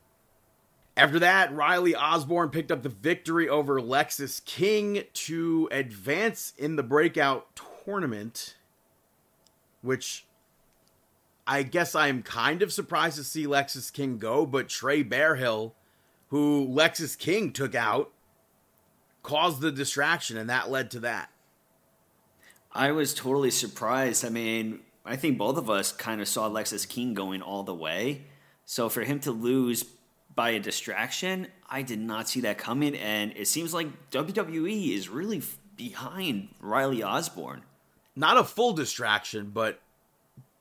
After 0.99 1.21
that, 1.21 1.55
Riley 1.55 1.95
Osborne 1.95 2.51
picked 2.51 2.73
up 2.73 2.83
the 2.83 2.89
victory 2.89 3.49
over 3.49 3.81
Lexis 3.81 4.45
King 4.45 5.05
to 5.13 5.69
advance 5.71 6.53
in 6.59 6.75
the 6.75 6.83
breakout 6.83 7.47
tournament, 7.85 8.57
which 9.81 10.27
I 11.47 11.63
guess 11.63 11.95
I'm 11.95 12.25
kind 12.25 12.63
of 12.63 12.73
surprised 12.73 13.17
to 13.17 13.23
see 13.23 13.47
Lexis 13.47 13.93
King 13.93 14.19
go, 14.19 14.45
but 14.45 14.69
Trey 14.69 15.05
Bearhill, 15.05 15.75
who 16.31 16.67
Lexis 16.67 17.17
King 17.17 17.53
took 17.53 17.77
out, 17.77 18.11
caused 19.23 19.61
the 19.61 19.71
distraction, 19.71 20.37
and 20.37 20.51
that 20.51 20.69
led 20.69 20.91
to 20.91 21.01
that. 21.01 21.31
I 22.73 22.91
was 22.91 23.15
totally 23.15 23.53
surprised. 23.53 24.25
I 24.25 24.31
mean, 24.31 24.81
I 25.07 25.15
think 25.15 25.39
both 25.39 25.59
of 25.59 25.71
us 25.71 25.93
kind 25.93 26.21
of 26.21 26.27
saw 26.27 26.51
Lexis 26.51 26.89
King 26.89 27.15
going 27.15 27.41
all 27.41 27.63
the 27.63 27.73
way. 27.73 28.25
So 28.65 28.89
for 28.89 29.03
him 29.03 29.21
to 29.21 29.31
lose 29.31 29.85
by 30.39 30.51
a 30.51 30.61
distraction, 30.61 31.49
I 31.69 31.83
did 31.83 31.99
not 31.99 32.29
see 32.29 32.43
that 32.43 32.59
coming. 32.59 32.95
And 32.95 33.33
it 33.37 33.49
seems 33.49 33.75
like 33.75 33.89
WWE 34.13 34.95
is 34.95 35.09
really 35.09 35.39
f- 35.39 35.59
behind 35.77 36.49
Riley 36.61 37.03
Osborne. 37.03 37.63
not 38.15 38.37
a 38.37 38.45
full 38.45 38.73
distraction, 38.73 39.51
but 39.53 39.81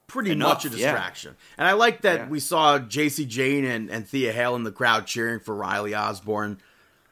pretty 0.08 0.32
Enough, 0.32 0.64
much 0.64 0.66
a 0.66 0.70
yeah. 0.70 0.92
distraction. 0.92 1.36
And 1.60 1.68
I 1.68 1.74
like 1.74 2.02
that 2.02 2.22
Yeah. 2.22 2.28
we 2.28 2.40
saw 2.40 2.80
Jacy 2.80 3.26
Jayne 3.28 3.66
and, 3.66 3.90
and 3.92 4.08
Thea 4.08 4.32
Hail 4.34 4.56
in 4.56 4.64
the 4.64 4.72
crowd 4.72 5.06
cheering 5.06 5.40
for 5.40 5.54
Riley 5.54 5.94
Osborne. 5.94 6.58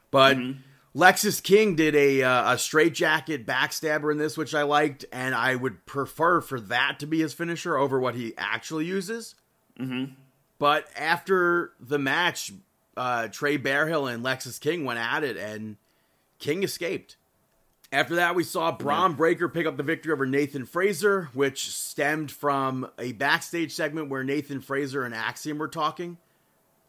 But 0.10 0.38
Mm-hmm. 0.38 0.60
Lexis 1.00 1.44
King 1.44 1.76
did 1.76 1.94
a 1.94 2.24
uh, 2.24 2.54
a 2.54 2.58
straight 2.58 2.94
jacket 2.96 3.46
backstabber 3.46 4.12
in 4.14 4.18
this, 4.18 4.38
which 4.38 4.56
I 4.56 4.64
liked, 4.64 5.04
and 5.12 5.36
I 5.36 5.54
would 5.56 5.86
prefer 5.86 6.40
for 6.42 6.58
that 6.62 7.00
to 7.00 7.06
be 7.06 7.20
his 7.20 7.34
finisher 7.34 7.76
over 7.78 8.00
what 8.00 8.16
he 8.16 8.34
actually 8.38 8.86
uses. 8.86 9.36
Mm-hmm. 9.78 10.14
But 10.66 10.88
after 10.98 11.74
the 11.80 12.00
match, 12.00 12.52
uh, 12.98 13.28
Trey 13.28 13.56
Bearhill 13.56 14.12
and 14.12 14.26
Lexis 14.26 14.60
King 14.60 14.84
went 14.84 14.98
at 14.98 15.24
it, 15.24 15.38
and 15.38 15.78
King 16.40 16.64
escaped. 16.64 17.18
After 17.92 18.16
that, 18.16 18.34
we 18.34 18.44
saw 18.44 18.72
Bron 18.72 19.14
Breakker 19.14 19.48
pick 19.48 19.68
up 19.68 19.78
the 19.78 19.84
victory 19.84 20.12
over 20.12 20.26
Nathan 20.26 20.66
Frazer, 20.66 21.30
which 21.36 21.70
stemmed 21.70 22.32
from 22.32 22.90
a 22.98 23.12
backstage 23.12 23.74
segment 23.74 24.10
where 24.10 24.24
Nathan 24.24 24.60
Frazer 24.60 25.04
and 25.04 25.14
Axiom 25.14 25.60
were 25.60 25.68
talking. 25.68 26.18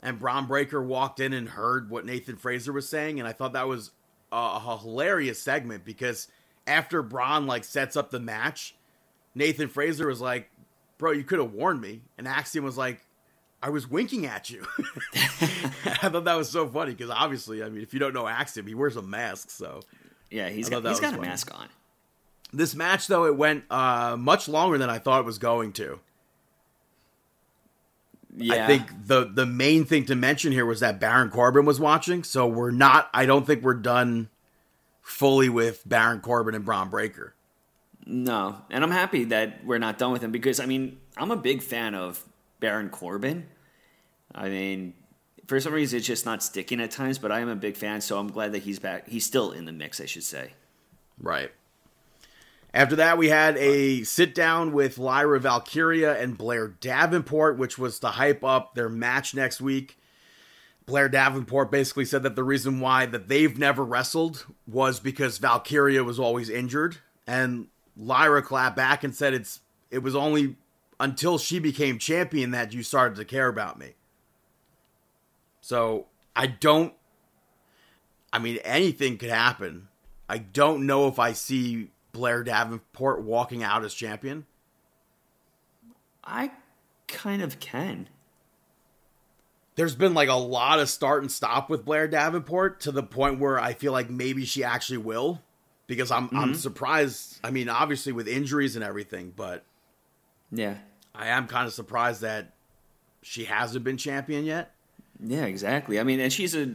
And 0.02 0.18
Bron 0.18 0.46
Breakker 0.46 0.82
walked 0.82 1.20
in 1.20 1.34
and 1.34 1.46
heard 1.46 1.90
what 1.90 2.06
Nathan 2.06 2.36
Frazer 2.36 2.72
was 2.72 2.88
saying. 2.88 3.18
And 3.18 3.28
I 3.28 3.34
thought 3.34 3.52
that 3.52 3.68
was 3.68 3.90
a, 4.32 4.36
a 4.36 4.78
hilarious 4.80 5.38
segment 5.38 5.84
because 5.84 6.28
after 6.66 7.02
Bron 7.02 7.46
like 7.46 7.64
sets 7.64 7.94
up 7.94 8.10
the 8.10 8.20
match, 8.20 8.74
Nathan 9.34 9.68
Frazer 9.68 10.06
was 10.06 10.22
like, 10.22 10.48
Bro, 10.96 11.12
you 11.12 11.24
could 11.24 11.40
have 11.40 11.52
warned 11.52 11.82
me. 11.82 12.00
And 12.16 12.26
Axiom 12.26 12.64
was 12.64 12.78
like, 12.78 13.02
I 13.62 13.70
was 13.70 13.88
winking 13.88 14.26
at 14.26 14.50
you. 14.50 14.64
I 15.14 16.08
thought 16.10 16.24
that 16.24 16.36
was 16.36 16.50
so 16.50 16.68
funny 16.68 16.92
because 16.92 17.10
obviously, 17.10 17.62
I 17.62 17.68
mean, 17.68 17.82
if 17.82 17.92
you 17.94 18.00
don't 18.00 18.14
know 18.14 18.26
Axiom, 18.28 18.66
he 18.66 18.74
wears 18.74 18.96
a 18.96 19.02
mask. 19.02 19.50
So 19.50 19.80
Yeah, 20.30 20.48
he's 20.48 20.68
got, 20.68 20.84
he's 20.84 21.00
got 21.00 21.14
a 21.14 21.16
funny. 21.16 21.28
mask 21.28 21.52
on. 21.58 21.68
This 22.52 22.74
match, 22.74 23.06
though, 23.08 23.24
it 23.26 23.36
went 23.36 23.64
uh, 23.70 24.16
much 24.18 24.48
longer 24.48 24.78
than 24.78 24.88
I 24.88 24.98
thought 24.98 25.20
it 25.20 25.26
was 25.26 25.38
going 25.38 25.72
to. 25.74 25.98
Yeah. 28.38 28.64
I 28.64 28.66
think 28.66 29.06
the 29.06 29.24
the 29.24 29.46
main 29.46 29.86
thing 29.86 30.04
to 30.06 30.14
mention 30.14 30.52
here 30.52 30.66
was 30.66 30.80
that 30.80 31.00
Baron 31.00 31.30
Corbin 31.30 31.64
was 31.64 31.80
watching, 31.80 32.22
so 32.22 32.46
we're 32.46 32.70
not. 32.70 33.08
I 33.14 33.24
don't 33.24 33.46
think 33.46 33.62
we're 33.62 33.72
done 33.74 34.28
fully 35.00 35.48
with 35.48 35.82
Baron 35.86 36.20
Corbin 36.20 36.54
and 36.54 36.62
Bron 36.64 36.90
Breakker. 36.90 37.34
No, 38.04 38.58
and 38.70 38.84
I'm 38.84 38.90
happy 38.90 39.24
that 39.24 39.64
we're 39.64 39.78
not 39.78 39.96
done 39.96 40.12
with 40.12 40.22
him 40.22 40.32
because 40.32 40.60
I 40.60 40.66
mean 40.66 40.98
I'm 41.16 41.30
a 41.30 41.36
big 41.36 41.62
fan 41.62 41.94
of 41.94 42.22
Baron 42.60 42.88
Corbin. 42.90 43.46
I 44.34 44.48
mean, 44.48 44.94
for 45.46 45.60
some 45.60 45.72
reason 45.72 45.98
it's 45.98 46.06
just 46.06 46.26
not 46.26 46.42
sticking 46.42 46.80
at 46.80 46.90
times, 46.90 47.18
but 47.18 47.32
I 47.32 47.40
am 47.40 47.48
a 47.48 47.56
big 47.56 47.76
fan, 47.76 48.00
so 48.00 48.18
I'm 48.18 48.30
glad 48.30 48.52
that 48.52 48.62
he's 48.62 48.78
back. 48.78 49.08
He's 49.08 49.24
still 49.24 49.52
in 49.52 49.64
the 49.64 49.72
mix, 49.72 50.00
I 50.00 50.06
should 50.06 50.24
say. 50.24 50.52
Right. 51.18 51.50
After 52.74 52.96
that, 52.96 53.16
we 53.16 53.30
had 53.30 53.56
a 53.56 54.02
sit 54.02 54.34
down 54.34 54.72
with 54.72 54.98
Lyra 54.98 55.40
Valkyria 55.40 56.20
and 56.20 56.36
Blair 56.36 56.68
Davenport, 56.68 57.56
which 57.56 57.78
was 57.78 57.98
to 58.00 58.08
hype 58.08 58.44
up 58.44 58.74
their 58.74 58.90
match 58.90 59.34
next 59.34 59.62
week. 59.62 59.96
Blair 60.84 61.08
Davenport 61.08 61.70
basically 61.70 62.04
said 62.04 62.22
that 62.22 62.36
the 62.36 62.44
reason 62.44 62.80
why 62.80 63.06
that 63.06 63.28
they've 63.28 63.58
never 63.58 63.82
wrestled 63.82 64.46
was 64.66 65.00
because 65.00 65.38
Valkyria 65.38 66.04
was 66.04 66.20
always 66.20 66.50
injured, 66.50 66.98
and 67.26 67.68
Lyra 67.96 68.42
clapped 68.42 68.76
back 68.76 69.02
and 69.02 69.14
said 69.14 69.32
it's 69.32 69.60
it 69.90 70.00
was 70.00 70.14
only 70.14 70.56
until 70.98 71.38
she 71.38 71.58
became 71.58 71.98
champion 71.98 72.50
that 72.52 72.72
you 72.72 72.82
started 72.82 73.16
to 73.16 73.24
care 73.24 73.48
about 73.48 73.78
me. 73.78 73.94
So 75.60 76.06
I 76.34 76.46
don't. 76.46 76.92
I 78.32 78.38
mean, 78.38 78.58
anything 78.64 79.18
could 79.18 79.30
happen. 79.30 79.88
I 80.28 80.38
don't 80.38 80.86
know 80.86 81.06
if 81.08 81.18
I 81.18 81.32
see 81.32 81.90
Blair 82.12 82.42
Davenport 82.42 83.22
walking 83.22 83.62
out 83.62 83.84
as 83.84 83.94
champion. 83.94 84.46
I 86.24 86.50
kind 87.06 87.42
of 87.42 87.60
can. 87.60 88.08
There's 89.76 89.94
been 89.94 90.14
like 90.14 90.30
a 90.30 90.34
lot 90.34 90.80
of 90.80 90.88
start 90.88 91.22
and 91.22 91.30
stop 91.30 91.68
with 91.68 91.84
Blair 91.84 92.08
Davenport 92.08 92.80
to 92.80 92.92
the 92.92 93.02
point 93.02 93.38
where 93.38 93.60
I 93.60 93.74
feel 93.74 93.92
like 93.92 94.08
maybe 94.08 94.46
she 94.46 94.64
actually 94.64 94.98
will 94.98 95.42
because 95.86 96.10
I'm 96.10 96.30
I'm 96.32 96.50
mm-hmm. 96.50 96.54
surprised. 96.54 97.38
I 97.44 97.50
mean, 97.50 97.68
obviously 97.68 98.12
with 98.12 98.26
injuries 98.26 98.74
and 98.74 98.84
everything, 98.84 99.34
but 99.36 99.65
Yeah. 100.52 100.76
I 101.14 101.28
am 101.28 101.46
kind 101.46 101.66
of 101.66 101.72
surprised 101.72 102.20
that 102.20 102.52
she 103.22 103.44
hasn't 103.44 103.84
been 103.84 103.96
champion 103.96 104.44
yet. 104.44 104.72
Yeah, 105.18 105.44
exactly. 105.46 105.98
I 105.98 106.02
mean, 106.02 106.20
and 106.20 106.32
she's 106.32 106.54
a, 106.54 106.74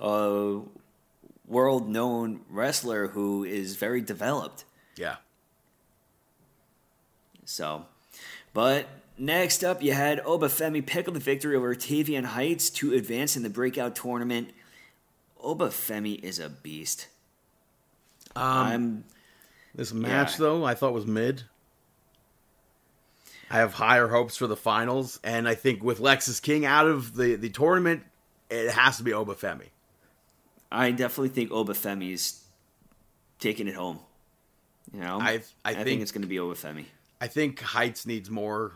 a 0.00 0.60
world 1.46 1.88
known 1.88 2.40
wrestler 2.48 3.08
who 3.08 3.44
is 3.44 3.76
very 3.76 4.00
developed. 4.00 4.64
Yeah. 4.96 5.16
So, 7.44 7.84
but 8.54 8.86
next 9.18 9.62
up, 9.62 9.82
you 9.82 9.92
had 9.92 10.22
Obafemi 10.24 10.84
pick 10.84 11.06
up 11.06 11.14
the 11.14 11.20
victory 11.20 11.56
over 11.56 11.74
Tavion 11.74 12.24
Heights 12.24 12.70
to 12.70 12.94
advance 12.94 13.36
in 13.36 13.42
the 13.42 13.50
breakout 13.50 13.94
tournament. 13.94 14.50
Obafemi 15.42 16.22
is 16.24 16.38
a 16.38 16.48
beast. 16.48 17.08
Um, 18.34 18.44
I'm 18.44 19.04
This 19.74 19.92
match 19.92 20.32
Yeah. 20.32 20.36
though, 20.38 20.64
I 20.64 20.74
thought 20.74 20.94
was 20.94 21.06
mid. 21.06 21.42
I 23.50 23.58
have 23.58 23.74
higher 23.74 24.08
hopes 24.08 24.36
for 24.36 24.46
the 24.46 24.56
finals, 24.56 25.20
and 25.22 25.46
I 25.48 25.54
think 25.54 25.82
with 25.82 25.98
Lexis 26.00 26.40
King 26.42 26.64
out 26.64 26.86
of 26.86 27.14
the, 27.14 27.36
the 27.36 27.50
tournament, 27.50 28.02
it 28.50 28.70
has 28.70 28.96
to 28.98 29.02
be 29.02 29.12
Obafemi. 29.12 29.68
I 30.72 30.90
definitely 30.90 31.28
think 31.28 31.50
Obafemi's 31.50 32.42
taking 33.38 33.68
it 33.68 33.74
home. 33.74 34.00
You 34.92 35.00
know, 35.00 35.20
I- 35.20 35.42
I 35.64 35.74
think, 35.74 35.84
think- 35.86 36.02
it's 36.02 36.12
going 36.12 36.22
to 36.22 36.28
be 36.28 36.36
Obafemi. 36.36 36.86
I 37.20 37.26
think 37.28 37.60
Heights 37.60 38.06
needs 38.06 38.28
more 38.30 38.72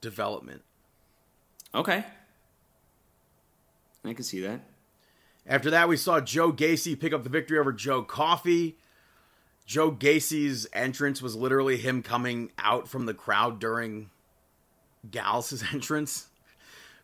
development. 0.00 0.62
Okay, 1.74 2.04
I 4.04 4.12
can 4.14 4.24
see 4.24 4.40
that. 4.40 4.60
After 5.46 5.70
that, 5.70 5.88
we 5.88 5.96
saw 5.96 6.20
Joe 6.20 6.52
Gacy 6.52 6.98
pick 6.98 7.12
up 7.12 7.22
the 7.24 7.28
victory 7.28 7.58
over 7.58 7.72
Joe 7.72 8.02
Coffey. 8.02 8.78
Joe 9.66 9.90
Gacy's 9.90 10.66
entrance 10.72 11.22
was 11.22 11.36
literally 11.36 11.76
him 11.76 12.02
coming 12.02 12.52
out 12.58 12.88
from 12.88 13.06
the 13.06 13.14
crowd 13.14 13.58
during 13.58 14.10
Gallus' 15.10 15.64
entrance. 15.72 16.28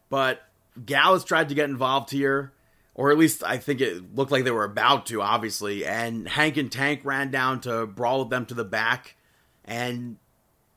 But 0.09 0.43
Gallus 0.85 1.25
tried 1.25 1.49
to 1.49 1.55
get 1.55 1.71
involved 1.71 2.11
here, 2.11 2.53
or 2.95 3.11
at 3.11 3.19
least 3.19 3.43
I 3.45 3.57
think 3.57 3.81
it 3.81 4.15
looked 4.15 4.33
like 4.33 4.45
they 4.45 4.51
were 4.51 4.65
about 4.65 5.07
to, 5.07 5.23
obviously. 5.23 5.87
And 5.87 6.29
Hank 6.29 6.57
and 6.57 6.71
Tank 6.71 7.01
ran 7.05 7.31
down 7.31 7.61
to 7.63 7.87
brawl 7.87 8.21
with 8.21 8.31
them 8.31 8.47
to 8.47 8.55
the 8.55 8.65
back, 8.65 9.17
and 9.65 10.17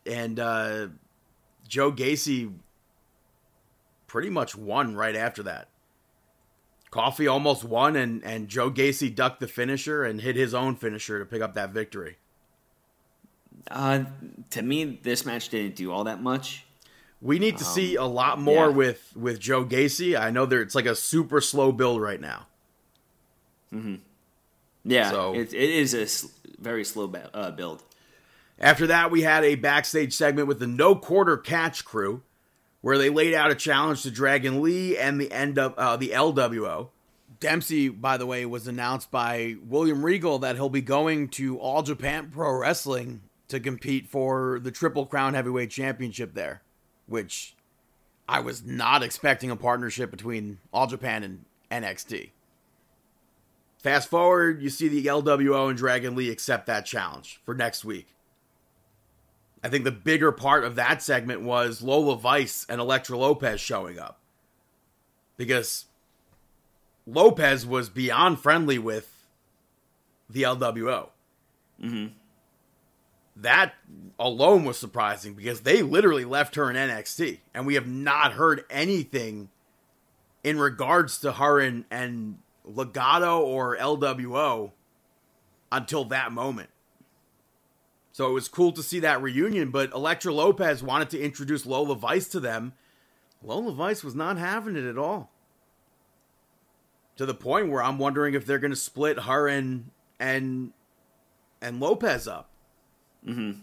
and 0.05 0.39
uh, 0.39 0.87
Joe 1.67 1.91
Gacy 1.91 2.53
pretty 4.07 4.29
much 4.29 4.55
won 4.55 4.95
right 4.95 5.15
after 5.15 5.43
that. 5.43 5.67
Coffey 6.93 7.25
almost 7.27 7.63
won, 7.63 7.95
and, 7.95 8.23
and 8.23 8.47
Joe 8.47 8.69
Gacy 8.69 9.13
ducked 9.13 9.39
the 9.39 9.47
finisher 9.47 10.03
and 10.03 10.21
hit 10.21 10.35
his 10.35 10.53
own 10.53 10.75
finisher 10.75 11.17
to 11.17 11.25
pick 11.25 11.41
up 11.41 11.55
that 11.55 11.71
victory. 11.71 12.17
Uh, 13.71 14.03
to 14.51 14.61
me, 14.61 14.99
this 15.01 15.25
match 15.25 15.49
didn't 15.49 15.75
do 15.75 15.91
all 15.91 16.03
that 16.03 16.21
much. 16.21 16.65
We 17.19 17.39
need 17.39 17.57
to 17.57 17.63
see 17.63 17.95
a 17.95 18.03
lot 18.05 18.39
more 18.39 18.65
Um, 18.65 18.71
yeah. 18.71 18.77
with, 18.77 19.11
with 19.15 19.39
Joe 19.39 19.65
Gacy. 19.65 20.15
I 20.19 20.29
know 20.29 20.45
there 20.45 20.61
it's 20.61 20.75
like 20.75 20.85
a 20.85 20.93
super 20.95 21.41
slow 21.41 21.71
build 21.71 21.99
right 21.99 22.21
now. 22.21 22.45
Yeah, 24.85 25.09
So- 25.09 25.33
it, 25.33 25.51
it 25.51 25.69
is 25.71 25.95
a 25.95 26.03
s- 26.03 26.27
very 26.59 26.83
slow 26.83 27.07
ba- 27.07 27.31
uh, 27.33 27.49
build. 27.51 27.81
After 28.59 28.85
that, 28.85 29.09
we 29.09 29.23
had 29.23 29.43
a 29.43 29.55
backstage 29.55 30.13
segment 30.13 30.47
with 30.47 30.59
the 30.59 30.67
No 30.67 30.95
Quarter 30.95 31.37
Catch 31.37 31.85
crew, 31.85 32.21
where 32.83 32.97
they 32.97 33.09
laid 33.09 33.33
out 33.33 33.49
a 33.49 33.55
challenge 33.55 34.03
to 34.03 34.11
Dragon 34.11 34.61
Lee 34.61 34.97
and 34.97 35.19
the 35.19 35.31
end 35.31 35.57
of 35.57 35.73
uh, 35.75 35.95
the 35.95 36.09
LWO. 36.09 36.89
Dempsey, 37.39 37.87
by 37.87 38.17
the 38.17 38.25
way, 38.25 38.45
was 38.45 38.67
announced 38.67 39.09
by 39.09 39.55
William 39.65 40.03
Regal 40.03 40.37
that 40.39 40.57
he'll 40.57 40.67
be 40.67 40.81
going 40.81 41.29
to 41.29 41.57
All 41.59 41.81
Japan 41.81 42.29
Pro 42.29 42.59
Wrestling 42.59 43.21
to 43.47 43.61
compete 43.61 44.09
for 44.09 44.59
the 44.61 44.69
Triple 44.69 45.05
Crown 45.05 45.33
Heavyweight 45.33 45.69
Championship 45.69 46.33
there, 46.33 46.61
which 47.07 47.55
I 48.27 48.41
was 48.41 48.65
not 48.65 49.01
expecting 49.01 49.49
a 49.49 49.55
partnership 49.55 50.11
between 50.11 50.59
All 50.73 50.85
Japan 50.85 51.23
and 51.23 51.45
NXT. 51.71 52.31
Fast 53.77 54.09
forward, 54.09 54.61
you 54.61 54.69
see 54.69 54.89
the 54.89 55.05
LWO 55.05 55.69
and 55.69 55.77
Dragon 55.77 56.17
Lee 56.17 56.29
accept 56.29 56.65
that 56.65 56.85
challenge 56.85 57.39
for 57.45 57.55
next 57.55 57.85
week. 57.85 58.07
I 59.63 59.69
think 59.69 59.85
the 59.85 59.91
bigger 59.91 60.31
part 60.31 60.65
of 60.65 60.75
that 60.75 61.01
segment 61.01 61.41
was 61.41 61.81
Lola 61.81 62.17
Vice 62.17 62.65
and 62.67 62.81
Elektra 62.81 63.17
Lopez 63.17 63.61
showing 63.61 63.97
up. 63.97 64.19
Because 65.37 65.85
Lopez 67.07 67.65
was 67.65 67.89
beyond 67.89 68.39
friendly 68.39 68.77
with 68.77 69.09
the 70.29 70.43
LWO. 70.43 71.09
Mm-hmm. 71.81 72.07
That 73.37 73.73
alone 74.19 74.65
was 74.65 74.77
surprising 74.77 75.33
because 75.33 75.61
they 75.61 75.81
literally 75.81 76.25
left 76.25 76.55
her 76.55 76.69
in 76.69 76.75
NXT. 76.75 77.39
And 77.53 77.65
we 77.65 77.75
have 77.75 77.87
not 77.87 78.33
heard 78.33 78.65
anything 78.69 79.49
in 80.43 80.59
regards 80.59 81.19
to 81.19 81.33
her 81.33 81.59
and, 81.59 81.85
and 81.89 82.39
Legado 82.69 83.39
or 83.39 83.77
LWO 83.77 84.71
until 85.71 86.05
that 86.05 86.31
moment. 86.31 86.69
So 88.13 88.29
it 88.29 88.33
was 88.33 88.47
cool 88.47 88.71
to 88.73 88.83
see 88.83 88.99
that 88.99 89.23
reunion, 89.23 89.71
but 89.71 89.91
Elektra 89.91 90.31
Lopez 90.31 90.83
wanted 90.83 91.09
to 91.09 91.19
introduce 91.19 91.65
Lola 91.65 91.95
Vice 91.95 92.27
to 92.29 92.39
them. 92.39 92.73
Lola 93.41 93.73
Vice 93.73 94.03
was 94.03 94.13
not 94.13 94.37
having 94.37 94.75
it 94.75 94.85
at 94.85 94.99
all. 94.99 95.31
To 97.17 97.25
the 97.25 97.33
point 97.33 97.69
where 97.69 97.83
I'm 97.83 97.97
wondering 97.97 98.35
if 98.35 98.45
they're 98.45 98.59
going 98.59 98.71
to 98.71 98.77
split 98.77 99.21
her 99.21 99.47
and 99.47 99.89
and 100.19 100.73
and 101.59 101.79
Lopez 101.79 102.27
up. 102.27 102.49
Mm-hmm. 103.27 103.61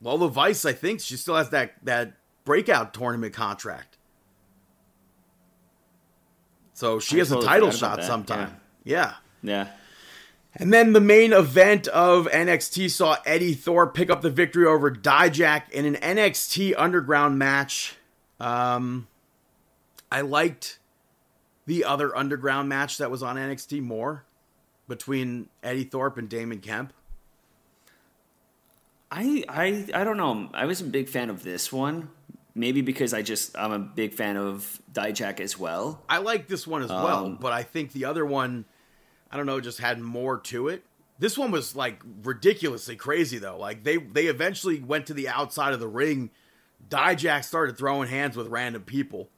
Lola 0.00 0.28
Vice, 0.28 0.64
I 0.64 0.72
think 0.72 1.00
she 1.00 1.16
still 1.16 1.36
has 1.36 1.50
that 1.50 1.74
that 1.84 2.14
breakout 2.44 2.92
tournament 2.92 3.34
contract. 3.34 3.98
So 6.72 6.98
she 6.98 7.16
I 7.16 7.18
has 7.20 7.30
a 7.30 7.40
title 7.40 7.70
shot 7.70 8.02
sometime. 8.02 8.56
yeah. 8.82 9.14
Yeah. 9.42 9.68
And 10.56 10.72
then 10.72 10.92
the 10.92 11.00
main 11.00 11.32
event 11.32 11.88
of 11.88 12.26
NXT 12.28 12.90
saw 12.90 13.16
Eddie 13.26 13.54
Thorpe 13.54 13.92
pick 13.94 14.08
up 14.08 14.22
the 14.22 14.30
victory 14.30 14.66
over 14.66 14.90
Dijak 14.90 15.68
in 15.70 15.84
an 15.84 15.96
NXT 15.96 16.74
Underground 16.78 17.38
match. 17.38 17.96
Um, 18.38 19.08
I 20.12 20.20
liked 20.20 20.78
the 21.66 21.84
other 21.84 22.16
Underground 22.16 22.68
match 22.68 22.98
that 22.98 23.10
was 23.10 23.22
on 23.22 23.34
NXT 23.36 23.82
more 23.82 24.24
between 24.86 25.48
Eddie 25.62 25.84
Thorpe 25.84 26.18
and 26.18 26.28
Damon 26.28 26.60
Kemp. 26.60 26.92
I 29.10 29.44
I 29.48 29.86
I 29.94 30.04
don't 30.04 30.16
know. 30.16 30.50
I 30.54 30.66
was 30.66 30.80
a 30.80 30.84
big 30.84 31.08
fan 31.08 31.30
of 31.30 31.42
this 31.42 31.72
one. 31.72 32.10
Maybe 32.54 32.80
because 32.82 33.12
I 33.12 33.22
just 33.22 33.56
I'm 33.58 33.72
a 33.72 33.78
big 33.78 34.14
fan 34.14 34.36
of 34.36 34.80
Dijak 34.92 35.40
as 35.40 35.58
well. 35.58 36.02
I 36.08 36.18
like 36.18 36.46
this 36.46 36.66
one 36.66 36.82
as 36.82 36.90
well, 36.90 37.26
Um, 37.26 37.38
but 37.40 37.52
I 37.52 37.62
think 37.64 37.92
the 37.92 38.04
other 38.04 38.24
one, 38.24 38.64
I 39.34 39.36
don't 39.36 39.46
know, 39.46 39.60
just 39.60 39.80
had 39.80 40.00
more 40.00 40.38
to 40.38 40.68
it. 40.68 40.84
This 41.18 41.36
one 41.36 41.50
was 41.50 41.74
like 41.74 42.00
ridiculously 42.22 42.94
crazy 42.94 43.38
though. 43.38 43.58
Like 43.58 43.82
they 43.82 43.96
they 43.96 44.26
eventually 44.26 44.78
went 44.78 45.06
to 45.06 45.14
the 45.14 45.28
outside 45.28 45.72
of 45.74 45.80
the 45.80 45.88
ring. 45.88 46.30
Dijak 46.88 47.42
started 47.44 47.76
throwing 47.76 48.08
hands 48.08 48.36
with 48.36 48.46
random 48.46 48.82
people. 48.82 49.28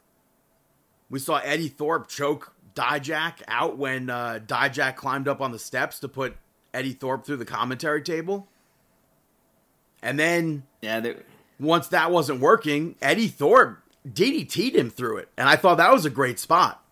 We 1.08 1.18
saw 1.18 1.38
Eddie 1.38 1.68
Thorpe 1.68 2.08
choke 2.08 2.52
Dijak 2.74 3.40
out 3.48 3.78
when 3.78 4.10
uh, 4.10 4.40
Dijak 4.46 4.96
climbed 4.96 5.28
up 5.28 5.40
on 5.40 5.50
the 5.50 5.58
steps 5.58 5.98
to 6.00 6.08
put 6.08 6.36
Eddie 6.74 6.92
Thorpe 6.92 7.24
through 7.24 7.38
the 7.38 7.46
commentary 7.46 8.02
table. 8.02 8.48
And 10.02 10.18
then 10.18 10.64
Yeah, 10.82 11.00
there, 11.00 11.22
once 11.58 11.88
that 11.88 12.10
wasn't 12.10 12.40
working, 12.40 12.96
Eddie 13.00 13.28
Thorpe 13.28 13.82
DDT'd 14.06 14.76
him 14.76 14.90
through 14.90 15.18
it. 15.18 15.30
And 15.38 15.48
I 15.48 15.56
thought 15.56 15.78
that 15.78 15.90
was 15.90 16.04
a 16.04 16.10
great 16.10 16.38
spot. 16.38 16.84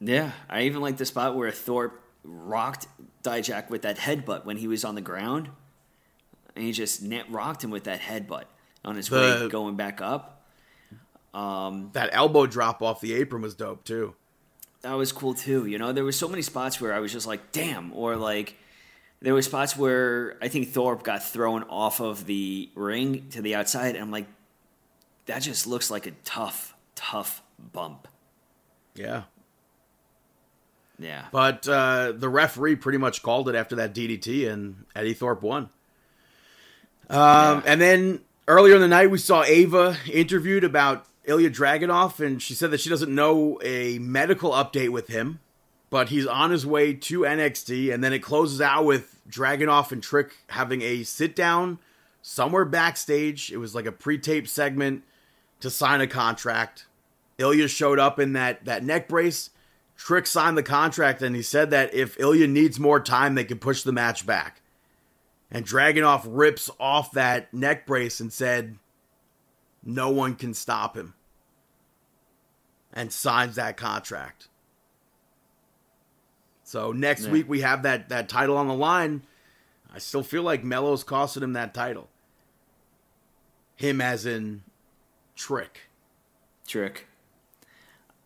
yeah. 0.00 0.30
I 0.48 0.62
even 0.62 0.80
like 0.80 0.96
the 0.96 1.04
spot 1.04 1.36
where 1.36 1.50
Thorpe 1.50 2.00
rocked 2.26 2.86
Dijak 3.22 3.70
with 3.70 3.82
that 3.82 3.96
headbutt 3.98 4.44
when 4.44 4.56
he 4.58 4.68
was 4.68 4.84
on 4.84 4.94
the 4.94 5.00
ground, 5.00 5.48
and 6.54 6.64
he 6.64 6.72
just 6.72 7.02
net 7.02 7.30
rocked 7.30 7.62
him 7.64 7.70
with 7.70 7.84
that 7.84 8.00
headbutt 8.00 8.44
on 8.84 8.96
his 8.96 9.08
The- 9.08 9.16
way 9.16 9.48
going 9.48 9.76
back 9.76 10.00
up. 10.00 10.44
Um, 11.34 11.90
That 11.92 12.10
elbow 12.12 12.46
drop 12.46 12.82
off 12.82 13.00
the 13.00 13.12
apron 13.14 13.42
was 13.42 13.54
dope 13.54 13.84
too. 13.84 14.14
that 14.82 14.92
was 14.94 15.10
cool 15.10 15.34
too. 15.34 15.66
You 15.66 15.78
know, 15.78 15.92
there 15.92 16.04
was 16.04 16.16
so 16.16 16.28
many 16.28 16.42
spots 16.42 16.80
where 16.80 16.92
I 16.94 17.00
was 17.00 17.12
just 17.12 17.26
like, 17.26 17.50
damn, 17.52 17.92
or 17.92 18.14
like 18.16 18.56
there 19.20 19.34
were 19.34 19.42
spots 19.42 19.76
where 19.76 20.36
I 20.40 20.46
think 20.48 20.68
Thorpe 20.72 21.02
got 21.02 21.24
thrown 21.24 21.64
off 21.64 22.00
of 22.00 22.26
the 22.26 22.70
ring 22.76 23.28
to 23.30 23.42
the 23.42 23.54
outside, 23.56 23.96
and 23.96 24.04
I'm 24.04 24.10
like, 24.12 24.26
that 25.26 25.40
just 25.42 25.66
looks 25.66 25.90
like 25.90 26.06
a 26.06 26.12
tough, 26.24 26.74
tough 26.94 27.42
bump. 27.72 28.06
Yeah. 28.94 29.24
Yeah. 30.98 31.26
But 31.30 31.68
uh, 31.68 32.12
the 32.12 32.28
referee 32.28 32.76
pretty 32.76 32.98
much 32.98 33.22
called 33.22 33.48
it 33.48 33.54
after 33.54 33.76
that 33.76 33.94
DDT, 33.94 34.50
and 34.50 34.84
Eddie 34.94 35.14
Thorpe 35.14 35.42
won. 35.42 35.68
Um, 37.10 37.62
And 37.66 37.80
then 37.80 38.20
earlier 38.48 38.74
in 38.74 38.80
the 38.80 38.88
night, 38.88 39.10
we 39.10 39.18
saw 39.18 39.44
Ava 39.44 39.96
interviewed 40.10 40.64
about 40.64 41.06
Ilya 41.24 41.50
Dragunov, 41.50 42.20
and 42.24 42.40
she 42.40 42.54
said 42.54 42.70
that 42.70 42.80
she 42.80 42.90
doesn't 42.90 43.14
know 43.14 43.60
a 43.62 43.98
medical 43.98 44.52
update 44.52 44.90
with 44.90 45.08
him, 45.08 45.40
but 45.90 46.08
he's 46.08 46.26
on 46.26 46.50
his 46.50 46.64
way 46.64 46.94
to 46.94 47.20
NXT. 47.20 47.92
And 47.92 48.02
then 48.02 48.12
it 48.12 48.20
closes 48.20 48.60
out 48.60 48.84
with 48.84 49.20
Dragunov 49.28 49.92
and 49.92 50.02
Trick 50.02 50.36
having 50.50 50.82
a 50.82 51.02
sit 51.02 51.36
down 51.36 51.78
somewhere 52.22 52.64
backstage. 52.64 53.52
It 53.52 53.58
was 53.58 53.74
like 53.74 53.86
a 53.86 53.92
pre 53.92 54.18
taped 54.18 54.48
segment 54.48 55.02
to 55.60 55.70
sign 55.70 56.00
a 56.00 56.06
contract. 56.06 56.86
Ilya 57.38 57.68
showed 57.68 57.98
up 57.98 58.18
in 58.18 58.32
that, 58.32 58.64
that 58.64 58.82
neck 58.82 59.08
brace. 59.08 59.50
Trick 59.96 60.26
signed 60.26 60.58
the 60.58 60.62
contract, 60.62 61.22
and 61.22 61.34
he 61.34 61.42
said 61.42 61.70
that 61.70 61.94
if 61.94 62.20
Ilya 62.20 62.46
needs 62.48 62.78
more 62.78 63.00
time, 63.00 63.34
they 63.34 63.44
can 63.44 63.58
push 63.58 63.82
the 63.82 63.92
match 63.92 64.26
back. 64.26 64.60
And 65.50 65.64
Dragunov 65.66 66.22
rips 66.26 66.70
off 66.78 67.12
that 67.12 67.52
neck 67.54 67.86
brace 67.86 68.20
and 68.20 68.32
said, 68.32 68.78
No 69.82 70.10
one 70.10 70.34
can 70.34 70.52
stop 70.54 70.96
him. 70.96 71.14
And 72.92 73.12
signs 73.12 73.56
that 73.56 73.76
contract. 73.76 74.48
So 76.64 76.92
next 76.92 77.24
Yeah. 77.26 77.30
week 77.30 77.48
we 77.48 77.60
have 77.60 77.82
that, 77.84 78.08
that 78.08 78.28
title 78.28 78.56
on 78.56 78.66
the 78.68 78.74
line. 78.74 79.22
I 79.94 79.98
still 79.98 80.22
feel 80.24 80.42
like 80.42 80.64
Melo's 80.64 81.04
costing 81.04 81.42
him 81.42 81.52
that 81.52 81.72
title. 81.72 82.08
Him 83.76 84.00
as 84.00 84.26
in 84.26 84.62
Trick. 85.36 85.88
Trick. 86.66 87.05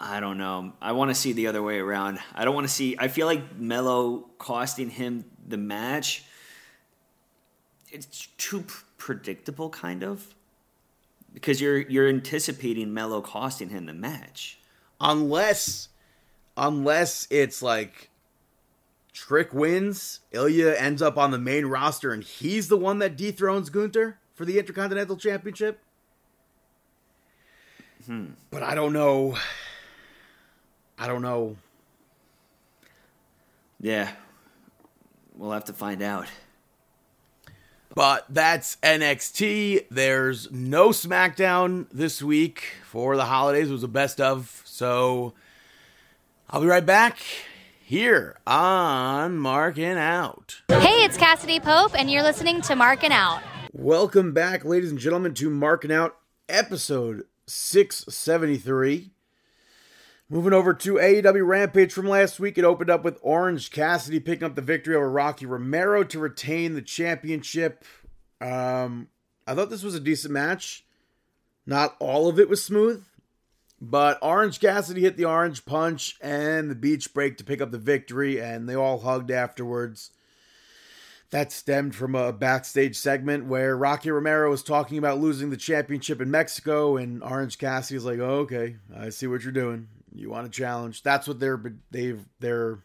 I 0.02 0.18
don't 0.20 0.38
know. 0.38 0.72
I 0.80 0.92
want 0.92 1.10
to 1.10 1.14
see 1.14 1.32
the 1.32 1.46
other 1.46 1.62
way 1.62 1.78
around. 1.78 2.20
I 2.34 2.46
don't 2.46 2.54
want 2.54 2.66
to 2.66 2.72
see. 2.72 2.96
I 2.98 3.08
feel 3.08 3.26
like 3.26 3.56
Melo 3.56 4.30
costing 4.38 4.88
him 4.88 5.26
the 5.46 5.58
match. 5.58 6.24
It's 7.90 8.28
too 8.38 8.64
predictable, 8.96 9.68
kind 9.68 10.02
of, 10.02 10.34
because 11.34 11.60
you're 11.60 11.78
you're 11.78 12.08
anticipating 12.08 12.94
Melo 12.94 13.20
costing 13.20 13.68
him 13.68 13.84
the 13.86 13.92
match. 13.92 14.58
unless 15.00 15.88
unless 16.56 17.26
it's 17.30 17.62
like 17.62 18.10
Trick 19.12 19.52
wins, 19.52 20.20
Ilya 20.32 20.74
ends 20.78 21.02
up 21.02 21.16
on 21.16 21.30
the 21.30 21.38
main 21.38 21.66
roster 21.66 22.12
and 22.12 22.22
he's 22.22 22.68
the 22.68 22.76
one 22.76 22.98
that 23.00 23.16
dethrones 23.16 23.70
Gunther 23.70 24.18
for 24.34 24.44
the 24.44 24.58
Intercontinental 24.58 25.16
Championship. 25.16 25.80
Hmm. 28.06 28.28
But 28.50 28.62
I 28.62 28.74
don't 28.74 28.92
know. 28.92 29.36
I 31.00 31.06
don't 31.06 31.22
know. 31.22 31.56
Yeah, 33.80 34.10
we'll 35.34 35.52
have 35.52 35.64
to 35.64 35.72
find 35.72 36.02
out. 36.02 36.28
But 37.94 38.26
that's 38.28 38.76
NXT. 38.82 39.86
There's 39.90 40.52
no 40.52 40.90
SmackDown 40.90 41.86
this 41.90 42.22
week 42.22 42.64
for 42.84 43.16
the 43.16 43.24
holidays. 43.24 43.70
It 43.70 43.72
was 43.72 43.82
a 43.82 43.88
best 43.88 44.20
of. 44.20 44.62
So 44.66 45.32
I'll 46.50 46.60
be 46.60 46.66
right 46.66 46.84
back 46.84 47.18
here 47.82 48.36
on 48.46 49.38
Marking 49.38 49.96
Out. 49.96 50.60
Hey, 50.68 51.02
it's 51.02 51.16
Cassadee 51.16 51.62
Pope, 51.62 51.98
and 51.98 52.10
you're 52.10 52.22
listening 52.22 52.60
to 52.60 52.76
Markin' 52.76 53.10
Out. 53.10 53.40
Welcome 53.72 54.34
back, 54.34 54.66
ladies 54.66 54.90
and 54.90 55.00
gentlemen, 55.00 55.32
to 55.34 55.48
Marking 55.48 55.92
Out 55.92 56.18
episode 56.46 57.24
673. 57.46 59.12
Moving 60.32 60.52
over 60.52 60.72
to 60.72 60.94
AEW 60.94 61.44
Rampage 61.44 61.92
from 61.92 62.06
last 62.06 62.38
week, 62.38 62.56
it 62.56 62.64
opened 62.64 62.88
up 62.88 63.02
with 63.02 63.18
Orange 63.20 63.72
Cassidy 63.72 64.20
picking 64.20 64.44
up 64.44 64.54
the 64.54 64.62
victory 64.62 64.94
over 64.94 65.10
Rocky 65.10 65.44
Romero 65.44 66.04
to 66.04 66.20
retain 66.20 66.74
the 66.74 66.82
championship. 66.82 67.84
Um, 68.40 69.08
I 69.44 69.56
thought 69.56 69.70
this 69.70 69.82
was 69.82 69.96
a 69.96 70.00
decent 70.00 70.32
match. 70.32 70.84
Not 71.66 71.96
all 71.98 72.28
of 72.28 72.38
it 72.38 72.48
was 72.48 72.62
smooth, 72.62 73.04
but 73.80 74.20
Orange 74.22 74.60
Cassidy 74.60 75.00
hit 75.00 75.16
the 75.16 75.24
orange 75.24 75.64
punch 75.64 76.16
and 76.22 76.70
the 76.70 76.76
beach 76.76 77.12
break 77.12 77.36
to 77.38 77.44
pick 77.44 77.60
up 77.60 77.72
the 77.72 77.78
victory, 77.78 78.40
and 78.40 78.68
they 78.68 78.76
all 78.76 79.00
hugged 79.00 79.32
afterwards. 79.32 80.12
That 81.30 81.50
stemmed 81.50 81.96
from 81.96 82.14
a 82.14 82.32
backstage 82.32 82.96
segment 82.96 83.46
where 83.46 83.76
Rocky 83.76 84.12
Romero 84.12 84.48
was 84.48 84.62
talking 84.62 84.96
about 84.96 85.18
losing 85.18 85.50
the 85.50 85.56
championship 85.56 86.20
in 86.20 86.30
Mexico, 86.30 86.96
and 86.96 87.20
Orange 87.20 87.58
Cassidy's 87.58 88.04
like, 88.04 88.20
oh, 88.20 88.42
"Okay, 88.42 88.76
I 88.96 89.08
see 89.08 89.26
what 89.26 89.42
you're 89.42 89.52
doing. 89.52 89.88
You 90.14 90.30
want 90.30 90.46
a 90.46 90.50
challenge?" 90.50 91.02
That's 91.02 91.28
what 91.28 91.40
they're 91.40 91.60
they've 91.90 92.24
they're 92.38 92.84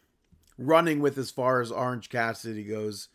running 0.57 0.99
with 0.99 1.17
as 1.17 1.31
far 1.31 1.61
as 1.61 1.71
Orange 1.71 2.09
Cassidy 2.09 2.63
goes. 2.63 3.09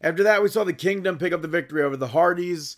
After 0.00 0.22
that, 0.22 0.42
we 0.42 0.48
saw 0.48 0.64
the 0.64 0.72
Kingdom 0.72 1.18
pick 1.18 1.32
up 1.32 1.42
the 1.42 1.48
victory 1.48 1.82
over 1.82 1.96
the 1.96 2.08
Hardys. 2.08 2.76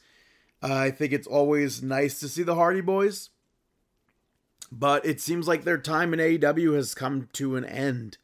Uh, 0.62 0.74
I 0.74 0.90
think 0.90 1.12
it's 1.12 1.26
always 1.26 1.82
nice 1.82 2.20
to 2.20 2.28
see 2.28 2.42
the 2.42 2.54
Hardy 2.54 2.80
Boys, 2.80 3.30
but 4.70 5.04
it 5.04 5.20
seems 5.20 5.46
like 5.46 5.64
their 5.64 5.78
time 5.78 6.14
in 6.14 6.20
AEW 6.20 6.74
has 6.74 6.94
come 6.94 7.28
to 7.34 7.56
an 7.56 7.64
end. 7.64 8.18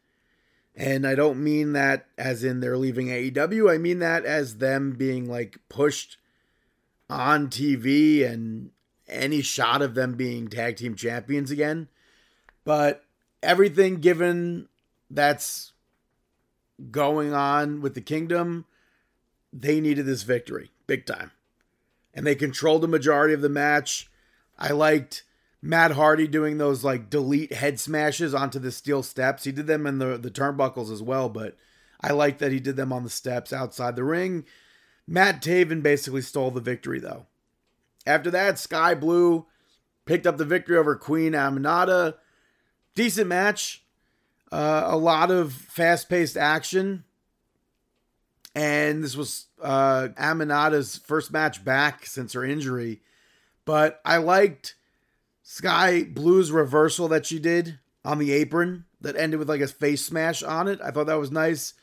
And 0.75 1.07
I 1.07 1.15
don't 1.15 1.43
mean 1.43 1.73
that 1.73 2.07
as 2.17 2.43
in 2.43 2.61
they're 2.61 2.79
leaving 2.79 3.09
AEW. 3.09 3.71
I 3.71 3.77
mean 3.77 3.99
that 3.99 4.25
as 4.25 4.57
them 4.57 4.93
being 4.93 5.29
like 5.29 5.59
pushed 5.69 6.17
on 7.11 7.49
TV 7.49 8.27
and 8.27 8.71
any 9.07 9.43
shot 9.43 9.83
of 9.83 9.95
them 9.95 10.15
being 10.15 10.49
tag 10.49 10.77
team 10.77 10.95
champions 10.95 11.51
again. 11.51 11.89
But 12.65 13.05
everything 13.43 13.97
given 13.97 14.69
that's 15.11 15.73
going 16.91 17.33
on 17.33 17.81
with 17.81 17.95
the 17.95 18.01
kingdom, 18.01 18.67
they 19.53 19.81
needed 19.81 20.07
this 20.07 20.23
victory 20.23 20.71
big 20.87 21.07
time. 21.07 21.31
And 22.15 22.27
they 22.27 22.35
controlled 22.35 22.83
the 22.83 22.89
majority 22.89 23.35
of 23.35 23.41
the 23.41 23.49
match. 23.49 24.11
I 24.59 24.73
liked 24.73 25.25
Matt 25.63 25.93
Hardy 25.93 26.27
doing 26.27 26.59
those 26.59 26.85
like 26.85 27.09
delete 27.09 27.53
head 27.53 27.81
smashes 27.81 28.35
onto 28.35 28.59
the 28.59 28.73
steel 28.73 29.03
steps. 29.03 29.45
He 29.45 29.53
did 29.53 29.67
them 29.67 29.87
in 29.87 29.99
the, 29.99 30.19
the 30.19 30.31
turnbuckles 30.31 30.93
as 30.93 31.03
well, 31.03 31.29
but 31.29 31.57
I 32.01 32.13
like 32.13 32.39
that 32.39 32.53
he 32.53 32.61
did 32.61 32.77
them 32.77 32.93
on 32.93 33.05
the 33.05 33.11
steps 33.11 33.53
outside 33.53 33.97
the 33.97 34.05
ring. 34.05 34.45
Matt 35.07 35.41
Taven 35.41 35.83
basically 35.83 36.23
stole 36.23 36.51
the 36.51 36.61
victory 36.61 37.01
though. 37.01 37.27
After 38.07 38.31
that, 38.31 38.59
Skye 38.59 38.95
Blue 38.95 39.47
picked 40.05 40.27
up 40.27 40.37
the 40.37 40.45
victory 40.45 40.77
over 40.77 40.97
Queen 40.97 41.33
Aminata. 41.33 42.17
Decent 42.95 43.29
match. 43.29 43.85
Uh, 44.51 44.83
a 44.87 44.97
lot 44.97 45.31
of 45.31 45.53
fast 45.53 46.09
paced 46.09 46.37
action. 46.37 47.05
And 48.55 49.03
this 49.03 49.17
was 49.17 49.47
uh, 49.63 50.09
Aminata's 50.19 50.99
first 50.99 51.33
match 51.33 51.65
back 51.65 52.05
since 52.05 52.35
her 52.35 52.45
injury. 52.45 53.01
But 53.65 54.01
I 54.05 54.19
liked 54.19 54.75
Skye 55.43 56.03
Blue's 56.05 56.53
reversal 56.53 57.09
that 57.09 57.25
she 57.25 57.39
did 57.39 57.79
on 58.05 58.19
the 58.19 58.33
apron 58.33 58.85
that 59.01 59.17
ended 59.17 59.39
with 59.39 59.49
like 59.49 59.61
a 59.61 59.69
face 59.69 60.05
smash 60.05 60.43
on 60.43 60.69
it. 60.69 60.81
I 60.83 60.91
thought 60.91 61.07
that 61.07 61.15
was 61.19 61.31
nice. 61.31 61.75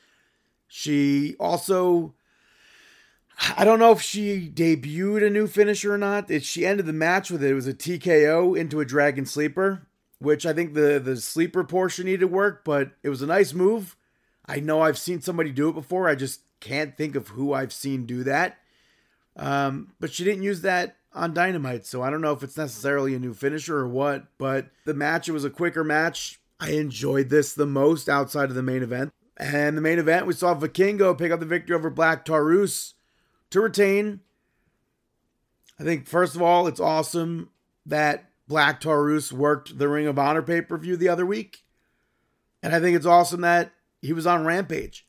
She 0.67 1.35
also 1.39 2.13
I 3.57 3.63
don't 3.63 3.79
know 3.79 3.91
if 3.91 4.01
she 4.01 4.51
debuted 4.53 5.25
a 5.25 5.29
new 5.29 5.47
finisher 5.47 5.93
or 5.93 5.97
not. 5.97 6.29
It, 6.29 6.43
she 6.43 6.65
ended 6.65 6.85
the 6.85 6.93
match 6.93 7.31
with 7.31 7.43
it. 7.43 7.51
It 7.51 7.55
was 7.55 7.67
a 7.67 7.73
TKO 7.73 8.57
into 8.57 8.81
a 8.81 8.85
Dragon 8.85 9.25
Sleeper, 9.25 9.87
which 10.19 10.45
I 10.45 10.53
think 10.53 10.73
the 10.73 10.99
the 10.99 11.17
sleeper 11.17 11.63
portion 11.63 12.05
needed 12.05 12.25
work, 12.25 12.63
but 12.63 12.91
it 13.03 13.09
was 13.09 13.21
a 13.21 13.27
nice 13.27 13.53
move. 13.53 13.95
I 14.45 14.59
know 14.59 14.81
I've 14.81 14.97
seen 14.97 15.21
somebody 15.21 15.51
do 15.51 15.69
it 15.69 15.75
before. 15.75 16.07
I 16.07 16.15
just 16.15 16.41
can't 16.59 16.97
think 16.97 17.15
of 17.15 17.29
who 17.29 17.53
I've 17.53 17.73
seen 17.73 18.05
do 18.05 18.23
that. 18.23 18.57
Um, 19.35 19.93
but 19.99 20.11
she 20.11 20.23
didn't 20.23 20.43
use 20.43 20.61
that 20.61 20.97
on 21.13 21.33
Dynamite, 21.33 21.85
so 21.85 22.01
I 22.01 22.09
don't 22.09 22.21
know 22.21 22.33
if 22.33 22.43
it's 22.43 22.57
necessarily 22.57 23.15
a 23.15 23.19
new 23.19 23.33
finisher 23.33 23.77
or 23.77 23.87
what. 23.87 24.25
But 24.37 24.67
the 24.85 24.93
match, 24.93 25.29
it 25.29 25.33
was 25.33 25.45
a 25.45 25.49
quicker 25.49 25.83
match. 25.83 26.39
I 26.59 26.71
enjoyed 26.71 27.29
this 27.29 27.53
the 27.53 27.65
most 27.65 28.09
outside 28.09 28.49
of 28.49 28.55
the 28.55 28.63
main 28.63 28.83
event. 28.83 29.13
And 29.37 29.77
the 29.77 29.81
main 29.81 29.99
event, 29.99 30.25
we 30.25 30.33
saw 30.33 30.53
Vikingo 30.53 31.17
pick 31.17 31.31
up 31.31 31.39
the 31.39 31.45
victory 31.45 31.75
over 31.75 31.89
Black 31.89 32.25
Taurus 32.25 32.95
to 33.51 33.61
retain. 33.61 34.19
I 35.79 35.83
think, 35.83 36.07
first 36.07 36.35
of 36.35 36.41
all, 36.41 36.67
it's 36.67 36.81
awesome 36.81 37.49
that 37.85 38.28
Black 38.49 38.81
Taurus 38.81 39.31
worked 39.31 39.77
the 39.77 39.87
Ring 39.87 40.07
of 40.07 40.17
Honor 40.17 40.41
pay 40.41 40.59
per 40.59 40.75
view 40.75 40.97
the 40.97 41.07
other 41.07 41.25
week. 41.25 41.63
And 42.61 42.75
I 42.75 42.79
think 42.79 42.97
it's 42.97 43.05
awesome 43.05 43.41
that 43.41 43.71
he 44.01 44.11
was 44.11 44.27
on 44.27 44.43
Rampage. 44.43 45.05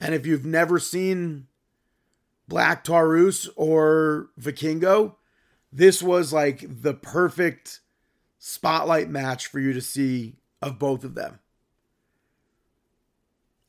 And 0.00 0.14
if 0.14 0.26
you've 0.26 0.46
never 0.46 0.80
seen 0.80 1.46
Black 2.48 2.82
Taurus 2.84 3.48
or 3.54 4.30
Vikingo, 4.40 5.16
this 5.70 6.02
was 6.02 6.32
like 6.32 6.64
the 6.66 6.94
perfect 6.94 7.80
spotlight 8.38 9.10
match 9.10 9.46
for 9.46 9.60
you 9.60 9.74
to 9.74 9.82
see 9.82 10.36
of 10.62 10.78
both 10.78 11.04
of 11.04 11.14
them. 11.14 11.38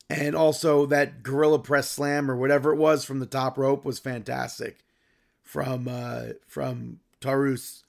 And 0.08 0.34
also 0.34 0.86
that 0.86 1.22
gorilla 1.22 1.58
press 1.58 1.90
slam 1.90 2.30
or 2.30 2.36
whatever 2.36 2.72
it 2.72 2.78
was 2.78 3.04
from 3.04 3.20
the 3.20 3.26
top 3.26 3.58
rope 3.58 3.84
was 3.84 3.98
fantastic 3.98 4.84
from 5.42 5.86
uh 5.86 6.34
from 6.46 7.00
Taurus. 7.20 7.84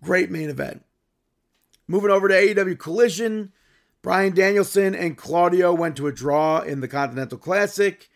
Great 0.00 0.30
main 0.30 0.50
event. 0.50 0.84
Moving 1.86 2.10
over 2.10 2.28
to 2.28 2.34
AEW 2.34 2.78
Collision, 2.78 3.52
Bryan 4.02 4.34
Danielson 4.34 4.94
and 4.94 5.16
Claudio 5.16 5.74
went 5.74 5.96
to 5.96 6.06
a 6.06 6.12
draw 6.12 6.60
in 6.60 6.80
the 6.80 6.88
Continental 6.88 7.38
Classic. 7.38 8.08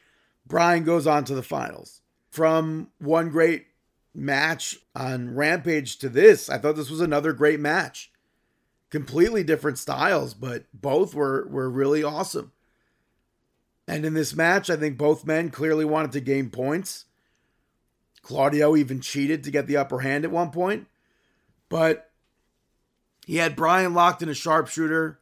Bryan 0.46 0.84
goes 0.84 1.06
on 1.06 1.24
to 1.24 1.34
the 1.34 1.42
finals. 1.42 2.00
From 2.30 2.88
one 2.98 3.30
great 3.30 3.66
match 4.14 4.78
on 4.94 5.34
Rampage 5.34 5.98
to 5.98 6.08
this, 6.08 6.48
I 6.48 6.58
thought 6.58 6.76
this 6.76 6.90
was 6.90 7.00
another 7.00 7.32
great 7.32 7.60
match. 7.60 8.10
Completely 8.90 9.42
different 9.42 9.78
styles, 9.78 10.34
but 10.34 10.64
both 10.74 11.14
were 11.14 11.46
were 11.48 11.70
really 11.70 12.02
awesome. 12.02 12.52
And 13.88 14.04
in 14.04 14.14
this 14.14 14.34
match, 14.34 14.70
I 14.70 14.76
think 14.76 14.96
both 14.96 15.26
men 15.26 15.50
clearly 15.50 15.84
wanted 15.84 16.12
to 16.12 16.20
gain 16.20 16.50
points. 16.50 17.06
Claudio 18.22 18.76
even 18.76 19.00
cheated 19.00 19.42
to 19.44 19.50
get 19.50 19.66
the 19.66 19.76
upper 19.76 20.00
hand 20.00 20.24
at 20.24 20.30
one 20.30 20.50
point, 20.50 20.86
but 21.72 22.10
he 23.26 23.36
had 23.36 23.56
Bryan 23.56 23.94
locked 23.94 24.20
in 24.20 24.28
a 24.28 24.34
sharpshooter 24.34 25.18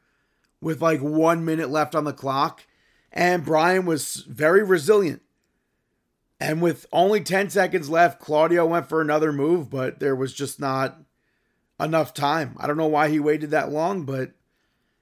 with 0.60 0.82
like 0.82 1.00
one 1.00 1.44
minute 1.44 1.70
left 1.70 1.94
on 1.94 2.02
the 2.02 2.12
clock, 2.12 2.66
and 3.12 3.44
Bryan 3.44 3.86
was 3.86 4.26
very 4.28 4.64
resilient. 4.64 5.22
And 6.40 6.60
with 6.60 6.86
only 6.90 7.20
10 7.20 7.50
seconds 7.50 7.88
left, 7.88 8.20
Claudio 8.20 8.66
went 8.66 8.88
for 8.88 9.00
another 9.00 9.32
move, 9.32 9.70
but 9.70 10.00
there 10.00 10.16
was 10.16 10.34
just 10.34 10.58
not 10.58 10.98
enough 11.78 12.12
time. 12.12 12.56
I 12.58 12.66
don't 12.66 12.76
know 12.76 12.88
why 12.88 13.10
he 13.10 13.20
waited 13.20 13.52
that 13.52 13.70
long, 13.70 14.02
but 14.02 14.32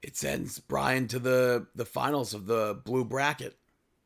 it 0.03 0.15
sends 0.15 0.59
Bryan 0.59 1.07
to 1.07 1.17
the, 1.17 1.65
the 1.73 1.85
finals 1.85 2.35
of 2.35 2.45
the 2.45 2.79
blue 2.85 3.03
bracket. 3.03 3.57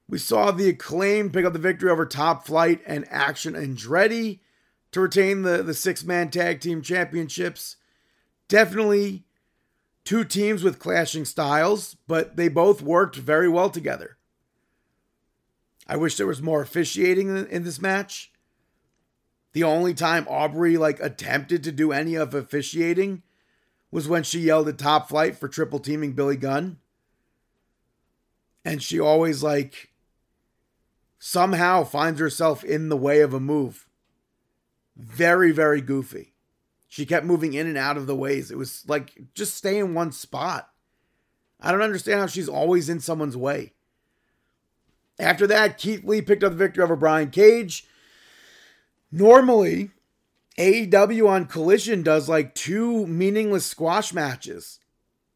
We 0.08 0.18
saw 0.18 0.52
the 0.52 0.70
Acclaimed 0.70 1.34
pick 1.34 1.44
up 1.44 1.52
the 1.52 1.60
victory 1.60 1.92
over 1.92 2.06
Top 2.06 2.46
Flight 2.46 2.80
and 2.86 3.06
Action 3.10 3.54
Andretti 3.54 4.40
to 4.94 5.02
retain 5.02 5.42
the, 5.42 5.62
the 5.62 5.74
six 5.74 6.04
man 6.04 6.30
tag 6.30 6.62
team 6.62 6.82
championships. 6.82 7.76
Definitely 8.48 9.26
two 10.06 10.24
teams 10.24 10.64
with 10.64 10.80
clashing 10.80 11.26
styles, 11.26 11.98
but 12.08 12.36
they 12.38 12.48
both 12.48 12.82
worked 12.82 13.16
very 13.16 13.50
well 13.50 13.70
together. 13.70 14.18
I 15.88 15.98
wish 15.98 16.16
there 16.16 16.28
was 16.28 16.42
more 16.42 16.62
officiating 16.62 17.48
in, 17.48 17.64
this 17.64 17.82
match. 17.82 18.32
The 19.54 19.64
only 19.64 19.94
time 19.94 20.28
Aubrey 20.30 20.78
like 20.78 21.00
attempted 21.00 21.64
to 21.64 21.72
do 21.72 21.92
any 21.92 22.16
of 22.16 22.34
officiating 22.34 23.24
was 23.92 24.08
when 24.08 24.24
she 24.24 24.40
yelled 24.40 24.68
at 24.68 24.78
Top 24.78 25.10
Flight 25.10 25.36
for 25.36 25.48
triple 25.48 25.80
teaming 25.80 26.14
Billy 26.14 26.38
Gunn. 26.38 26.78
And 28.64 28.82
she 28.82 29.00
always 29.00 29.44
like 29.44 29.92
somehow 31.20 31.84
finds 31.84 32.20
herself 32.20 32.64
in 32.64 32.90
the 32.90 32.98
way 32.98 33.22
of 33.22 33.34
a 33.34 33.40
move. 33.40 33.88
Very, 34.96 35.52
very 35.52 35.82
goofy. 35.82 36.34
She 36.88 37.06
kept 37.06 37.26
moving 37.26 37.54
in 37.54 37.68
and 37.68 37.78
out 37.78 37.98
of 37.98 38.06
the 38.06 38.16
ways. 38.16 38.52
It 38.52 38.58
was 38.58 38.84
like 38.88 39.34
just 39.34 39.56
stay 39.56 39.80
in 39.80 39.94
one 39.96 40.12
spot. 40.12 40.70
I 41.60 41.72
don't 41.72 41.82
understand 41.82 42.20
how 42.20 42.28
she's 42.28 42.50
always 42.50 42.90
in 42.90 43.00
someone's 43.00 43.38
way. 43.38 43.74
After 45.18 45.48
that, 45.48 45.78
Keith 45.78 46.04
Lee 46.04 46.22
picked 46.22 46.44
up 46.44 46.52
the 46.52 46.58
victory 46.58 46.84
over 46.84 46.96
Brian 46.96 47.30
Cage. 47.30 47.88
Normally, 49.12 49.92
AEW 50.58 51.28
on 51.28 51.46
Collision 51.46 52.04
does 52.04 52.30
like 52.30 52.54
two 52.54 53.08
meaningless 53.08 53.66
squash 53.66 54.14
matches. 54.14 54.80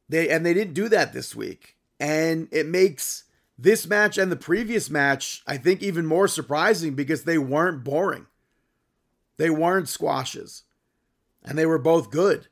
They 0.09 0.29
and 0.29 0.45
they 0.45 0.53
didn't 0.53 0.73
do 0.73 0.89
that 0.89 1.13
this 1.13 1.35
week. 1.35 1.75
And 1.99 2.47
it 2.51 2.67
makes 2.67 3.23
this 3.57 3.87
match 3.87 4.17
and 4.17 4.31
the 4.31 4.35
previous 4.35 4.89
match, 4.89 5.41
I 5.47 5.57
think, 5.57 5.81
even 5.81 6.05
more 6.05 6.27
surprising 6.27 6.93
because 6.93 7.23
they 7.23 7.37
weren't 7.37 7.83
boring. 7.83 8.27
They 9.37 9.49
weren't 9.49 9.89
squashes. 9.89 10.63
And 11.43 11.57
they 11.57 11.65
were 11.65 11.79
both 11.79 12.11
good. 12.11 12.47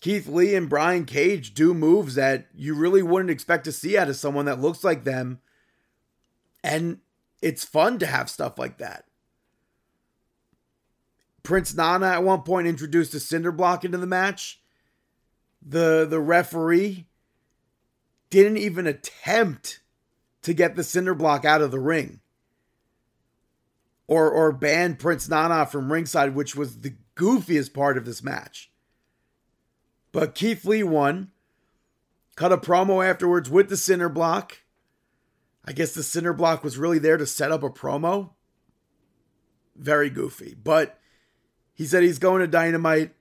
Keith 0.00 0.26
Lee 0.26 0.56
and 0.56 0.68
Brian 0.68 1.04
Cage 1.04 1.54
do 1.54 1.72
moves 1.72 2.16
that 2.16 2.48
you 2.54 2.74
really 2.74 3.02
wouldn't 3.02 3.30
expect 3.30 3.64
to 3.64 3.72
see 3.72 3.96
out 3.96 4.08
of 4.08 4.16
someone 4.16 4.46
that 4.46 4.60
looks 4.60 4.82
like 4.82 5.04
them 5.04 5.40
and 6.64 6.98
it's 7.40 7.64
fun 7.64 7.98
to 7.98 8.06
have 8.06 8.30
stuff 8.30 8.58
like 8.58 8.78
that. 8.78 9.04
Prince 11.42 11.74
Nana 11.74 12.06
at 12.06 12.22
one 12.22 12.42
point 12.42 12.68
introduced 12.68 13.14
a 13.14 13.20
cinder 13.20 13.50
block 13.50 13.84
into 13.84 13.98
the 13.98 14.06
match. 14.06 14.60
The 15.60 16.06
the 16.08 16.20
referee 16.20 17.06
didn't 18.30 18.58
even 18.58 18.86
attempt 18.86 19.80
to 20.42 20.54
get 20.54 20.76
the 20.76 20.84
cinder 20.84 21.14
block 21.14 21.44
out 21.44 21.62
of 21.62 21.70
the 21.70 21.80
ring. 21.80 22.20
Or 24.12 24.30
or 24.30 24.52
ban 24.52 24.96
Prince 24.96 25.26
Nana 25.26 25.64
from 25.64 25.90
ringside, 25.90 26.34
which 26.34 26.54
was 26.54 26.80
the 26.80 26.96
goofiest 27.16 27.72
part 27.72 27.96
of 27.96 28.04
this 28.04 28.22
match. 28.22 28.70
But 30.12 30.34
Keith 30.34 30.66
Lee 30.66 30.82
won. 30.82 31.30
Cut 32.36 32.52
a 32.52 32.58
promo 32.58 33.02
afterwards 33.02 33.48
with 33.48 33.70
the 33.70 33.76
cinder 33.78 34.10
block. 34.10 34.58
I 35.64 35.72
guess 35.72 35.94
the 35.94 36.02
cinder 36.02 36.34
block 36.34 36.62
was 36.62 36.76
really 36.76 36.98
there 36.98 37.16
to 37.16 37.24
set 37.24 37.52
up 37.52 37.62
a 37.62 37.70
promo. 37.70 38.32
Very 39.74 40.10
goofy. 40.10 40.56
But 40.62 40.98
he 41.72 41.86
said 41.86 42.02
he's 42.02 42.18
going 42.18 42.42
to 42.42 42.46
Dynamite 42.46 43.14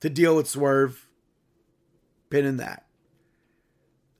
to 0.00 0.08
deal 0.08 0.36
with 0.36 0.48
Swerve. 0.48 1.06
Pinning 2.30 2.56
that. 2.56 2.86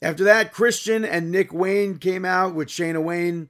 After 0.02 0.24
that, 0.24 0.52
Christian 0.52 1.02
and 1.02 1.30
Nick 1.30 1.50
Wayne 1.50 1.96
came 1.96 2.26
out 2.26 2.54
with 2.54 2.68
Shayna 2.68 3.02
Wayne. 3.02 3.48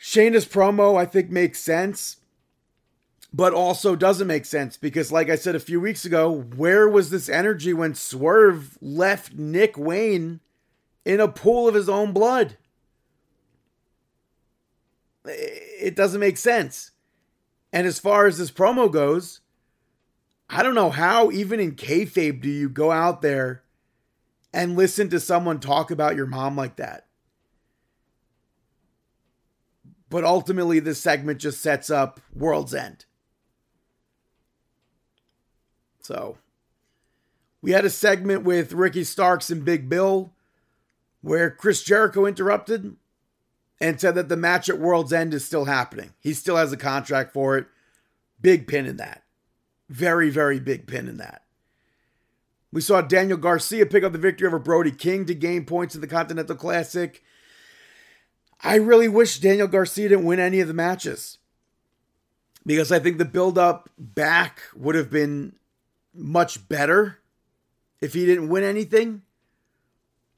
Shayna's 0.00 0.46
promo, 0.46 0.98
I 0.98 1.04
think, 1.04 1.30
makes 1.30 1.60
sense, 1.60 2.16
but 3.32 3.52
also 3.52 3.94
doesn't 3.94 4.26
make 4.26 4.46
sense 4.46 4.76
because, 4.76 5.12
like 5.12 5.28
I 5.28 5.36
said 5.36 5.54
a 5.54 5.60
few 5.60 5.80
weeks 5.80 6.04
ago, 6.04 6.30
where 6.56 6.88
was 6.88 7.10
this 7.10 7.28
energy 7.28 7.74
when 7.74 7.94
Swerve 7.94 8.78
left 8.80 9.34
Nick 9.34 9.76
Wayne 9.76 10.40
in 11.04 11.20
a 11.20 11.28
pool 11.28 11.68
of 11.68 11.74
his 11.74 11.88
own 11.88 12.12
blood? 12.12 12.56
it 15.24 15.94
doesn't 15.94 16.20
make 16.20 16.36
sense. 16.36 16.92
And 17.72 17.86
as 17.86 17.98
far 17.98 18.26
as 18.26 18.38
this 18.38 18.50
promo 18.50 18.90
goes, 18.90 19.40
I 20.48 20.62
don't 20.62 20.74
know 20.74 20.90
how, 20.90 21.30
even 21.30 21.60
in 21.60 21.76
kayfabe, 21.76 22.40
do 22.40 22.48
you 22.48 22.68
go 22.68 22.90
out 22.90 23.22
there 23.22 23.62
and 24.52 24.76
listen 24.76 25.08
to 25.10 25.20
someone 25.20 25.60
talk 25.60 25.90
about 25.90 26.16
your 26.16 26.26
mom 26.26 26.56
like 26.56 26.76
that? 26.76 27.06
But 30.10 30.24
ultimately, 30.24 30.80
this 30.80 31.00
segment 31.00 31.38
just 31.38 31.60
sets 31.60 31.88
up 31.88 32.20
World's 32.34 32.74
End. 32.74 33.06
So, 36.02 36.36
we 37.62 37.70
had 37.70 37.84
a 37.84 37.90
segment 37.90 38.42
with 38.42 38.72
Ricky 38.72 39.04
Starks 39.04 39.50
and 39.50 39.64
Big 39.64 39.88
Bill 39.88 40.32
where 41.22 41.50
Chris 41.50 41.82
Jericho 41.82 42.26
interrupted 42.26 42.96
and 43.80 44.00
said 44.00 44.14
that 44.16 44.28
the 44.28 44.36
match 44.36 44.68
at 44.68 44.78
World's 44.78 45.12
End 45.12 45.32
is 45.32 45.44
still 45.44 45.66
happening. 45.66 46.12
He 46.18 46.34
still 46.34 46.56
has 46.56 46.72
a 46.72 46.76
contract 46.76 47.32
for 47.32 47.56
it. 47.56 47.66
Big 48.40 48.66
pin 48.66 48.86
in 48.86 48.96
that. 48.96 49.22
Very, 49.88 50.30
very 50.30 50.58
big 50.58 50.86
pin 50.86 51.08
in 51.08 51.18
that. 51.18 51.44
We 52.72 52.80
saw 52.80 53.00
Daniel 53.00 53.38
Garcia 53.38 53.86
pick 53.86 54.04
up 54.04 54.12
the 54.12 54.18
victory 54.18 54.46
over 54.46 54.58
Brody 54.58 54.92
King 54.92 55.26
to 55.26 55.34
gain 55.34 55.64
points 55.64 55.94
in 55.94 56.00
the 56.00 56.06
Continental 56.06 56.56
Classic. 56.56 57.22
I 58.62 58.76
really 58.76 59.08
wish 59.08 59.38
Daniel 59.38 59.68
Garcia 59.68 60.10
didn't 60.10 60.24
win 60.24 60.38
any 60.38 60.60
of 60.60 60.68
the 60.68 60.74
matches 60.74 61.38
because 62.66 62.92
I 62.92 62.98
think 62.98 63.18
the 63.18 63.24
build 63.24 63.56
up 63.56 63.88
back 63.98 64.62
would 64.74 64.94
have 64.94 65.10
been 65.10 65.56
much 66.14 66.68
better 66.68 67.18
if 68.00 68.12
he 68.12 68.26
didn't 68.26 68.48
win 68.48 68.64
anything. 68.64 69.22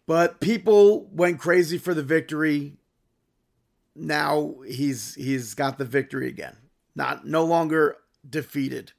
But 0.06 0.40
people 0.40 1.08
went 1.12 1.40
crazy 1.40 1.78
for 1.78 1.94
the 1.94 2.02
victory 2.02 2.76
now 3.94 4.54
he's 4.66 5.14
he's 5.14 5.54
got 5.54 5.78
the 5.78 5.84
victory 5.84 6.28
again. 6.28 6.56
Not 6.94 7.26
no 7.26 7.44
longer 7.44 7.96
defeated. 8.28 8.92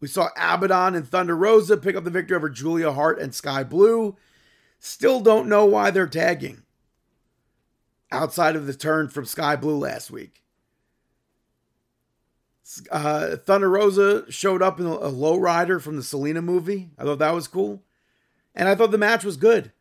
We 0.00 0.08
saw 0.08 0.28
Abaddon 0.36 0.94
and 0.94 1.08
Thunder 1.08 1.36
Rosa 1.36 1.76
pick 1.76 1.96
up 1.96 2.04
the 2.04 2.10
victory 2.10 2.36
over 2.36 2.50
Julia 2.50 2.92
Hart 2.92 3.18
and 3.18 3.34
Skye 3.34 3.64
Blue. 3.64 4.16
Still 4.78 5.20
don't 5.20 5.48
know 5.48 5.64
why 5.64 5.90
they're 5.90 6.06
tagging. 6.06 6.62
Outside 8.14 8.56
of 8.56 8.66
the 8.66 8.74
turn 8.74 9.08
from 9.08 9.24
Skye 9.24 9.56
Blue 9.56 9.76
last 9.76 10.10
week. 10.10 10.42
Uh, 12.90 13.36
Thunder 13.36 13.68
Rosa 13.68 14.30
showed 14.30 14.62
up 14.62 14.80
in 14.80 14.86
a, 14.86 14.92
a 14.92 15.12
lowrider 15.12 15.80
from 15.82 15.96
the 15.96 16.02
Selena 16.02 16.40
movie. 16.40 16.90
I 16.98 17.04
thought 17.04 17.18
that 17.18 17.34
was 17.34 17.48
cool. 17.48 17.82
And 18.54 18.68
I 18.68 18.74
thought 18.74 18.90
the 18.90 18.98
match 18.98 19.24
was 19.24 19.36
good. 19.36 19.72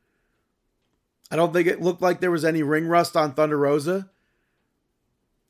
I 1.31 1.35
don't 1.35 1.53
think 1.53 1.67
it 1.67 1.81
looked 1.81 2.01
like 2.01 2.19
there 2.19 2.31
was 2.31 2.43
any 2.43 2.61
ring 2.63 2.87
rust 2.87 3.15
on 3.15 3.33
Thunder 3.33 3.57
Rosa. 3.57 4.09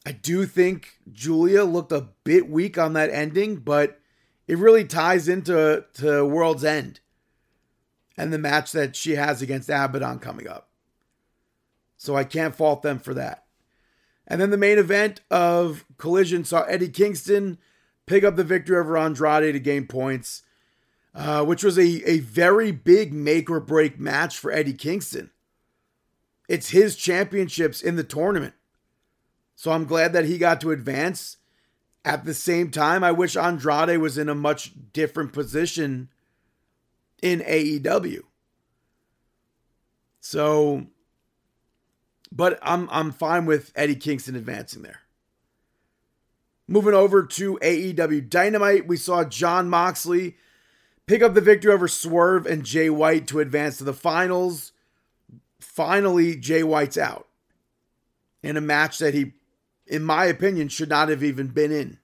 I 0.05 0.11
do 0.11 0.45
think 0.45 0.99
Julia 1.11 1.63
looked 1.63 1.91
a 1.91 2.09
bit 2.23 2.49
weak 2.49 2.77
on 2.77 2.93
that 2.93 3.09
ending, 3.09 3.55
but 3.57 3.99
it 4.47 4.57
really 4.57 4.85
ties 4.85 5.27
into 5.27 5.85
to 5.95 6.25
World's 6.25 6.63
End 6.63 6.99
and 8.17 8.31
the 8.31 8.37
match 8.37 8.71
that 8.73 8.95
she 8.95 9.15
has 9.15 9.41
against 9.41 9.69
Abaddon 9.69 10.19
coming 10.19 10.47
up. 10.47 10.69
So 12.03 12.17
I 12.17 12.25
can't 12.25 12.53
fault 12.53 12.81
them 12.81 12.99
for 12.99 13.13
that. 13.13 13.45
And 14.27 14.41
then 14.41 14.49
the 14.49 14.57
main 14.57 14.77
event 14.77 15.21
of 15.31 15.85
Collision 15.97 16.43
saw 16.43 16.63
Eddie 16.63 16.89
Kingston 16.89 17.57
pick 18.05 18.25
up 18.25 18.35
the 18.35 18.43
victory 18.43 18.77
over 18.77 18.97
Andrade 18.97 19.53
to 19.53 19.59
gain 19.61 19.87
points, 19.87 20.43
uh, 21.15 21.45
which 21.45 21.63
was 21.63 21.77
a, 21.77 22.03
a 22.05 22.19
very 22.19 22.73
big 22.73 23.13
make 23.13 23.49
or 23.49 23.61
break 23.61 24.01
match 24.01 24.37
for 24.37 24.51
Eddie 24.51 24.73
Kingston. 24.73 25.31
It's 26.49 26.71
his 26.71 26.97
championships 26.97 27.81
in 27.81 27.95
the 27.95 28.03
tournament. 28.03 28.55
So 29.55 29.71
I'm 29.71 29.85
glad 29.85 30.11
that 30.11 30.25
he 30.25 30.37
got 30.37 30.59
to 30.59 30.71
advance. 30.71 31.37
At 32.03 32.25
the 32.25 32.33
same 32.33 32.69
time, 32.69 33.01
I 33.01 33.13
wish 33.13 33.37
Andrade 33.37 33.97
was 33.99 34.17
in 34.17 34.27
a 34.27 34.35
much 34.35 34.73
different 34.91 35.31
position 35.31 36.09
in 37.21 37.39
AEW. 37.39 38.23
So 40.19 40.87
but 42.35 42.57
I'm 42.63 42.89
I'm 42.91 43.11
fine 43.11 43.45
with 43.45 43.71
Eddie 43.75 43.95
Kingston 43.95 44.35
advancing 44.35 44.81
there. 44.81 45.01
Moving 46.67 46.95
over 46.95 47.23
to 47.23 47.59
AEW 47.61 48.29
Dynamite, 48.29 48.87
we 48.87 48.97
saw 48.97 49.23
Jon 49.23 49.69
Moxley 49.69 50.35
pick 51.05 51.21
up 51.21 51.35
the 51.35 51.41
victory 51.41 51.71
over 51.71 51.87
Swerve 51.87 52.45
and 52.45 52.65
Jay 52.65 52.89
White 52.89 53.27
to 53.27 53.39
advance 53.39 53.77
to 53.77 53.83
the 53.83 53.93
finals. 53.93 54.71
Finally, 55.59 56.35
Jay 56.35 56.63
White's 56.63 56.97
out 56.97 57.27
in 58.41 58.57
a 58.57 58.61
match 58.61 58.97
that 58.97 59.13
he, 59.13 59.33
in 59.85 60.03
my 60.03 60.25
opinion, 60.25 60.69
should 60.69 60.89
not 60.89 61.09
have 61.09 61.23
even 61.23 61.47
been 61.47 61.71
in. 61.71 61.99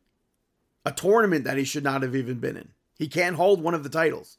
A 0.86 0.91
tournament 0.91 1.43
that 1.45 1.57
he 1.57 1.63
should 1.63 1.84
not 1.84 2.03
have 2.03 2.15
even 2.15 2.39
been 2.39 2.55
in. 2.55 2.69
He 2.97 3.07
can't 3.07 3.36
hold 3.36 3.61
one 3.61 3.73
of 3.73 3.84
the 3.84 3.89
titles. 3.89 4.38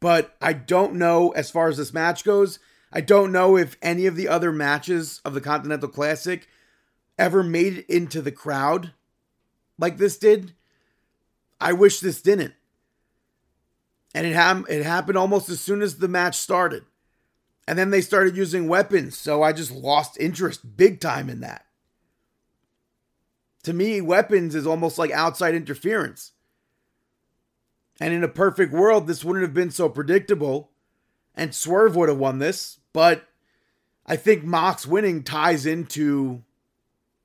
But 0.00 0.36
I 0.40 0.52
don't 0.52 0.94
know 0.94 1.30
as 1.30 1.50
far 1.50 1.68
as 1.68 1.78
this 1.78 1.94
match 1.94 2.24
goes 2.24 2.58
I 2.96 3.00
don't 3.00 3.32
know 3.32 3.56
if 3.56 3.76
any 3.82 4.06
of 4.06 4.14
the 4.14 4.28
other 4.28 4.52
matches 4.52 5.20
of 5.24 5.34
the 5.34 5.40
Continental 5.40 5.88
Classic 5.88 6.46
ever 7.18 7.42
made 7.42 7.78
it 7.78 7.90
into 7.90 8.22
the 8.22 8.30
crowd 8.32 8.92
like 9.78 9.98
this 9.98 10.16
did. 10.16 10.54
I 11.60 11.72
wish 11.72 11.98
this 11.98 12.22
didn't. 12.22 12.54
And 14.14 14.28
it, 14.28 14.36
ha- 14.36 14.62
it 14.68 14.84
happened 14.84 15.18
almost 15.18 15.48
as 15.48 15.60
soon 15.60 15.82
as 15.82 15.98
the 15.98 16.06
match 16.06 16.36
started. 16.36 16.84
And 17.66 17.76
then 17.76 17.90
they 17.90 18.00
started 18.00 18.36
using 18.36 18.68
weapons, 18.68 19.16
so 19.16 19.42
I 19.42 19.52
just 19.52 19.72
lost 19.72 20.20
interest 20.20 20.76
big 20.76 21.00
time 21.00 21.28
in 21.28 21.40
that. 21.40 21.64
To 23.64 23.72
me, 23.72 24.00
weapons 24.02 24.54
is 24.54 24.66
almost 24.66 24.98
like 24.98 25.10
outside 25.10 25.56
interference. 25.56 26.32
And 27.98 28.14
in 28.14 28.22
a 28.22 28.28
perfect 28.28 28.72
world, 28.72 29.06
this 29.06 29.24
wouldn't 29.24 29.44
have 29.44 29.54
been 29.54 29.70
so 29.70 29.88
predictable, 29.88 30.70
and 31.34 31.52
Swerve 31.54 31.96
would 31.96 32.08
have 32.08 32.18
won 32.18 32.38
this. 32.38 32.78
But 32.94 33.28
I 34.06 34.16
think 34.16 34.44
Mox 34.44 34.86
winning 34.86 35.22
ties 35.22 35.66
into 35.66 36.42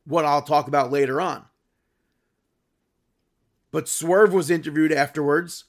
what 0.04 0.26
I'll 0.26 0.42
talk 0.42 0.68
about 0.68 0.92
later 0.92 1.22
on. 1.22 1.46
But 3.72 3.88
Swerve 3.88 4.34
was 4.34 4.50
interviewed 4.50 4.92
afterwards, 4.92 5.66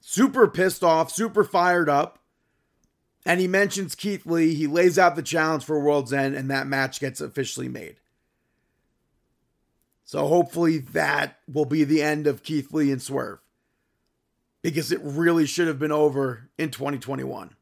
super 0.00 0.46
pissed 0.46 0.84
off, 0.84 1.10
super 1.10 1.42
fired 1.42 1.88
up. 1.88 2.20
And 3.24 3.40
he 3.40 3.48
mentions 3.48 3.94
Keith 3.94 4.24
Lee. 4.26 4.54
He 4.54 4.66
lays 4.66 4.98
out 4.98 5.16
the 5.16 5.22
challenge 5.22 5.64
for 5.64 5.80
World's 5.80 6.12
End, 6.12 6.34
and 6.34 6.50
that 6.50 6.66
match 6.66 7.00
gets 7.00 7.20
officially 7.20 7.68
made. 7.68 7.96
So 10.04 10.26
hopefully 10.26 10.78
that 10.78 11.38
will 11.50 11.66
be 11.66 11.84
the 11.84 12.02
end 12.02 12.26
of 12.26 12.42
Keith 12.42 12.72
Lee 12.72 12.92
and 12.92 13.02
Swerve. 13.02 13.40
Because 14.62 14.92
it 14.92 15.00
really 15.02 15.46
should 15.46 15.68
have 15.68 15.78
been 15.78 15.92
over 15.92 16.48
in 16.58 16.70
2021. 16.70 17.54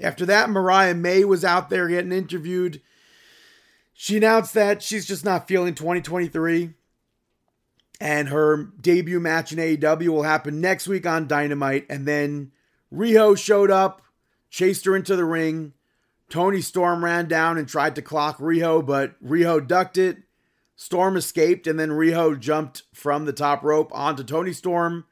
After 0.00 0.24
that, 0.26 0.50
Mariah 0.50 0.94
May 0.94 1.24
was 1.24 1.44
out 1.44 1.68
there 1.68 1.88
getting 1.88 2.12
interviewed. 2.12 2.80
She 3.92 4.16
announced 4.16 4.54
that 4.54 4.82
she's 4.82 5.06
just 5.06 5.24
not 5.24 5.46
feeling 5.46 5.74
2023. 5.74 6.70
And 8.00 8.30
her 8.30 8.70
debut 8.80 9.20
match 9.20 9.52
in 9.52 9.58
AEW 9.58 10.08
will 10.08 10.22
happen 10.22 10.60
next 10.60 10.88
week 10.88 11.06
on 11.06 11.26
Dynamite. 11.28 11.84
And 11.90 12.06
then 12.06 12.52
Riho 12.92 13.36
showed 13.36 13.70
up, 13.70 14.00
chased 14.48 14.86
her 14.86 14.96
into 14.96 15.16
the 15.16 15.26
ring. 15.26 15.74
Toni 16.30 16.62
Storm 16.62 17.04
ran 17.04 17.28
down 17.28 17.58
and 17.58 17.68
tried 17.68 17.94
to 17.96 18.02
clock 18.02 18.38
Riho, 18.38 18.84
but 18.84 19.22
Riho 19.22 19.66
ducked 19.66 19.98
it. 19.98 20.18
Storm 20.76 21.14
escaped, 21.18 21.66
and 21.66 21.78
then 21.78 21.90
Riho 21.90 22.38
jumped 22.40 22.84
from 22.94 23.26
the 23.26 23.34
top 23.34 23.62
rope 23.62 23.90
onto 23.92 24.24
Toni 24.24 24.54
Storm 24.54 25.04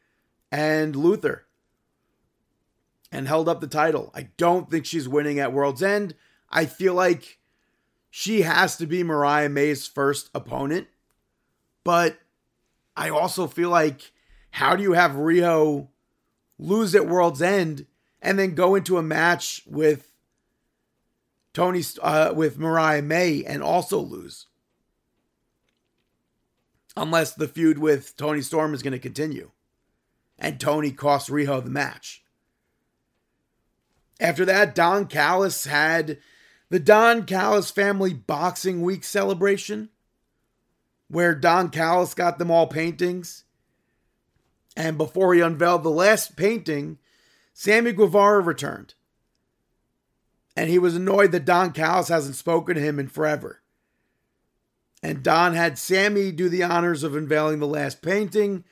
and 0.50 0.96
Luther 0.96 1.47
and 3.10 3.26
held 3.26 3.48
up 3.48 3.60
the 3.60 3.66
title. 3.66 4.10
I 4.14 4.28
don't 4.36 4.70
think 4.70 4.84
she's 4.84 5.08
winning 5.08 5.38
at 5.38 5.52
World's 5.52 5.82
End. 5.82 6.14
I 6.50 6.66
feel 6.66 6.94
like 6.94 7.38
she 8.10 8.42
has 8.42 8.76
to 8.76 8.86
be 8.86 9.02
Mariah 9.02 9.48
May's 9.48 9.86
first 9.86 10.30
opponent. 10.34 10.88
But 11.84 12.18
I 12.96 13.10
also 13.10 13.46
feel 13.46 13.70
like 13.70 14.12
how 14.50 14.76
do 14.76 14.82
you 14.82 14.92
have 14.92 15.12
Riho 15.12 15.88
lose 16.58 16.94
at 16.94 17.06
World's 17.06 17.42
End 17.42 17.86
and 18.20 18.38
then 18.38 18.54
go 18.54 18.74
into 18.74 18.98
a 18.98 19.02
match 19.02 19.62
with 19.66 20.12
Toni 21.54 21.82
uh, 22.02 22.32
with 22.34 22.58
Mariah 22.58 23.02
May 23.02 23.44
and 23.44 23.62
also 23.62 23.98
lose? 23.98 24.46
Unless 26.96 27.34
the 27.34 27.46
feud 27.46 27.78
with 27.78 28.16
Toni 28.16 28.42
Storm 28.42 28.74
is 28.74 28.82
going 28.82 28.92
to 28.92 28.98
continue 28.98 29.52
and 30.38 30.60
Tony 30.60 30.92
costs 30.92 31.28
Riho 31.28 31.62
the 31.62 31.70
match. 31.70 32.22
After 34.20 34.44
that, 34.44 34.74
Don 34.74 35.06
Callis 35.06 35.64
had 35.64 36.18
the 36.70 36.80
Don 36.80 37.24
Callis 37.24 37.70
Family 37.70 38.12
Boxing 38.12 38.82
Week 38.82 39.04
celebration, 39.04 39.90
where 41.08 41.34
Don 41.34 41.70
Callis 41.70 42.14
got 42.14 42.38
them 42.38 42.50
all 42.50 42.66
paintings. 42.66 43.44
And 44.76 44.98
before 44.98 45.34
he 45.34 45.40
unveiled 45.40 45.82
the 45.82 45.90
last 45.90 46.36
painting, 46.36 46.98
Sammy 47.52 47.92
Guevara 47.92 48.40
returned. 48.40 48.94
And 50.56 50.68
he 50.68 50.78
was 50.78 50.96
annoyed 50.96 51.32
that 51.32 51.44
Don 51.44 51.72
Callis 51.72 52.08
hasn't 52.08 52.36
spoken 52.36 52.74
to 52.74 52.80
him 52.80 52.98
in 52.98 53.08
forever. 53.08 53.60
And 55.02 55.22
Don 55.22 55.54
had 55.54 55.78
Sammy 55.78 56.32
do 56.32 56.48
the 56.48 56.64
honors 56.64 57.04
of 57.04 57.14
unveiling 57.14 57.60
the 57.60 57.66
last 57.66 58.02
painting. 58.02 58.64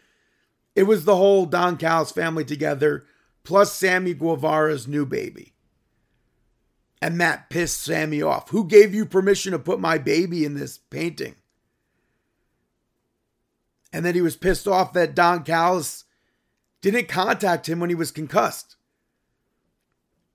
It 0.74 0.82
was 0.82 1.04
the 1.04 1.16
whole 1.16 1.46
Don 1.46 1.76
Callis 1.76 2.10
family 2.10 2.44
together 2.44 3.06
plus 3.46 3.72
Sammy 3.72 4.12
Guevara's 4.12 4.86
new 4.86 5.06
baby. 5.06 5.54
And 7.00 7.20
that 7.20 7.48
pissed 7.48 7.80
Sammy 7.80 8.20
off. 8.20 8.50
Who 8.50 8.66
gave 8.66 8.92
you 8.92 9.06
permission 9.06 9.52
to 9.52 9.58
put 9.58 9.80
my 9.80 9.96
baby 9.96 10.44
in 10.44 10.54
this 10.54 10.78
painting? 10.78 11.36
And 13.92 14.04
then 14.04 14.14
he 14.14 14.20
was 14.20 14.36
pissed 14.36 14.66
off 14.66 14.92
that 14.94 15.14
Don 15.14 15.44
Callis 15.44 16.04
didn't 16.82 17.08
contact 17.08 17.68
him 17.68 17.78
when 17.78 17.88
he 17.88 17.94
was 17.94 18.10
concussed. 18.10 18.76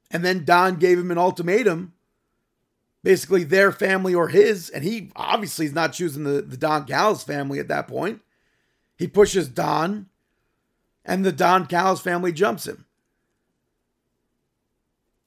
And 0.10 0.24
then 0.24 0.46
Don 0.46 0.78
gave 0.78 0.98
him 0.98 1.12
an 1.12 1.18
ultimatum, 1.18 1.94
basically 3.04 3.44
their 3.44 3.72
family 3.72 4.16
or 4.16 4.30
his. 4.30 4.70
And 4.70 4.84
he 4.84 5.12
obviously 5.16 5.66
is 5.66 5.74
not 5.74 5.94
choosing 5.94 6.24
the, 6.24 6.42
the 6.42 6.58
Don 6.58 6.86
Callis 6.86 7.24
family 7.24 7.60
at 7.60 7.68
that 7.68 7.88
point. 7.88 8.22
He 8.98 9.08
pushes 9.08 9.50
Don, 9.50 10.08
and 11.04 11.26
the 11.26 11.32
Don 11.32 11.66
Callis 11.66 12.02
family 12.02 12.32
jumps 12.32 12.68
him. 12.68 12.86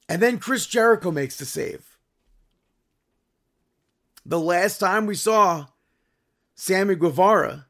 And 0.07 0.21
then 0.21 0.39
Chris 0.39 0.65
Jericho 0.67 1.11
makes 1.11 1.37
the 1.37 1.45
save. 1.45 1.97
The 4.25 4.39
last 4.39 4.79
time 4.79 5.05
we 5.05 5.15
saw 5.15 5.67
Sammy 6.55 6.95
Guevara 6.95 7.67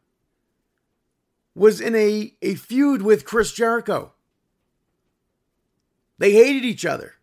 was 1.53 1.79
in 1.79 1.95
a, 1.95 2.33
a 2.41 2.55
feud 2.55 3.01
with 3.01 3.25
Chris 3.25 3.51
Jericho. 3.53 4.13
They 6.17 6.31
hated 6.31 6.63
each 6.63 6.85
other. 6.85 7.13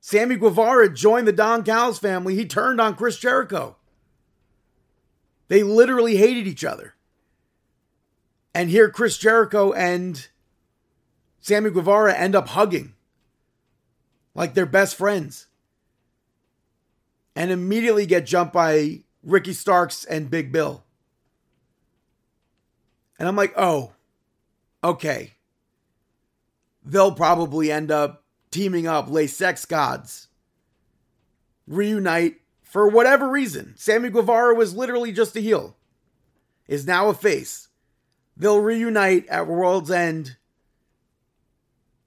Sammy 0.00 0.36
Guevara 0.36 0.92
joined 0.92 1.28
the 1.28 1.32
Don 1.32 1.62
Callis 1.62 1.98
family. 1.98 2.34
He 2.34 2.44
turned 2.44 2.80
on 2.80 2.96
Chris 2.96 3.16
Jericho. 3.16 3.76
They 5.48 5.62
literally 5.62 6.16
hated 6.16 6.46
each 6.46 6.64
other. 6.64 6.94
And 8.54 8.70
here 8.70 8.90
Chris 8.90 9.18
Jericho 9.18 9.72
and 9.72 10.28
Sammy 11.40 11.70
Guevara 11.70 12.14
end 12.14 12.34
up 12.34 12.48
hugging 12.48 12.91
like 14.34 14.54
they're 14.54 14.66
best 14.66 14.96
friends. 14.96 15.46
And 17.34 17.50
immediately 17.50 18.06
get 18.06 18.26
jumped 18.26 18.52
by 18.52 19.00
Ricky 19.22 19.52
Starks 19.52 20.04
and 20.04 20.30
Big 20.30 20.52
Bill. 20.52 20.84
And 23.18 23.28
I'm 23.28 23.36
like, 23.36 23.54
oh, 23.56 23.92
okay. 24.82 25.32
They'll 26.84 27.14
probably 27.14 27.70
end 27.70 27.90
up 27.90 28.24
teaming 28.50 28.86
up, 28.86 29.08
Le 29.08 29.26
Sex 29.26 29.64
Gods, 29.64 30.28
reunite, 31.66 32.40
for 32.62 32.88
whatever 32.88 33.28
reason, 33.28 33.74
Sammy 33.76 34.10
Guevara 34.10 34.54
was 34.54 34.74
literally 34.74 35.12
just 35.12 35.36
a 35.36 35.40
heel, 35.40 35.76
is 36.68 36.86
now 36.86 37.08
a 37.08 37.14
face. 37.14 37.68
They'll 38.36 38.60
reunite 38.60 39.26
at 39.28 39.46
World's 39.46 39.90
End 39.90 40.36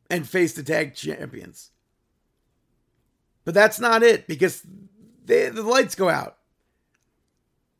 and 0.10 0.28
face 0.28 0.54
the 0.54 0.64
tag 0.64 0.96
champions. 0.96 1.72
But 3.46 3.54
that's 3.54 3.80
not 3.80 4.04
it 4.04 4.28
because 4.28 4.64
they, 5.24 5.50
the 5.50 5.62
lights 5.62 5.96
go 5.96 6.10
out. 6.10 6.38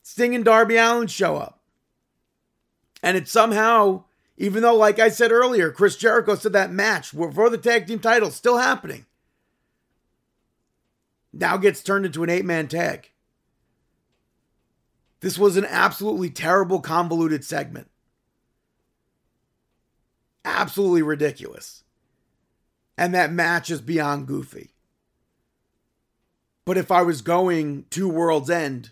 Sting 0.04 0.36
and 0.36 0.46
Darby 0.46 0.78
Allin 0.78 1.08
show 1.08 1.36
up. 1.36 1.60
And 3.02 3.18
it 3.18 3.28
somehow, 3.28 4.04
even 4.38 4.62
though, 4.62 4.76
like 4.76 5.00
I 5.00 5.10
said 5.10 5.32
earlier, 5.32 5.72
Chris 5.72 5.98
Jericho 5.98 6.36
said 6.36 6.54
that 6.54 6.72
match 6.72 7.10
for 7.10 7.50
the 7.50 7.58
tag 7.58 7.88
team 7.88 8.00
title 8.00 8.32
still 8.32 8.58
happening, 8.58 9.06
now 11.34 11.58
gets 11.58 11.84
turned 11.84 12.06
into 12.06 12.24
an 12.24 12.30
eight 12.30 12.46
man 12.46 12.68
tag. 12.68 13.12
This 15.22 15.40
was 15.40 15.58
an 15.58 15.66
absolutely 15.66 16.30
terrible, 16.30 16.80
convoluted 16.80 17.44
segment. 17.44 17.90
Absolutely 20.44 21.02
ridiculous. 21.02 21.84
And 22.98 23.14
that 23.16 23.32
match 23.32 23.72
is 23.72 23.82
beyond 23.82 24.28
goofy. 24.28 24.75
But 26.66 26.78
if 26.78 26.92
I 26.92 27.04
was 27.04 27.22
going 27.22 27.86
to 27.92 28.10
World's 28.10 28.50
End, 28.50 28.92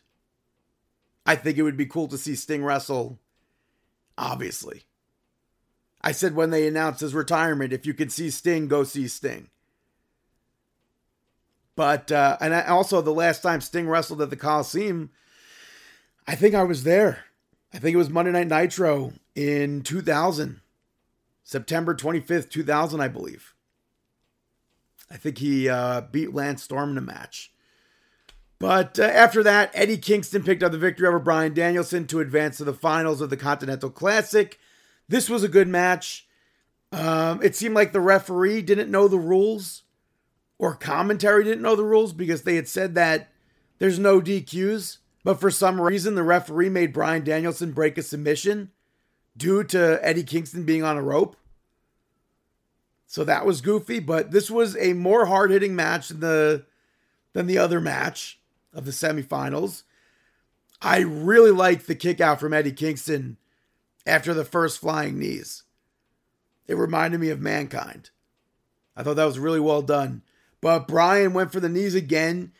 I 1.25 1.35
think 1.35 1.57
it 1.57 1.63
would 1.63 1.77
be 1.77 1.87
cool 1.87 2.07
to 2.09 2.17
see 2.17 2.35
Sting 2.35 2.63
wrestle, 2.63 3.19
obviously. 4.17 4.83
I 6.01 6.11
said 6.11 6.35
when 6.35 6.51
they 6.51 6.67
announced 6.67 7.01
his 7.01 7.15
retirement, 7.15 7.73
if 7.73 7.85
you 7.85 7.93
could 7.93 8.11
see 8.11 8.29
Sting, 8.29 8.67
go 8.67 8.83
see 8.83 9.07
Sting. 9.07 9.49
But, 11.75 12.11
uh, 12.11 12.37
and 12.39 12.53
I, 12.53 12.65
also 12.65 13.01
the 13.01 13.11
last 13.11 13.41
time 13.41 13.61
Sting 13.61 13.87
wrestled 13.87 14.21
at 14.21 14.29
the 14.29 14.35
Coliseum, 14.35 15.09
I 16.27 16.35
think 16.35 16.53
I 16.53 16.63
was 16.63 16.83
there. 16.83 17.25
I 17.73 17.79
think 17.79 17.95
it 17.95 17.97
was 17.97 18.09
Monday 18.09 18.31
Night 18.31 18.49
Nitro 18.49 19.13
in 19.33 19.81
2000, 19.81 20.61
September 21.43 21.95
25th, 21.95 22.49
2000, 22.49 23.01
I 23.01 23.07
believe. 23.07 23.55
I 25.09 25.17
think 25.17 25.39
he 25.39 25.67
uh, 25.69 26.01
beat 26.01 26.33
Lance 26.33 26.63
Storm 26.63 26.91
in 26.91 26.97
a 26.97 27.01
match. 27.01 27.52
But 28.59 28.97
uh, 28.97 29.03
after 29.03 29.43
that, 29.43 29.71
Eddie 29.73 29.97
Kingston 29.97 30.43
picked 30.43 30.63
up 30.63 30.71
the 30.71 30.77
victory 30.77 31.07
over 31.07 31.19
Bryan 31.19 31.53
Danielson 31.53 32.07
to 32.07 32.19
advance 32.19 32.57
to 32.57 32.63
the 32.63 32.73
finals 32.73 33.19
of 33.19 33.29
the 33.29 33.37
Continental 33.37 33.89
Classic. 33.89 34.59
This 35.09 35.29
was 35.29 35.43
a 35.43 35.49
good 35.49 35.67
match. 35.67 36.27
Um, 36.91 37.41
it 37.43 37.55
seemed 37.55 37.75
like 37.75 37.91
the 37.91 37.99
referee 37.99 38.61
didn't 38.61 38.91
know 38.91 39.07
the 39.07 39.17
rules, 39.17 39.83
or 40.59 40.75
commentary 40.75 41.43
didn't 41.43 41.63
know 41.63 41.75
the 41.75 41.83
rules 41.83 42.13
because 42.13 42.43
they 42.43 42.55
had 42.55 42.67
said 42.67 42.95
that 42.95 43.31
there's 43.79 43.99
no 43.99 44.21
DQs. 44.21 44.99
But 45.23 45.39
for 45.39 45.49
some 45.51 45.81
reason, 45.81 46.15
the 46.15 46.23
referee 46.23 46.69
made 46.69 46.93
Bryan 46.93 47.23
Danielson 47.23 47.71
break 47.71 47.97
a 47.97 48.03
submission 48.03 48.71
due 49.35 49.63
to 49.65 49.99
Eddie 50.01 50.23
Kingston 50.23 50.63
being 50.63 50.83
on 50.83 50.97
a 50.97 51.01
rope. 51.01 51.35
So 53.07 53.23
that 53.23 53.45
was 53.45 53.61
goofy, 53.61 53.99
but 53.99 54.31
this 54.31 54.49
was 54.49 54.75
a 54.77 54.93
more 54.93 55.25
hard 55.25 55.51
hitting 55.51 55.75
match 55.75 56.09
than 56.09 56.19
the 56.19 56.65
than 57.33 57.47
the 57.47 57.57
other 57.57 57.79
match 57.79 58.39
of 58.73 58.85
the 58.85 58.91
semifinals. 58.91 59.83
I 60.81 60.99
really 60.99 61.51
liked 61.51 61.87
the 61.87 61.95
kick 61.95 62.19
out 62.19 62.39
from 62.39 62.53
Eddie 62.53 62.71
Kingston 62.71 63.37
after 64.05 64.33
the 64.33 64.45
first 64.45 64.79
flying 64.79 65.17
knees. 65.17 65.63
It 66.67 66.75
reminded 66.75 67.19
me 67.19 67.29
of 67.29 67.41
Mankind. 67.41 68.09
I 68.95 69.03
thought 69.03 69.15
that 69.15 69.25
was 69.25 69.39
really 69.39 69.59
well 69.59 69.81
done. 69.81 70.21
But 70.61 70.87
Bryan 70.87 71.33
went 71.33 71.51
for 71.51 71.59
the 71.59 71.69
knees 71.69 71.95
again. 71.95 72.51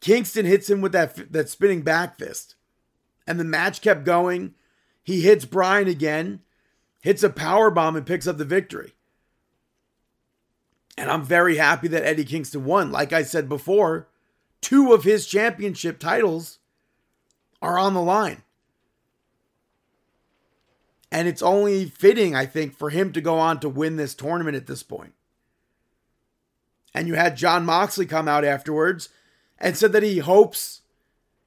Kingston 0.00 0.46
hits 0.46 0.68
him 0.68 0.80
with 0.80 0.92
that 0.92 1.32
that 1.32 1.48
spinning 1.48 1.82
back 1.82 2.18
fist. 2.18 2.54
And 3.26 3.38
the 3.38 3.44
match 3.44 3.80
kept 3.80 4.04
going. 4.04 4.54
He 5.02 5.20
hits 5.20 5.44
Bryan 5.44 5.88
again, 5.88 6.40
hits 7.00 7.22
a 7.22 7.30
power 7.30 7.70
bomb 7.70 7.96
and 7.96 8.06
picks 8.06 8.26
up 8.26 8.38
the 8.38 8.44
victory. 8.44 8.94
And 10.96 11.10
I'm 11.10 11.22
very 11.22 11.56
happy 11.56 11.88
that 11.88 12.04
Eddie 12.04 12.24
Kingston 12.24 12.64
won. 12.64 12.90
Like 12.90 13.12
I 13.12 13.22
said 13.22 13.48
before, 13.48 14.08
two 14.60 14.92
of 14.92 15.04
his 15.04 15.26
championship 15.26 15.98
titles 15.98 16.58
are 17.60 17.78
on 17.78 17.94
the 17.94 18.02
line. 18.02 18.42
And 21.10 21.26
it's 21.26 21.42
only 21.42 21.86
fitting, 21.86 22.34
I 22.34 22.46
think, 22.46 22.76
for 22.76 22.90
him 22.90 23.12
to 23.12 23.20
go 23.20 23.38
on 23.38 23.60
to 23.60 23.68
win 23.68 23.96
this 23.96 24.14
tournament 24.14 24.56
at 24.56 24.66
this 24.66 24.82
point. 24.82 25.14
And 26.94 27.08
you 27.08 27.14
had 27.14 27.36
Jon 27.36 27.64
Moxley 27.64 28.06
come 28.06 28.28
out 28.28 28.44
afterwards 28.44 29.08
and 29.58 29.76
said 29.76 29.92
that 29.92 30.02
he 30.02 30.18
hopes 30.18 30.82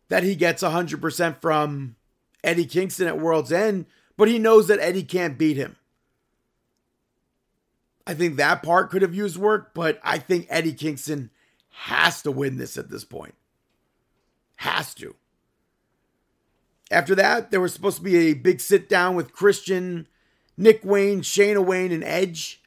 that 0.10 0.24
he 0.24 0.36
gets 0.36 0.64
100% 0.64 1.42
from 1.42 1.96
Eddie 2.44 2.66
Kingston 2.66 3.08
at 3.08 3.20
World's 3.20 3.52
End, 3.52 3.86
but 4.18 4.28
he 4.28 4.40
knows 4.40 4.68
that 4.68 4.80
Eddie 4.80 5.04
can't 5.04 5.38
beat 5.38 5.58
him. 5.58 5.78
I 8.06 8.14
think 8.14 8.36
that 8.36 8.64
part 8.64 8.90
could 8.90 9.04
have 9.04 9.14
used 9.14 9.38
work, 9.38 9.74
but 9.74 10.00
I 10.04 10.18
think 10.18 10.48
Eddie 10.50 10.74
Kingston 10.74 11.30
has 11.72 12.22
to 12.22 12.32
win 12.32 12.58
this 12.58 12.78
at 12.78 12.90
this 12.90 13.04
point. 13.04 13.36
Has 14.58 14.94
to. 14.96 15.16
After 16.92 17.16
that, 17.16 17.52
there 17.52 17.62
was 17.62 17.74
supposed 17.74 17.98
to 17.98 18.04
be 18.04 18.18
a 18.18 18.34
big 18.34 18.60
sit 18.60 18.90
down 18.90 19.16
with 19.16 19.34
Christian, 19.34 20.08
Nick 20.58 20.84
Wayne, 20.84 21.22
Shayna 21.22 21.66
Wayne, 21.66 21.92
and 21.92 22.04
Edge. 22.04 22.62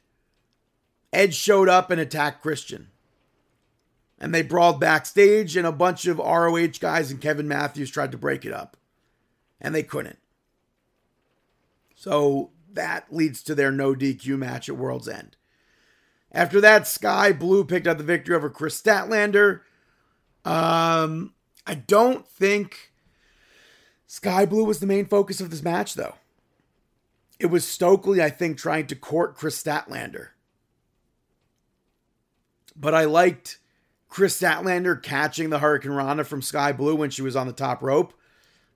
Edge 1.13 1.35
showed 1.35 1.69
up 1.69 1.91
and 1.91 2.01
attacked 2.01 2.41
Christian. 2.41 2.89
And 4.19 4.33
they 4.33 4.41
brawled 4.41 4.79
backstage, 4.79 5.55
and 5.55 5.67
a 5.67 5.71
bunch 5.71 6.07
of 6.07 6.17
ROH 6.17 6.79
guys 6.79 7.11
and 7.11 7.21
Kevin 7.21 7.47
Matthews 7.47 7.91
tried 7.91 8.11
to 8.11 8.17
break 8.17 8.43
it 8.45 8.51
up. 8.51 8.75
And 9.61 9.75
they 9.75 9.83
couldn't. 9.83 10.19
So 11.95 12.51
that 12.73 13.13
leads 13.13 13.43
to 13.43 13.55
their 13.55 13.71
no 13.71 13.93
DQ 13.93 14.37
match 14.37 14.67
at 14.67 14.77
World's 14.77 15.07
End. 15.07 15.37
After 16.35 16.59
that, 16.59 16.85
Skye 16.85 17.31
Blue 17.31 17.63
picked 17.63 17.87
up 17.87 17.97
the 17.97 18.03
victory 18.03 18.35
over 18.35 18.49
Kris 18.49 18.79
Statlander. 18.79 19.61
Um, 20.43 21.33
I 21.65 21.75
don't 21.75 22.27
think 22.27 22.91
Skye 24.05 24.45
Blue 24.45 24.65
was 24.65 24.81
the 24.81 24.85
main 24.85 25.05
focus 25.05 25.39
of 25.39 25.49
this 25.49 25.63
match, 25.63 25.93
though. 25.93 26.15
It 27.39 27.45
was 27.45 27.65
Stokely, 27.65 28.21
I 28.21 28.29
think, 28.29 28.57
trying 28.57 28.87
to 28.87 28.95
court 28.95 29.35
Kris 29.35 29.61
Statlander. 29.61 30.29
But 32.75 32.93
I 32.93 33.05
liked 33.05 33.59
Kris 34.09 34.39
Statlander 34.39 35.01
catching 35.01 35.49
the 35.49 35.59
hurricanrana 35.59 36.25
from 36.25 36.41
Skye 36.41 36.73
Blue 36.73 36.95
when 36.95 37.11
she 37.11 37.21
was 37.21 37.37
on 37.37 37.47
the 37.47 37.53
top 37.53 37.81
rope. 37.81 38.13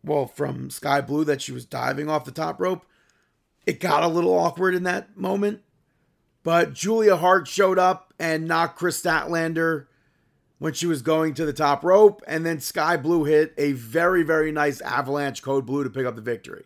Well, 0.02 0.28
from 0.28 0.70
Skye 0.70 1.02
Blue 1.02 1.26
that 1.26 1.42
she 1.42 1.52
was 1.52 1.66
diving 1.66 2.10
off 2.10 2.24
the 2.24 2.32
top 2.32 2.62
rope. 2.62 2.86
It 3.66 3.82
got 3.82 4.04
a 4.04 4.08
little 4.08 4.34
awkward 4.34 4.76
in 4.76 4.84
that 4.84 5.18
moment. 5.18 5.62
But 6.44 6.74
Julia 6.74 7.18
Hart 7.18 7.48
showed 7.48 7.78
up 7.78 8.14
and 8.20 8.48
knocked 8.48 8.78
Kris 8.78 9.02
Statlander 9.02 9.88
when 10.58 10.74
she 10.74 10.86
was 10.86 11.02
going 11.02 11.34
to 11.34 11.46
the 11.46 11.54
top 11.54 11.84
rope. 11.84 12.22
And 12.28 12.46
then 12.46 12.60
Skye 12.60 12.98
Blue 12.98 13.24
hit 13.24 13.54
a 13.58 13.74
very, 13.74 14.24
very 14.24 14.52
nice 14.52 14.82
avalanche 14.82 15.42
code 15.42 15.66
blue 15.66 15.84
to 15.84 15.90
pick 15.90 16.06
up 16.06 16.16
the 16.16 16.22
victory. 16.22 16.66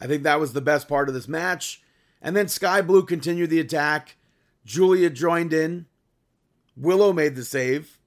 I 0.00 0.06
think 0.06 0.22
that 0.22 0.40
was 0.40 0.52
the 0.52 0.60
best 0.60 0.88
part 0.88 1.08
of 1.08 1.14
this 1.14 1.28
match. 1.28 1.82
And 2.22 2.36
then 2.36 2.48
Skye 2.48 2.82
Blue 2.82 3.04
continued 3.04 3.50
the 3.50 3.60
attack. 3.60 4.16
Julia 4.64 5.10
joined 5.10 5.52
in. 5.52 5.86
Willow 6.76 7.12
made 7.12 7.36
the 7.36 7.44
save. 7.44 7.98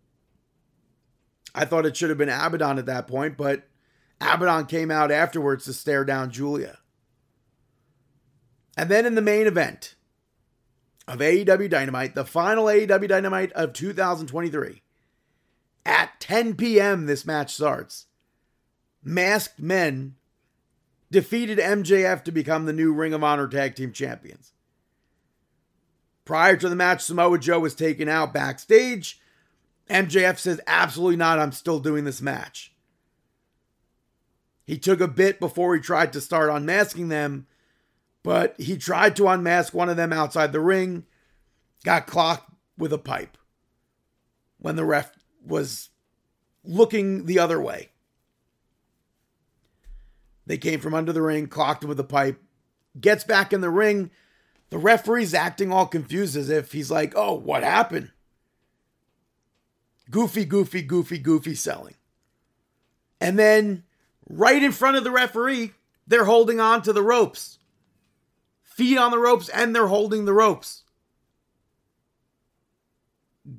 I 1.56 1.66
thought 1.66 1.86
it 1.86 1.96
should 1.96 2.10
have 2.10 2.18
been 2.18 2.30
Abaddon 2.30 2.80
at 2.80 2.88
that 2.88 3.08
point, 3.08 3.38
but 3.38 3.64
Abaddon 4.20 4.66
came 4.66 4.90
out 4.90 5.12
afterwards 5.12 5.66
to 5.66 5.74
stare 5.74 6.04
down 6.04 6.32
Julia. 6.32 6.80
And 8.76 8.90
then 8.90 9.06
in 9.06 9.16
the 9.16 9.22
main 9.22 9.48
event 9.48 9.96
of 11.08 11.20
AEW 11.20 11.70
Dynamite, 11.70 12.16
the 12.16 12.26
final 12.26 12.66
AEW 12.66 13.08
Dynamite 13.08 13.52
of 13.54 13.74
2023, 13.74 14.82
at 15.86 16.20
10 16.20 16.56
p.m., 16.56 17.06
this 17.06 17.26
match 17.26 17.54
starts. 17.54 18.06
Masked 19.04 19.60
Men 19.60 20.16
defeated 21.12 21.60
MJF 21.60 22.24
to 22.24 22.32
become 22.32 22.66
the 22.66 22.74
new 22.74 22.94
Ring 22.94 23.14
of 23.14 23.24
Honor 23.24 23.48
Tag 23.48 23.76
Team 23.76 23.92
Champions. 23.92 24.54
Prior 26.26 26.56
to 26.56 26.70
the 26.70 26.76
match, 26.76 27.02
Samoa 27.02 27.38
Joe 27.38 27.60
was 27.60 27.76
taken 27.76 28.08
out 28.08 28.34
backstage. 28.34 29.20
MJF 29.90 30.40
says, 30.40 30.62
Absolutely 30.66 31.18
not, 31.18 31.40
I'm 31.40 31.52
still 31.52 31.80
doing 31.80 32.06
this 32.06 32.22
match. 32.22 32.74
He 34.66 34.78
took 34.78 35.02
a 35.02 35.08
bit 35.08 35.42
before 35.42 35.76
he 35.76 35.82
tried 35.82 36.14
to 36.14 36.22
start 36.22 36.50
unmasking 36.50 37.10
them, 37.10 37.48
but 38.24 38.60
he 38.60 38.78
tried 38.78 39.16
to 39.18 39.28
unmask 39.28 39.74
one 39.74 39.90
of 39.90 39.98
them 39.98 40.14
outside 40.14 40.52
the 40.52 40.60
ring, 40.60 41.06
got 41.84 42.08
clocked 42.08 42.50
with 42.78 42.94
a 42.94 42.98
pipe 42.98 43.38
when 44.58 44.76
the 44.76 44.86
ref 44.86 45.12
was 45.46 45.90
looking 46.64 47.26
the 47.26 47.40
other 47.40 47.62
way. 47.62 47.90
They 50.46 50.58
came 50.58 50.80
from 50.80 50.94
under 50.94 51.14
the 51.14 51.22
ring, 51.22 51.48
clocked 51.48 51.84
him 51.84 51.90
with 51.90 52.00
a 52.00 52.06
pipe, 52.06 52.42
gets 53.00 53.24
back 53.24 53.54
in 53.54 53.62
the 53.62 53.70
ring. 53.70 54.12
The 54.70 54.78
referee's 54.78 55.34
acting 55.34 55.72
all 55.72 55.86
confused 55.86 56.36
as 56.36 56.50
if 56.50 56.72
he's 56.72 56.90
like, 56.90 57.14
oh, 57.16 57.34
what 57.34 57.64
happened? 57.64 58.12
goofy, 60.10 60.46
goofy, 60.46 60.82
goofy, 60.82 61.18
goofy 61.18 61.56
selling. 61.56 61.96
And 63.20 63.38
then 63.40 63.84
right 64.30 64.62
in 64.62 64.72
front 64.72 64.98
of 64.98 65.04
the 65.04 65.12
referee, 65.12 65.72
they're 66.06 66.26
holding 66.26 66.60
on 66.60 66.82
to 66.84 66.94
the 66.94 67.02
ropes. 67.02 67.58
Feet 68.76 68.98
on 68.98 69.12
the 69.12 69.20
ropes, 69.20 69.50
and 69.50 69.76
they're 69.76 69.88
holding 69.88 70.26
the 70.26 70.34
ropes. 70.34 70.82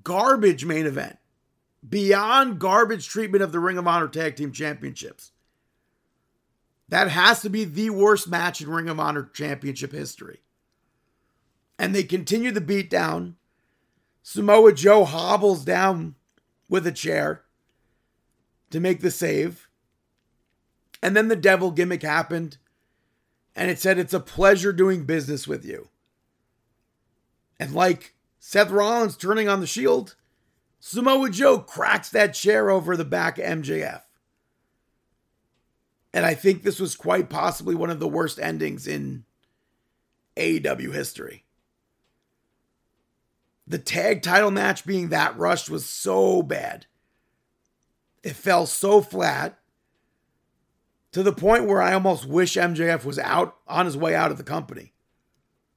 Garbage 0.03 0.65
main 0.65 0.87
event. 0.87 1.19
Beyond 1.89 2.59
garbage 2.59 3.07
treatment 3.07 3.45
of 3.45 3.53
the 3.53 3.61
Ring 3.61 3.79
of 3.79 3.87
Honor 3.87 4.09
Tag 4.09 4.35
Team 4.35 4.51
Championships. 4.51 5.31
That 6.89 7.11
has 7.11 7.43
to 7.43 7.49
be 7.49 7.65
the 7.65 7.91
worst 7.91 8.27
match 8.27 8.61
in 8.61 8.69
Ring 8.69 8.89
of 8.89 8.99
Honor 8.99 9.31
Championship 9.33 9.93
history. 9.93 10.41
And 11.79 11.95
they 11.95 12.03
continue 12.03 12.51
the 12.51 12.61
beatdown. 12.61 13.35
Samoa 14.23 14.73
Joe 14.73 15.05
hobbles 15.05 15.65
down 15.65 16.17
with 16.69 16.89
a 16.89 16.93
chair 16.93 17.43
to 18.71 18.81
make 18.81 19.01
the 19.01 19.13
save. 19.13 19.69
And 21.01 21.17
then 21.17 21.29
the 21.29 21.37
devil 21.37 21.71
gimmick 21.71 22.03
happened. 22.03 22.59
And 23.57 23.71
it 23.71 23.79
said, 23.79 23.99
It's 23.99 24.15
a 24.15 24.21
pleasure 24.21 24.73
doing 24.73 25.05
business 25.05 25.47
with 25.47 25.65
you. 25.65 25.89
And 27.59 27.73
like 27.73 28.15
Seth 28.39 28.71
Rollins 28.71 29.17
turning 29.17 29.49
on 29.49 29.61
the 29.61 29.67
shield, 29.67 30.17
Samoa 30.81 31.31
Joe 31.31 31.59
cracks 31.59 32.11
that 32.11 32.35
chair 32.35 32.71
over 32.71 32.97
the 32.97 33.05
back 33.05 33.39
of 33.39 33.45
MJF. 33.45 34.03
And 36.13 36.27
I 36.27 36.35
think 36.35 36.63
this 36.63 36.79
was 36.79 36.95
quite 36.95 37.29
possibly 37.29 37.75
one 37.75 37.91
of 37.91 38.01
the 38.01 38.09
worst 38.09 38.39
endings 38.39 38.87
in 38.87 39.25
AEW 40.37 40.93
history. 40.93 41.45
The 43.67 43.79
tag 43.79 44.23
title 44.23 44.51
match 44.51 44.85
being 44.85 45.09
that 45.09 45.39
rushed 45.39 45.71
was 45.71 45.87
so 45.87 46.43
bad. 46.43 46.87
It 48.23 48.37
fell 48.37 48.67
so 48.67 49.01
flat 49.01 49.59
to 51.15 51.23
the 51.23 51.33
point 51.33 51.67
where 51.67 51.81
I 51.81 51.95
almost 51.95 52.27
wish 52.27 52.57
MJF 52.57 53.05
was 53.05 53.21
out 53.21 53.57
on 53.69 53.87
his 53.87 53.97
way 53.97 54.17
out 54.17 54.33
of 54.33 54.37
the 54.37 54.43
company. 54.43 54.93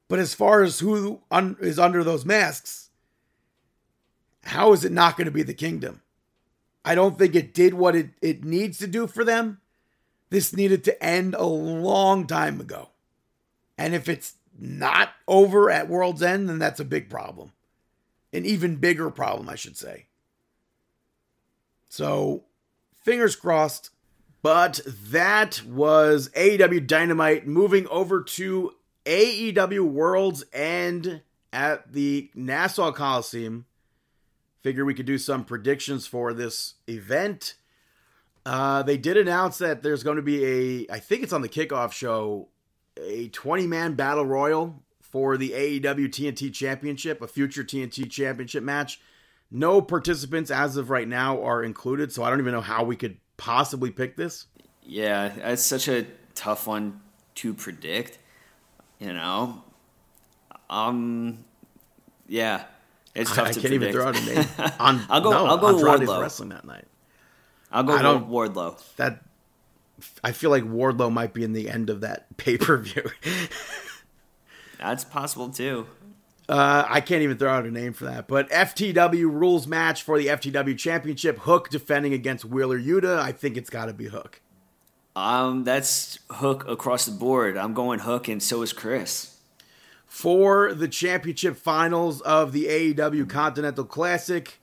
But 0.08 0.18
as 0.18 0.34
far 0.34 0.64
as 0.64 0.80
who 0.80 1.20
un- 1.30 1.56
is 1.60 1.78
under 1.78 2.02
those 2.02 2.24
masks, 2.24 2.90
how 4.42 4.72
is 4.72 4.84
it 4.84 4.90
not 4.90 5.16
going 5.16 5.26
to 5.26 5.30
be 5.30 5.44
the 5.44 5.54
kingdom? 5.54 6.02
I 6.84 6.96
don't 6.96 7.16
think 7.16 7.36
it 7.36 7.54
did 7.54 7.74
what 7.74 7.94
it, 7.94 8.10
it 8.20 8.42
needs 8.42 8.78
to 8.78 8.88
do 8.88 9.06
for 9.06 9.22
them. 9.22 9.60
This 10.28 10.56
needed 10.56 10.82
to 10.84 11.04
end 11.04 11.36
a 11.36 11.46
long 11.46 12.26
time 12.26 12.60
ago. 12.60 12.88
And 13.78 13.94
if 13.94 14.08
it's 14.08 14.34
not 14.58 15.10
over 15.28 15.70
at 15.70 15.88
World's 15.88 16.20
End, 16.20 16.48
then 16.48 16.58
that's 16.58 16.80
a 16.80 16.84
big 16.84 17.08
problem. 17.08 17.52
An 18.32 18.44
even 18.44 18.74
bigger 18.74 19.08
problem, 19.08 19.48
I 19.48 19.54
should 19.54 19.76
say. 19.76 20.06
So, 21.88 22.42
fingers 23.04 23.36
crossed. 23.36 23.90
But 24.42 24.80
that 24.86 25.62
was 25.66 26.30
AEW 26.30 26.86
Dynamite 26.86 27.46
moving 27.46 27.86
over 27.88 28.22
to 28.22 28.72
AEW 29.04 29.84
Worlds 29.84 30.44
End 30.52 31.22
at 31.52 31.92
the 31.92 32.30
Nassau 32.34 32.92
Coliseum. 32.92 33.66
Figure 34.62 34.84
we 34.84 34.94
could 34.94 35.06
do 35.06 35.18
some 35.18 35.44
predictions 35.44 36.06
for 36.06 36.32
this 36.32 36.74
event. 36.86 37.54
Uh, 38.44 38.82
they 38.82 38.96
did 38.96 39.16
announce 39.16 39.58
that 39.58 39.82
there's 39.82 40.02
going 40.02 40.16
to 40.16 40.22
be 40.22 40.44
a, 40.44 40.86
I 40.92 40.98
think 41.00 41.22
it's 41.22 41.32
on 41.32 41.42
the 41.42 41.48
kickoff 41.48 41.92
show, 41.92 42.48
a 42.96 43.28
20 43.28 43.66
man 43.66 43.94
battle 43.94 44.24
royal 44.24 44.82
for 45.00 45.36
the 45.36 45.50
AEW 45.50 46.08
TNT 46.08 46.52
Championship, 46.52 47.22
a 47.22 47.28
future 47.28 47.64
TNT 47.64 48.10
Championship 48.10 48.62
match. 48.62 49.00
No 49.50 49.80
participants 49.80 50.50
as 50.50 50.76
of 50.76 50.90
right 50.90 51.08
now 51.08 51.42
are 51.42 51.62
included, 51.62 52.12
so 52.12 52.22
I 52.22 52.30
don't 52.30 52.40
even 52.40 52.52
know 52.52 52.60
how 52.60 52.84
we 52.84 52.96
could 52.96 53.16
possibly 53.38 53.90
pick 53.90 54.16
this. 54.16 54.44
Yeah, 54.82 55.32
it's 55.52 55.62
such 55.62 55.88
a 55.88 56.06
tough 56.34 56.66
one 56.66 57.00
to 57.36 57.54
predict. 57.54 58.18
You 58.98 59.12
know, 59.14 59.62
um, 60.68 61.44
yeah, 62.26 62.64
it's 63.14 63.34
tough 63.34 63.48
I 63.48 63.52
to 63.52 63.60
can't 63.60 63.70
predict. 63.80 63.82
even 63.82 63.92
throw 63.92 64.08
out 64.08 64.16
a 64.16 64.24
name. 64.34 64.72
On, 64.80 65.00
I'll 65.10 65.20
go- 65.22 65.30
No, 65.30 65.46
I'll 65.46 65.56
go 65.58 65.68
Andrade's 65.76 66.10
Wardlow. 66.10 66.20
wrestling 66.20 66.48
that 66.50 66.64
night. 66.64 66.84
I'll 67.70 67.84
go 67.84 67.94
I 67.94 68.02
don't- 68.02 68.28
Wardlow. 68.28 68.78
That 68.96 69.22
I 70.22 70.32
feel 70.32 70.50
like 70.50 70.64
Wardlow 70.64 71.12
might 71.12 71.32
be 71.34 71.42
in 71.44 71.52
the 71.52 71.68
end 71.70 71.90
of 71.90 72.00
that 72.02 72.36
pay 72.36 72.56
per 72.58 72.76
view. 72.78 73.04
That's 74.78 75.04
possible 75.04 75.48
too. 75.50 75.86
Uh, 76.48 76.84
I 76.88 77.02
can't 77.02 77.22
even 77.22 77.36
throw 77.36 77.50
out 77.50 77.66
a 77.66 77.70
name 77.70 77.92
for 77.92 78.06
that. 78.06 78.26
But 78.26 78.48
FTW 78.50 79.24
rules 79.24 79.66
match 79.66 80.02
for 80.02 80.18
the 80.18 80.28
FTW 80.28 80.78
Championship. 80.78 81.40
Hook 81.40 81.68
defending 81.68 82.14
against 82.14 82.44
Wheeler 82.44 82.80
Yuta. 82.80 83.18
I 83.18 83.32
think 83.32 83.56
it's 83.56 83.68
got 83.68 83.86
to 83.86 83.92
be 83.92 84.06
Hook. 84.06 84.40
Um, 85.14 85.64
that's 85.64 86.20
Hook 86.30 86.66
across 86.66 87.04
the 87.04 87.12
board. 87.12 87.56
I'm 87.56 87.74
going 87.74 88.00
Hook, 88.00 88.28
and 88.28 88.42
so 88.42 88.62
is 88.62 88.72
Chris. 88.72 89.36
For 90.06 90.72
the 90.72 90.88
championship 90.88 91.56
finals 91.56 92.22
of 92.22 92.52
the 92.52 92.64
AEW 92.64 93.28
Continental 93.28 93.84
Classic 93.84 94.58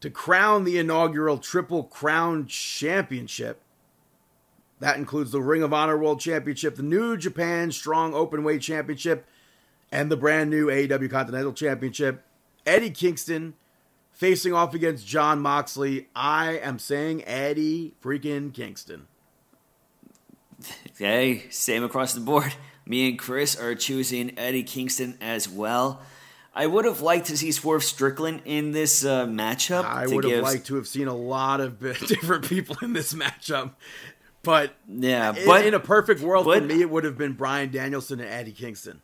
to 0.00 0.10
crown 0.10 0.64
the 0.64 0.78
inaugural 0.78 1.38
Triple 1.38 1.84
Crown 1.84 2.46
Championship. 2.46 3.60
That 4.80 4.96
includes 4.96 5.30
the 5.30 5.40
Ring 5.40 5.62
of 5.62 5.72
Honor 5.72 5.96
World 5.96 6.18
Championship, 6.18 6.74
the 6.74 6.82
New 6.82 7.16
Japan 7.16 7.70
Strong 7.70 8.14
Openweight 8.14 8.60
Championship, 8.62 9.24
and 9.92 10.10
the 10.10 10.16
brand 10.16 10.50
new 10.50 10.66
AEW 10.66 11.08
Continental 11.10 11.52
Championship. 11.52 12.24
Eddie 12.66 12.90
Kingston 12.90 13.54
facing 14.10 14.52
off 14.52 14.74
against 14.74 15.06
Jon 15.06 15.40
Moxley. 15.40 16.08
I 16.16 16.52
am 16.58 16.78
saying 16.78 17.24
Eddie 17.26 17.94
freaking 18.02 18.52
Kingston. 18.52 19.06
Hey, 20.98 21.48
same 21.50 21.82
across 21.82 22.12
the 22.14 22.20
board. 22.20 22.54
Me 22.86 23.08
and 23.08 23.18
Chris 23.18 23.56
are 23.58 23.74
choosing 23.74 24.38
Eddie 24.38 24.62
Kingston 24.62 25.18
as 25.20 25.48
well. 25.48 26.00
I 26.54 26.66
would 26.66 26.84
have 26.84 27.00
liked 27.00 27.26
to 27.28 27.36
see 27.36 27.50
Swerve 27.50 27.82
Strickland 27.82 28.42
in 28.44 28.70
this 28.72 29.04
uh, 29.04 29.26
matchup. 29.26 29.84
I 29.84 30.06
would 30.06 30.22
have 30.22 30.32
give- 30.32 30.42
liked 30.42 30.66
to 30.66 30.76
have 30.76 30.86
seen 30.86 31.08
a 31.08 31.14
lot 31.16 31.60
of 31.60 31.80
different 32.06 32.48
people 32.48 32.76
in 32.82 32.92
this 32.92 33.14
matchup. 33.14 33.72
But 34.44 34.74
Yeah, 34.88 35.34
but 35.46 35.64
in 35.66 35.74
a 35.74 35.80
perfect 35.80 36.20
world 36.20 36.44
for 36.44 36.60
me, 36.60 36.80
it 36.80 36.90
would 36.90 37.04
have 37.04 37.16
been 37.18 37.32
Bryan 37.32 37.70
Danielson 37.70 38.20
and 38.20 38.28
Eddie 38.28 38.52
Kingston. 38.52 39.00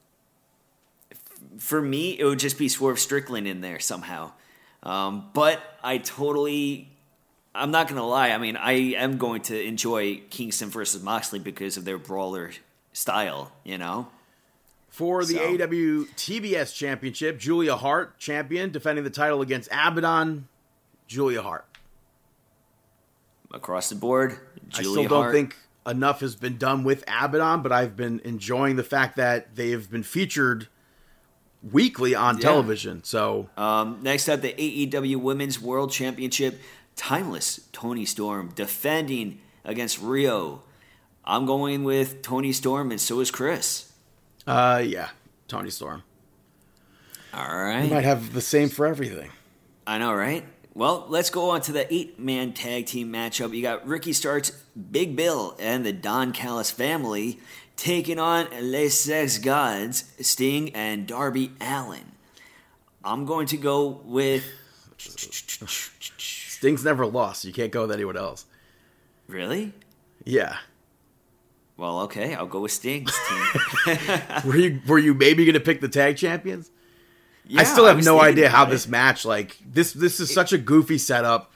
For 1.59 1.83
me, 1.83 2.19
it 2.19 2.25
would 2.25 2.39
just 2.39 2.57
be 2.59 2.69
Swerve 2.69 2.99
Strickland 2.99 3.47
in 3.47 3.61
there 3.61 3.79
somehow. 3.81 4.33
Um, 4.83 5.29
but 5.35 5.61
I 5.83 5.99
totally, 5.99 6.89
I'm 7.55 7.71
not 7.71 7.89
gonna 7.89 8.07
lie. 8.07 8.31
I 8.31 8.39
mean, 8.39 8.57
I 8.57 8.73
am 8.95 9.19
going 9.19 9.43
to 9.43 9.61
enjoy 9.61 10.23
Kingston 10.31 10.71
versus 10.71 11.03
Moxley 11.03 11.39
because 11.41 11.77
of 11.77 11.85
their 11.85 11.99
brawler 11.99 12.53
style. 12.93 13.53
You 13.65 13.77
know, 13.79 14.09
For 14.89 15.25
the 15.25 15.35
So- 15.35 15.45
AW 15.55 16.07
TBS 16.17 16.75
Championship, 16.75 17.39
Julia 17.39 17.77
Hart, 17.77 18.19
champion, 18.19 18.71
defending 18.71 19.05
the 19.05 19.11
title 19.11 19.43
against 19.43 19.69
Abaddon. 19.73 20.49
Julia 21.07 21.43
Hart. 21.43 21.65
across 23.53 23.89
the 23.89 23.95
board. 23.95 24.39
Julia 24.69 24.71
Hart. 24.71 24.77
I 24.79 24.83
still 24.83 25.03
don't 25.09 25.23
Hart. 25.23 25.35
think 25.35 25.57
enough 25.87 26.21
has 26.21 26.37
been 26.37 26.59
done 26.59 26.85
with 26.85 27.03
Abaddon, 27.09 27.63
but 27.63 27.73
I've 27.73 27.97
been 27.97 28.21
enjoying 28.25 28.77
the 28.77 28.85
fact 28.85 29.17
that 29.17 29.57
they 29.57 29.71
have 29.71 29.91
been 29.91 30.03
featured 30.03 30.69
weekly 31.73 32.15
on 32.15 32.37
Yeah. 32.37 32.43
television. 32.43 33.03
So 33.05 33.49
Um, 33.57 33.99
next 34.03 34.29
up, 34.29 34.41
the 34.43 34.55
AEW 34.59 35.17
Women's 35.19 35.61
World 35.61 35.91
Championship. 35.93 36.61
Timeless 36.97 37.61
Toni 37.73 38.05
Storm 38.05 38.51
defending 38.55 39.41
against 39.65 40.03
Riho. 40.03 40.61
I'm 41.25 41.47
going 41.47 41.85
with 41.85 42.23
Toni 42.23 42.53
Storm, 42.53 42.91
and 42.91 43.01
so 43.01 43.21
is 43.21 43.31
Chris. 43.31 43.85
uh 44.47 44.83
yeah, 44.85 45.11
Toni 45.47 45.71
Storm. 45.71 46.03
All 47.35 47.55
right. 47.55 47.83
We 47.85 47.91
might 47.91 48.05
have 48.05 48.33
the 48.33 48.41
same 48.41 48.69
for 48.69 48.87
everything. 48.87 49.31
I 49.87 49.99
know, 49.99 50.13
right? 50.15 50.45
Well, 50.75 51.07
let's 51.09 51.29
go 51.31 51.51
on 51.51 51.61
to 51.63 51.73
the 51.73 51.93
eight 51.93 52.19
man 52.19 52.53
tag 52.53 52.87
team 52.87 53.13
matchup. 53.13 53.55
You 53.55 53.63
got 53.63 53.87
Ricky 53.87 54.13
Starks, 54.13 54.51
Big 54.91 55.17
Bill, 55.17 55.57
and 55.59 55.85
the 55.85 55.93
Don 55.93 56.33
Callis 56.33 56.71
family 56.71 57.41
taking 57.79 58.19
on 58.19 58.49
Le 58.61 58.91
Sex 58.91 59.39
Gods, 59.39 60.05
Sting, 60.21 60.75
and 60.75 61.07
Darby 61.07 61.53
Allin. 61.61 62.13
I'm 63.03 63.25
going 63.25 63.47
to 63.47 63.57
go 63.57 64.03
with. 64.05 64.45
Sting's 64.99 66.85
never 66.85 67.07
lost. 67.07 67.45
You 67.45 67.53
can't 67.53 67.73
go 67.73 67.83
with 67.83 67.93
anyone 67.93 68.19
else. 68.19 68.45
Really? 69.29 69.73
Yeah. 70.25 70.57
Well, 71.77 72.01
okay, 72.01 72.35
I'll 72.35 72.47
go 72.47 72.61
with 72.61 72.73
Sting's 72.73 73.17
team. 73.29 73.99
Were 74.45 74.57
you 74.57 74.81
were 74.87 74.99
you 74.99 75.15
maybe 75.15 75.45
going 75.45 75.55
to 75.55 75.61
pick 75.61 75.81
the 75.81 75.89
tag 75.89 76.17
champions? 76.17 76.73
Yeah, 77.47 77.61
I 77.61 77.65
still 77.65 77.87
have 77.87 77.97
was 77.97 78.05
no 78.05 78.21
idea 78.21 78.49
how 78.51 78.65
about 78.65 78.73
this 78.73 78.89
match 78.89 79.25
like 79.25 79.57
this 79.65 79.93
this 79.93 80.19
is 80.19 80.35
such 80.35 80.53
a 80.53 80.59
goofy 80.59 80.99
setup. 80.99 81.53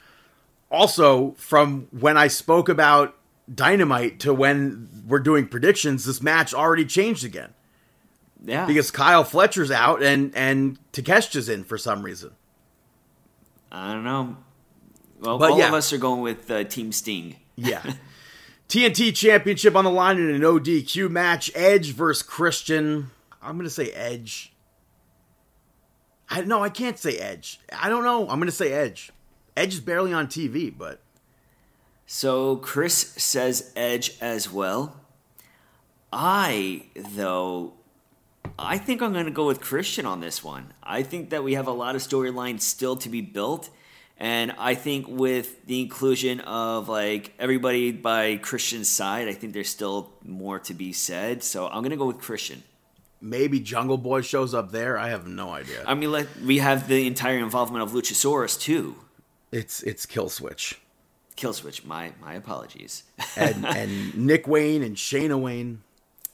Also, 0.70 1.32
from 1.32 1.88
when 1.90 2.16
I 2.16 2.28
spoke 2.28 2.68
about 2.68 3.16
Dynamite 3.52 4.20
to 4.20 4.32
when 4.34 4.88
we're 5.06 5.18
doing 5.18 5.46
predictions, 5.48 6.04
this 6.04 6.22
match 6.22 6.54
already 6.54 6.84
changed 6.84 7.24
again 7.24 7.52
Yeah. 8.44 8.66
because 8.66 8.90
Kyle 8.90 9.24
Fletcher's 9.24 9.70
out 9.70 10.02
and 10.02 10.34
and 10.36 10.78
Takeshita's 10.92 11.48
in 11.48 11.64
for 11.64 11.76
some 11.78 12.02
reason. 12.02 12.30
I 13.70 13.92
don't 13.92 14.04
know. 14.04 14.36
Well, 15.20 15.38
But 15.38 15.52
all 15.52 15.58
yeah. 15.58 15.68
of 15.68 15.74
us 15.74 15.92
are 15.92 15.98
going 15.98 16.20
with 16.20 16.50
uh, 16.50 16.64
Team 16.64 16.92
Sting. 16.92 17.36
Yeah. 17.56 17.82
TNT 18.68 19.14
Championship 19.14 19.76
on 19.76 19.84
the 19.84 19.90
line 19.90 20.18
in 20.18 20.30
an 20.30 20.40
ODQ 20.40 21.10
match. 21.10 21.50
Edge 21.54 21.92
versus 21.92 22.22
Christian. 22.22 23.10
I'm 23.42 23.56
going 23.56 23.64
to 23.64 23.70
say 23.70 23.90
Edge. 23.90 24.52
I 26.30 26.40
no, 26.42 26.62
I 26.64 26.70
can't 26.70 26.98
say 26.98 27.18
Edge. 27.18 27.60
I 27.78 27.90
don't 27.90 28.04
know. 28.04 28.22
I'm 28.22 28.38
going 28.38 28.46
to 28.46 28.52
say 28.52 28.72
Edge. 28.72 29.10
Edge 29.56 29.74
is 29.74 29.80
barely 29.80 30.12
on 30.14 30.26
TV, 30.28 30.72
but 30.76 31.01
So 32.14 32.56
Chris 32.56 33.14
says 33.16 33.72
Edge 33.74 34.18
as 34.20 34.52
well. 34.52 35.00
I, 36.12 36.82
though, 36.94 37.72
I 38.58 38.76
think 38.76 39.00
I'm 39.00 39.14
going 39.14 39.24
to 39.24 39.30
go 39.30 39.46
with 39.46 39.62
Christian 39.62 40.04
on 40.04 40.20
this 40.20 40.44
one. 40.44 40.74
I 40.82 41.04
think 41.04 41.30
that 41.30 41.42
we 41.42 41.54
have 41.54 41.66
a 41.66 41.72
lot 41.72 41.96
of 41.96 42.02
storylines 42.02 42.60
still 42.60 42.96
to 42.96 43.08
be 43.08 43.22
built. 43.22 43.70
And 44.18 44.52
I 44.58 44.74
think 44.74 45.08
with 45.08 45.64
the 45.64 45.80
inclusion 45.80 46.40
of 46.40 46.86
like 46.90 47.32
everybody 47.38 47.92
by 47.92 48.36
Christian's 48.36 48.90
side, 48.90 49.26
I 49.26 49.32
think 49.32 49.54
there's 49.54 49.70
still 49.70 50.12
more 50.22 50.58
to 50.60 50.74
be 50.74 50.92
said. 50.92 51.42
So 51.42 51.66
I'm 51.66 51.80
going 51.80 51.92
to 51.92 51.96
go 51.96 52.06
with 52.06 52.18
Christian. 52.18 52.62
maybe 53.22 53.58
Jungle 53.58 53.96
Boy 53.96 54.20
shows 54.20 54.52
up 54.52 54.70
there. 54.70 54.98
I 54.98 55.08
have 55.08 55.26
no 55.26 55.50
idea. 55.50 55.82
I 55.86 55.94
mean, 55.94 56.12
like, 56.12 56.28
we 56.44 56.58
have 56.58 56.88
the 56.88 57.06
entire 57.06 57.38
involvement 57.38 57.82
of 57.82 57.92
Luchasaurus 57.92 58.60
too. 58.60 58.96
It's 59.50 59.82
it's 59.82 60.04
Killswitch. 60.06 60.74
Killswitch, 61.36 61.84
my 61.84 62.12
my 62.20 62.34
apologies. 62.34 63.02
And 63.36 63.66
and 63.80 64.14
Nick 64.16 64.46
Wayne 64.46 64.82
and 64.82 64.96
Shayna 64.96 65.40
Wayne. 65.40 65.82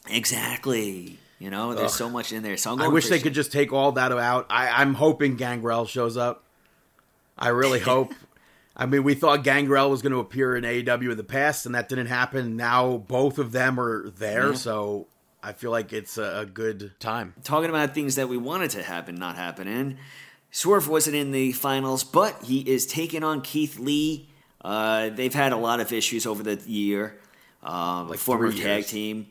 exactly. 0.08 1.18
You 1.38 1.50
know, 1.50 1.72
there's 1.74 1.94
so 1.94 2.10
much 2.10 2.32
in 2.32 2.42
there. 2.42 2.56
So 2.56 2.72
I'm 2.72 2.82
I 2.82 2.88
wish 2.88 3.08
they 3.08 3.20
could 3.20 3.32
just 3.34 3.52
take 3.52 3.72
all 3.72 3.92
that 3.92 4.10
out. 4.10 4.46
I, 4.50 4.82
I'm 4.82 4.94
hoping 4.94 5.36
Gangrel 5.36 5.86
shows 5.86 6.16
up. 6.16 6.42
I 7.38 7.48
really 7.50 7.78
hope. 7.92 8.12
I 8.76 8.86
mean, 8.86 9.04
we 9.04 9.14
thought 9.14 9.44
Gangrel 9.44 9.88
was 9.90 10.02
going 10.02 10.12
to 10.12 10.18
appear 10.18 10.56
in 10.56 10.64
AEW 10.64 11.12
in 11.12 11.16
the 11.16 11.22
past, 11.24 11.64
and 11.66 11.74
that 11.76 11.88
didn't 11.88 12.06
happen. 12.08 12.56
Now 12.56 12.96
both 12.96 13.38
of 13.38 13.52
them 13.52 13.78
are 13.78 14.10
there, 14.10 14.48
Yeah. 14.48 14.54
so 14.54 15.06
I 15.42 15.52
feel 15.52 15.70
like 15.70 15.92
it's 15.92 16.18
a, 16.18 16.40
a 16.40 16.46
good 16.46 16.92
time. 16.98 17.34
talking 17.44 17.70
about 17.70 17.94
things 17.94 18.16
that 18.16 18.28
we 18.28 18.36
wanted 18.36 18.70
to 18.72 18.82
happen 18.82 19.14
not 19.14 19.36
happening. 19.36 19.98
Swerve 20.50 20.88
wasn't 20.88 21.14
in 21.14 21.30
the 21.30 21.52
finals, 21.52 22.02
but 22.02 22.42
he 22.44 22.60
is 22.68 22.84
taking 22.86 23.22
on 23.22 23.42
Keith 23.42 23.78
Lee. 23.78 24.28
Uh, 24.62 25.10
they've 25.10 25.34
had 25.34 25.52
a 25.52 25.56
lot 25.56 25.80
of 25.80 25.92
issues 25.92 26.26
over 26.26 26.42
the 26.42 26.56
year. 26.68 27.16
Uh, 27.62 28.04
Like 28.08 28.18
former 28.18 28.50
tag 28.52 28.58
years. 28.60 28.86
team 28.90 29.26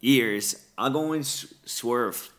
years. 0.00 0.56
I'm 0.76 0.92
going 0.92 1.22
Swerve. 1.22 2.30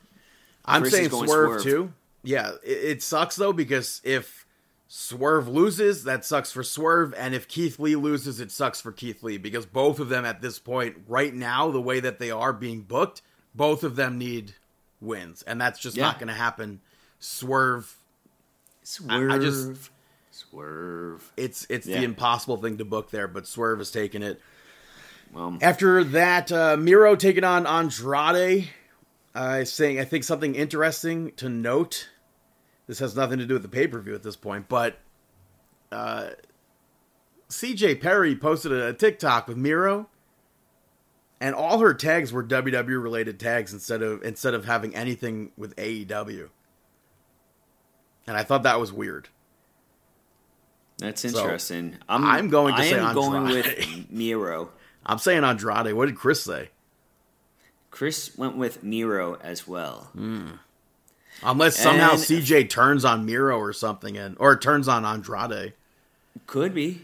I'm 0.65 0.81
Chris 0.81 0.93
saying 0.93 1.09
Swerve, 1.09 1.27
Swerve. 1.27 1.63
too. 1.63 1.93
Yeah, 2.23 2.51
it, 2.63 2.71
it 2.71 3.03
sucks 3.03 3.35
though 3.35 3.53
because 3.53 4.01
if 4.03 4.45
Swerve 4.87 5.47
loses, 5.47 6.03
that 6.05 6.25
sucks 6.25 6.51
for 6.51 6.63
Swerve, 6.63 7.13
and 7.17 7.33
if 7.35 7.47
Keith 7.47 7.79
Lee 7.79 7.95
loses, 7.95 8.39
it 8.39 8.51
sucks 8.51 8.79
for 8.81 8.91
Keith 8.91 9.23
Lee 9.23 9.37
because 9.37 9.65
both 9.65 9.99
of 9.99 10.09
them 10.09 10.25
at 10.25 10.41
this 10.41 10.59
point, 10.59 10.97
right 11.07 11.33
now, 11.33 11.71
the 11.71 11.81
way 11.81 11.99
that 11.99 12.19
they 12.19 12.31
are 12.31 12.53
being 12.53 12.81
booked, 12.81 13.21
both 13.53 13.83
of 13.83 13.95
them 13.95 14.17
need 14.17 14.53
wins, 15.01 15.41
and 15.43 15.59
that's 15.59 15.79
just 15.79 15.97
not 15.97 16.19
going 16.19 16.27
to 16.27 16.33
happen. 16.33 16.81
Swerve, 17.19 17.95
Swerve. 18.83 19.31
I 19.31 19.37
just- 19.39 19.89
Swerve. 20.49 21.31
it's 21.37 21.65
it's 21.69 21.87
Yeah. 21.87 21.99
the 21.99 22.03
impossible 22.05 22.57
thing 22.57 22.77
to 22.77 22.85
book 22.85 23.11
there, 23.11 23.27
but 23.27 23.47
Swerve 23.47 23.81
is 23.81 23.91
taking 23.91 24.21
it. 24.23 24.41
After 25.61 26.01
that, 26.03 26.49
uh, 26.51 26.77
Miro 26.77 27.15
taking 27.15 27.43
on 27.43 27.67
Andrade. 27.67 28.69
Uh, 29.33 29.65
saying, 29.65 29.99
I 29.99 30.05
think 30.05 30.23
something 30.23 30.55
interesting 30.55 31.33
to 31.33 31.49
note. 31.49 32.07
This 32.87 32.99
has 32.99 33.17
nothing 33.17 33.39
to 33.39 33.45
do 33.45 33.55
with 33.55 33.63
the 33.63 33.67
pay 33.69 33.85
per 33.85 33.99
view 33.99 34.15
at 34.15 34.23
this 34.23 34.37
point, 34.37 34.69
but 34.69 34.97
uh, 35.91 36.29
CJ 37.49 37.99
Perry 37.99 38.33
posted 38.35 38.71
a, 38.71 38.93
TikTok 38.93 39.49
with 39.49 39.57
Miro, 39.57 40.07
and 41.41 41.53
all 41.53 41.79
her 41.79 41.93
tags 41.93 42.31
were 42.31 42.43
WWE 42.43 43.01
related 43.03 43.37
tags 43.37 43.73
instead 43.73 44.01
of 44.01 44.23
instead 44.23 44.53
of 44.53 44.63
having 44.63 44.95
anything 44.95 45.51
with 45.57 45.75
AEW. 45.75 46.47
And 48.27 48.37
I 48.37 48.43
thought 48.43 48.63
that 48.63 48.79
was 48.79 48.93
weird. 48.93 49.27
That's 50.97 51.21
so, 51.21 51.27
interesting. 51.27 51.97
I'm 52.07 52.49
going 52.49 52.75
to 52.75 52.81
say 52.83 52.87
I 52.87 52.91
say 52.91 52.99
am 52.99 53.13
going 53.13 53.43
with 53.45 54.11
Miro. 54.11 54.69
I'm 55.05 55.19
saying 55.19 55.43
Andrade. 55.43 55.93
What 55.93 56.07
did 56.07 56.15
Chris 56.15 56.43
say? 56.43 56.69
Chris 57.91 58.37
went 58.37 58.57
with 58.57 58.83
Miro 58.83 59.35
as 59.41 59.67
well. 59.67 60.09
Hmm. 60.13 60.51
Unless 61.43 61.77
somehow 61.77 62.11
And- 62.11 62.19
CJ 62.19 62.69
turns 62.69 63.05
on 63.05 63.25
Miro 63.25 63.57
or 63.59 63.73
something, 63.73 64.17
and 64.17 64.35
or 64.39 64.57
turns 64.57 64.87
on 64.87 65.05
Andrade. 65.05 65.73
Could 66.47 66.73
be. 66.73 67.01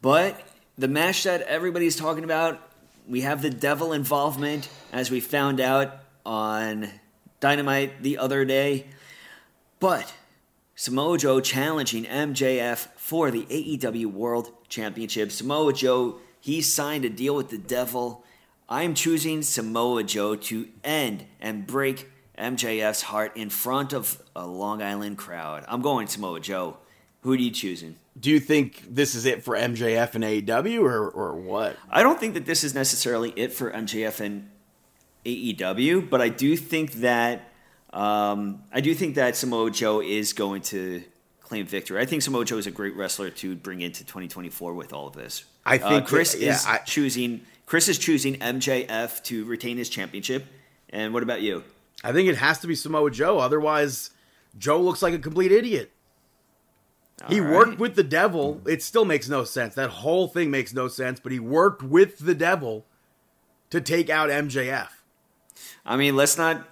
But 0.00 0.40
the 0.76 0.88
match 0.88 1.22
that 1.24 1.42
everybody's 1.42 1.96
talking 1.96 2.24
about, 2.24 2.60
we 3.08 3.22
have 3.22 3.42
the 3.42 3.50
devil 3.50 3.92
involvement, 3.92 4.68
as 4.92 5.10
we 5.10 5.20
found 5.20 5.60
out 5.60 5.96
on 6.24 6.88
Dynamite 7.40 8.02
the 8.02 8.18
other 8.18 8.44
day. 8.44 8.86
But 9.80 10.12
Samoa 10.76 11.18
Joe 11.18 11.40
challenging 11.40 12.04
MJF 12.04 12.88
for 12.96 13.30
the 13.30 13.44
AEW 13.44 14.06
World 14.06 14.50
Championship. 14.68 15.30
Samoa 15.30 15.72
Joe, 15.72 16.16
he 16.40 16.60
signed 16.60 17.04
a 17.04 17.08
deal 17.08 17.36
with 17.36 17.50
the 17.50 17.58
devil. 17.58 18.24
I'm 18.68 18.94
choosing 18.94 19.42
Samoa 19.42 20.02
Joe 20.02 20.34
to 20.34 20.68
end 20.82 21.26
and 21.40 21.64
break 21.64 22.10
MJF's 22.36 23.02
heart 23.02 23.36
in 23.36 23.50
front 23.50 23.92
of 23.92 24.20
a 24.34 24.48
Long 24.48 24.82
Island 24.82 25.16
crowd. 25.16 25.64
I'm 25.68 25.80
going 25.80 26.08
Samoa 26.08 26.40
Joe. 26.40 26.78
Who 27.20 27.32
are 27.32 27.36
you 27.36 27.52
choosing? 27.52 27.94
Do 28.18 28.30
you 28.30 28.40
think 28.40 28.82
this 28.88 29.14
is 29.14 29.26
it 29.26 29.44
for 29.44 29.56
MJF 29.56 30.16
and 30.16 30.24
AEW, 30.24 30.82
or 30.82 31.08
or 31.08 31.34
what? 31.34 31.76
I 31.90 32.02
don't 32.02 32.20
think 32.20 32.34
that 32.34 32.46
this 32.46 32.62
is 32.62 32.74
necessarily 32.74 33.32
it 33.36 33.52
for 33.52 33.70
MJF 33.70 34.20
and 34.20 34.50
AEW, 35.24 36.10
but 36.10 36.20
I 36.20 36.28
do 36.28 36.56
think 36.56 36.94
that 36.94 37.48
um, 37.94 38.62
I 38.72 38.80
do 38.80 38.94
think 38.94 39.14
that 39.14 39.36
Samoa 39.36 39.70
Joe 39.70 40.00
is 40.02 40.32
going 40.32 40.62
to 40.62 41.02
claim 41.40 41.64
victory. 41.66 42.00
I 42.00 42.06
think 42.06 42.22
Samoa 42.22 42.44
Joe 42.44 42.58
is 42.58 42.66
a 42.66 42.70
great 42.70 42.96
wrestler 42.96 43.30
to 43.30 43.54
bring 43.54 43.80
into 43.80 44.02
2024 44.04 44.74
with 44.74 44.92
all 44.92 45.06
of 45.06 45.14
this. 45.14 45.44
I 45.64 45.78
Uh, 45.78 45.88
think 45.88 46.06
Chris 46.06 46.32
that- 46.32 46.40
yeah, 46.40 46.54
is 46.54 46.66
I- 46.66 46.78
choosing 46.78 47.42
Chris 47.66 47.88
is 47.88 47.96
choosing 47.98 48.36
MJF 48.40 49.22
to 49.24 49.44
retain 49.46 49.78
his 49.78 49.88
championship. 49.88 50.44
And 50.90 51.14
what 51.14 51.22
about 51.22 51.40
you? 51.40 51.64
I 52.02 52.12
think 52.12 52.28
it 52.28 52.36
has 52.36 52.58
to 52.60 52.66
be 52.66 52.74
Samoa 52.74 53.10
Joe. 53.10 53.38
Otherwise, 53.38 54.10
Joe 54.58 54.80
looks 54.80 55.00
like 55.00 55.14
a 55.14 55.18
complete 55.18 55.50
idiot. 55.50 55.90
he 57.28 57.40
All 57.40 57.46
worked 57.50 57.78
with 57.78 57.94
the 57.94 58.02
devil. 58.02 58.60
It 58.66 58.82
still 58.82 59.04
makes 59.06 59.28
no 59.28 59.44
sense. 59.44 59.74
That 59.76 59.88
whole 59.90 60.28
thing 60.28 60.50
makes 60.50 60.74
no 60.74 60.88
sense. 60.88 61.20
But 61.20 61.32
he 61.32 61.38
worked 61.38 61.82
with 61.82 62.18
the 62.18 62.34
devil 62.34 62.84
to 63.70 63.80
take 63.80 64.10
out 64.10 64.28
MJF. 64.30 64.88
I 65.86 65.96
mean, 65.96 66.16
let's 66.16 66.36
not. 66.36 66.66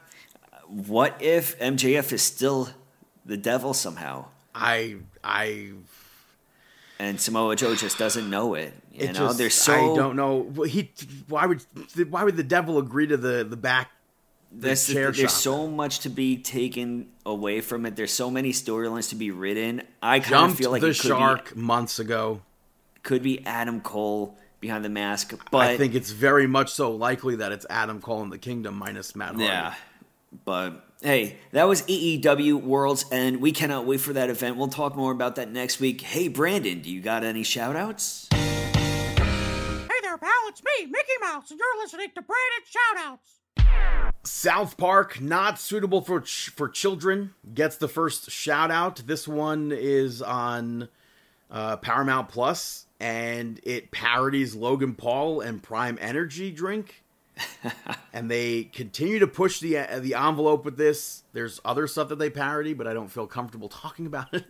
What 0.72 1.20
if 1.20 1.58
MJF 1.58 2.12
is 2.12 2.22
still 2.22 2.70
the 3.26 3.36
devil 3.36 3.74
somehow? 3.74 4.26
I 4.54 4.96
I 5.22 5.72
and 6.98 7.20
Samoa 7.20 7.56
Joe 7.56 7.74
just 7.74 7.98
doesn't 7.98 8.28
know 8.30 8.54
it. 8.54 8.72
You 8.92 9.04
it 9.04 9.06
know, 9.08 9.26
just, 9.26 9.38
there's 9.38 9.54
so 9.54 9.72
I 9.72 9.96
don't 9.96 10.16
know. 10.16 10.64
He 10.64 10.90
why 11.28 11.46
would 11.46 11.62
why 12.08 12.24
would 12.24 12.36
the 12.36 12.42
devil 12.42 12.78
agree 12.78 13.06
to 13.06 13.16
the 13.16 13.44
the 13.44 13.56
back 13.56 13.90
the 14.50 14.68
That's 14.68 14.86
the- 14.86 14.94
there's 14.94 15.32
so 15.32 15.66
much 15.66 16.00
to 16.00 16.08
be 16.08 16.36
taken 16.38 17.08
away 17.26 17.60
from 17.60 17.86
it. 17.86 17.96
There's 17.96 18.12
so 18.12 18.30
many 18.30 18.52
storylines 18.52 19.10
to 19.10 19.14
be 19.14 19.30
written. 19.30 19.82
I 20.02 20.20
kind 20.20 20.50
of 20.52 20.56
feel 20.56 20.70
like 20.70 20.82
the 20.82 20.94
shark 20.94 21.54
months 21.56 21.98
ago. 21.98 22.42
Could 23.02 23.22
be 23.22 23.44
Adam 23.44 23.80
Cole 23.80 24.38
behind 24.60 24.84
the 24.84 24.88
mask, 24.88 25.34
but 25.50 25.58
I 25.62 25.76
think 25.76 25.94
it's 25.96 26.12
very 26.12 26.46
much 26.46 26.70
so 26.70 26.94
likely 26.94 27.36
that 27.36 27.50
it's 27.50 27.66
Adam 27.68 28.00
Cole 28.00 28.22
in 28.22 28.30
the 28.30 28.38
Kingdom 28.38 28.76
minus 28.76 29.16
Matt 29.16 29.30
Hardy. 29.30 29.44
yeah. 29.44 29.74
But 30.44 30.84
hey, 31.02 31.36
that 31.52 31.64
was 31.64 31.82
AEW 31.82 32.62
Worlds, 32.62 33.04
and 33.12 33.40
we 33.40 33.52
cannot 33.52 33.86
wait 33.86 34.00
for 34.00 34.12
that 34.12 34.30
event. 34.30 34.56
We'll 34.56 34.68
talk 34.68 34.96
more 34.96 35.12
about 35.12 35.36
that 35.36 35.50
next 35.50 35.80
week. 35.80 36.00
Hey, 36.00 36.28
Brandon, 36.28 36.80
do 36.80 36.90
you 36.90 37.00
got 37.00 37.24
any 37.24 37.42
shout 37.42 37.76
outs? 37.76 38.28
Hey 38.32 39.98
there, 40.02 40.18
pal, 40.18 40.30
it's 40.48 40.62
me, 40.62 40.86
Mickey 40.86 41.12
Mouse, 41.20 41.50
and 41.50 41.60
you're 41.60 41.82
listening 41.82 42.08
to 42.14 42.22
Brandon 42.22 43.18
Shoutouts. 43.18 43.42
South 44.24 44.76
Park, 44.76 45.20
not 45.20 45.58
suitable 45.58 46.00
for 46.00 46.20
ch- 46.20 46.50
for 46.50 46.68
children, 46.68 47.34
gets 47.52 47.76
the 47.76 47.88
first 47.88 48.30
shout 48.30 48.70
out. 48.70 49.02
This 49.06 49.26
one 49.26 49.72
is 49.72 50.22
on 50.22 50.88
uh, 51.50 51.76
Paramount 51.76 52.28
Plus, 52.28 52.86
and 53.00 53.60
it 53.64 53.90
parodies 53.90 54.54
Logan 54.54 54.94
Paul 54.94 55.40
and 55.40 55.62
Prime 55.62 55.98
Energy 56.00 56.50
drink. 56.50 57.02
and 58.12 58.30
they 58.30 58.64
continue 58.64 59.18
to 59.18 59.26
push 59.26 59.60
the 59.60 59.78
uh, 59.78 59.98
the 60.00 60.14
envelope 60.14 60.64
with 60.64 60.76
this. 60.76 61.22
There's 61.32 61.60
other 61.64 61.86
stuff 61.86 62.08
that 62.08 62.18
they 62.18 62.30
parody, 62.30 62.74
but 62.74 62.86
I 62.86 62.94
don't 62.94 63.08
feel 63.08 63.26
comfortable 63.26 63.68
talking 63.70 64.06
about 64.06 64.32
it. 64.32 64.44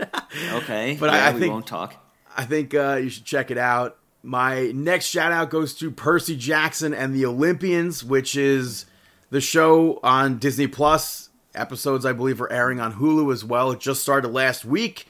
Okay, 0.53 0.97
But 0.99 1.13
yeah, 1.13 1.27
I- 1.27 1.31
I 1.31 1.35
we 1.35 1.49
won't 1.49 1.67
talk. 1.67 1.95
I 2.37 2.45
think 2.45 2.75
uh, 2.75 2.99
you 3.03 3.11
should 3.11 3.25
check 3.27 3.51
it 3.51 3.59
out. 3.59 3.99
My 4.23 4.71
next 4.73 5.07
shout 5.07 5.33
out 5.33 5.51
goes 5.51 5.75
to 5.75 5.91
Percy 5.91 6.37
Jackson 6.37 6.95
and 6.95 7.15
the 7.15 7.27
Olympians, 7.27 8.03
which 8.03 8.37
is 8.37 8.87
the 9.31 9.41
show 9.41 9.99
on 10.03 10.39
Disney 10.39 10.67
Plus. 10.67 11.29
Episodes, 11.55 12.07
I 12.07 12.13
believe, 12.15 12.41
are 12.41 12.51
airing 12.51 12.81
on 12.81 12.95
Hulu 12.95 13.31
as 13.31 13.45
well. 13.45 13.73
It 13.73 13.81
just 13.81 14.01
started 14.01 14.29
last 14.29 14.65
week. 14.65 15.07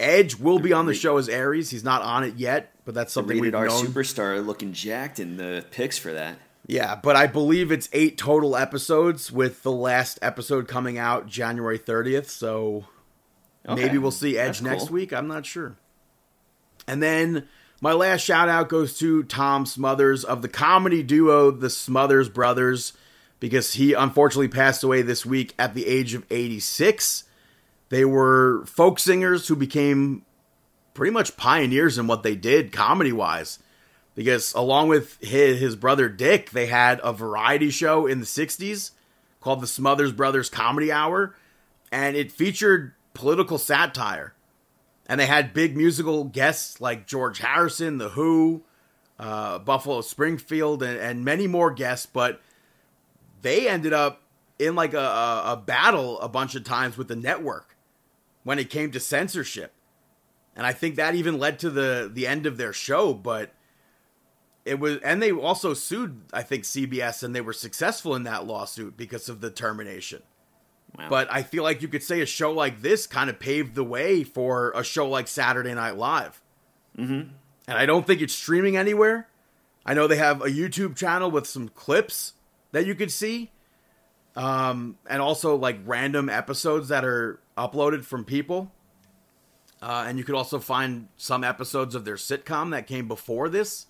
Edge 0.00 0.34
will 0.34 0.58
be 0.58 0.72
on 0.72 0.86
the 0.86 0.94
show 0.94 1.16
as 1.18 1.28
Ares. 1.28 1.70
He's 1.70 1.84
not 1.84 2.02
on 2.02 2.24
it 2.24 2.34
yet, 2.34 2.72
but 2.84 2.94
that's 2.94 3.12
something 3.12 3.36
Rated 3.38 3.54
R 3.54 3.66
superstar 3.68 4.44
looking 4.44 4.72
jacked 4.72 5.20
in 5.20 5.36
the 5.36 5.64
picks 5.70 5.96
for 5.98 6.12
that. 6.14 6.38
Yeah, 6.66 6.94
but 6.94 7.16
I 7.16 7.26
believe 7.26 7.72
it's 7.72 7.88
eight 7.92 8.16
total 8.16 8.56
episodes, 8.56 9.32
with 9.32 9.62
the 9.62 9.72
last 9.72 10.18
episode 10.22 10.68
coming 10.68 10.96
out 10.96 11.26
January 11.26 11.78
30th. 11.78 12.26
So 12.26 12.84
Okay, 13.68 13.82
maybe 13.82 13.98
we'll 13.98 14.10
see 14.10 14.38
Edge 14.38 14.58
that's 14.58 14.62
next 14.62 14.84
cool. 14.84 14.94
week. 14.94 15.12
I'm 15.12 15.28
not 15.28 15.44
sure. 15.46 15.76
And 16.86 17.02
then 17.02 17.48
my 17.80 17.92
last 17.92 18.22
shout 18.22 18.48
out 18.48 18.68
goes 18.68 18.98
to 18.98 19.22
Tom 19.24 19.66
Smothers 19.66 20.24
of 20.24 20.42
the 20.42 20.48
comedy 20.48 21.02
duo 21.02 21.50
The 21.50 21.70
Smothers 21.70 22.28
Brothers 22.28 22.92
because 23.40 23.74
he 23.74 23.92
unfortunately 23.92 24.48
passed 24.48 24.84
away 24.84 25.02
this 25.02 25.26
week 25.26 25.54
at 25.58 25.74
the 25.74 25.86
age 25.86 26.14
of 26.14 26.24
86. 26.30 27.24
They 27.88 28.04
were 28.04 28.64
folk 28.66 28.98
singers 28.98 29.48
who 29.48 29.56
became 29.56 30.24
pretty 30.94 31.12
much 31.12 31.36
pioneers 31.36 31.98
in 31.98 32.06
what 32.06 32.22
they 32.22 32.36
did 32.36 32.72
comedy 32.72 33.12
wise. 33.12 33.58
Because 34.14 34.52
along 34.54 34.88
with 34.88 35.18
his, 35.20 35.60
his 35.60 35.76
brother 35.76 36.08
Dick, 36.08 36.50
they 36.50 36.66
had 36.66 37.00
a 37.02 37.12
variety 37.12 37.70
show 37.70 38.06
in 38.06 38.20
the 38.20 38.26
60s 38.26 38.90
called 39.40 39.60
the 39.60 39.66
Smothers 39.66 40.12
Brothers 40.12 40.48
Comedy 40.48 40.92
Hour, 40.92 41.34
and 41.90 42.16
it 42.16 42.30
featured 42.30 42.92
political 43.14 43.58
satire. 43.58 44.34
And 45.06 45.18
they 45.18 45.26
had 45.26 45.52
big 45.52 45.76
musical 45.76 46.24
guests 46.24 46.80
like 46.80 47.06
George 47.06 47.38
Harrison, 47.38 47.98
The 47.98 48.10
Who, 48.10 48.62
uh, 49.18 49.58
Buffalo 49.58 50.00
Springfield, 50.00 50.82
and, 50.82 50.98
and 50.98 51.24
many 51.24 51.46
more 51.46 51.70
guests, 51.70 52.06
but 52.06 52.40
they 53.40 53.68
ended 53.68 53.92
up 53.92 54.22
in 54.58 54.74
like 54.74 54.94
a, 54.94 54.98
a, 54.98 55.52
a 55.52 55.56
battle 55.56 56.20
a 56.20 56.28
bunch 56.28 56.54
of 56.54 56.64
times 56.64 56.96
with 56.96 57.08
the 57.08 57.16
network 57.16 57.76
when 58.44 58.58
it 58.58 58.70
came 58.70 58.90
to 58.92 59.00
censorship. 59.00 59.72
And 60.54 60.66
I 60.66 60.72
think 60.72 60.96
that 60.96 61.14
even 61.14 61.38
led 61.38 61.58
to 61.60 61.70
the 61.70 62.10
the 62.12 62.26
end 62.26 62.46
of 62.46 62.58
their 62.58 62.72
show, 62.72 63.14
but 63.14 63.52
it 64.64 64.78
was 64.78 64.98
and 64.98 65.22
they 65.22 65.32
also 65.32 65.74
sued 65.74 66.22
I 66.32 66.42
think 66.42 66.64
CBS 66.64 67.22
and 67.22 67.34
they 67.34 67.40
were 67.40 67.52
successful 67.52 68.14
in 68.14 68.22
that 68.24 68.46
lawsuit 68.46 68.96
because 68.96 69.28
of 69.28 69.40
the 69.40 69.50
termination. 69.50 70.22
Wow. 70.98 71.08
But 71.08 71.32
I 71.32 71.42
feel 71.42 71.62
like 71.62 71.80
you 71.80 71.88
could 71.88 72.02
say 72.02 72.20
a 72.20 72.26
show 72.26 72.52
like 72.52 72.82
this 72.82 73.06
kind 73.06 73.30
of 73.30 73.38
paved 73.38 73.74
the 73.74 73.84
way 73.84 74.24
for 74.24 74.72
a 74.72 74.84
show 74.84 75.08
like 75.08 75.26
Saturday 75.26 75.72
Night 75.72 75.96
Live. 75.96 76.42
Mm-hmm. 76.98 77.30
And 77.68 77.78
I 77.78 77.86
don't 77.86 78.06
think 78.06 78.20
it's 78.20 78.34
streaming 78.34 78.76
anywhere. 78.76 79.28
I 79.86 79.94
know 79.94 80.06
they 80.06 80.16
have 80.16 80.42
a 80.42 80.48
YouTube 80.48 80.96
channel 80.96 81.30
with 81.30 81.46
some 81.46 81.68
clips 81.68 82.34
that 82.72 82.86
you 82.86 82.94
could 82.94 83.10
see, 83.10 83.50
um, 84.36 84.96
and 85.08 85.20
also 85.20 85.56
like 85.56 85.78
random 85.84 86.28
episodes 86.28 86.88
that 86.88 87.04
are 87.04 87.40
uploaded 87.56 88.04
from 88.04 88.24
people. 88.24 88.70
Uh, 89.80 90.04
and 90.06 90.18
you 90.18 90.24
could 90.24 90.36
also 90.36 90.60
find 90.60 91.08
some 91.16 91.42
episodes 91.42 91.94
of 91.94 92.04
their 92.04 92.14
sitcom 92.14 92.70
that 92.70 92.86
came 92.86 93.08
before 93.08 93.48
this, 93.48 93.86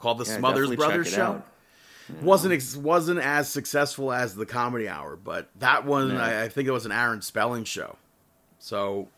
called 0.00 0.18
the 0.18 0.24
Yeah, 0.24 0.38
Smothers 0.38 0.74
Brothers 0.76 1.08
Show 1.12 1.22
out. 1.24 1.46
wasn't 2.22 2.54
ex- 2.54 2.76
wasn't 2.76 3.20
as 3.20 3.48
successful 3.48 4.12
as 4.12 4.34
the 4.34 4.46
Comedy 4.46 4.88
Hour, 4.88 5.16
but 5.16 5.48
that 5.58 5.84
one 5.84 6.08
No. 6.14 6.20
I, 6.20 6.44
I 6.44 6.48
think 6.48 6.66
it 6.68 6.72
was 6.72 6.86
an 6.86 6.92
Aaron 6.92 7.22
Spelling 7.22 7.64
show. 7.64 7.96
So 8.58 9.08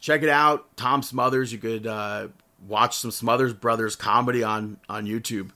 check 0.00 0.22
it 0.22 0.28
out, 0.28 0.76
Tom 0.76 1.02
Smothers. 1.02 1.52
You 1.52 1.58
could 1.58 1.86
uh, 1.86 2.28
watch 2.66 2.96
some 2.98 3.10
Smothers 3.10 3.52
Brothers 3.54 3.96
comedy 3.96 4.42
on 4.42 4.78
on 4.88 5.06
YouTube. 5.06 5.50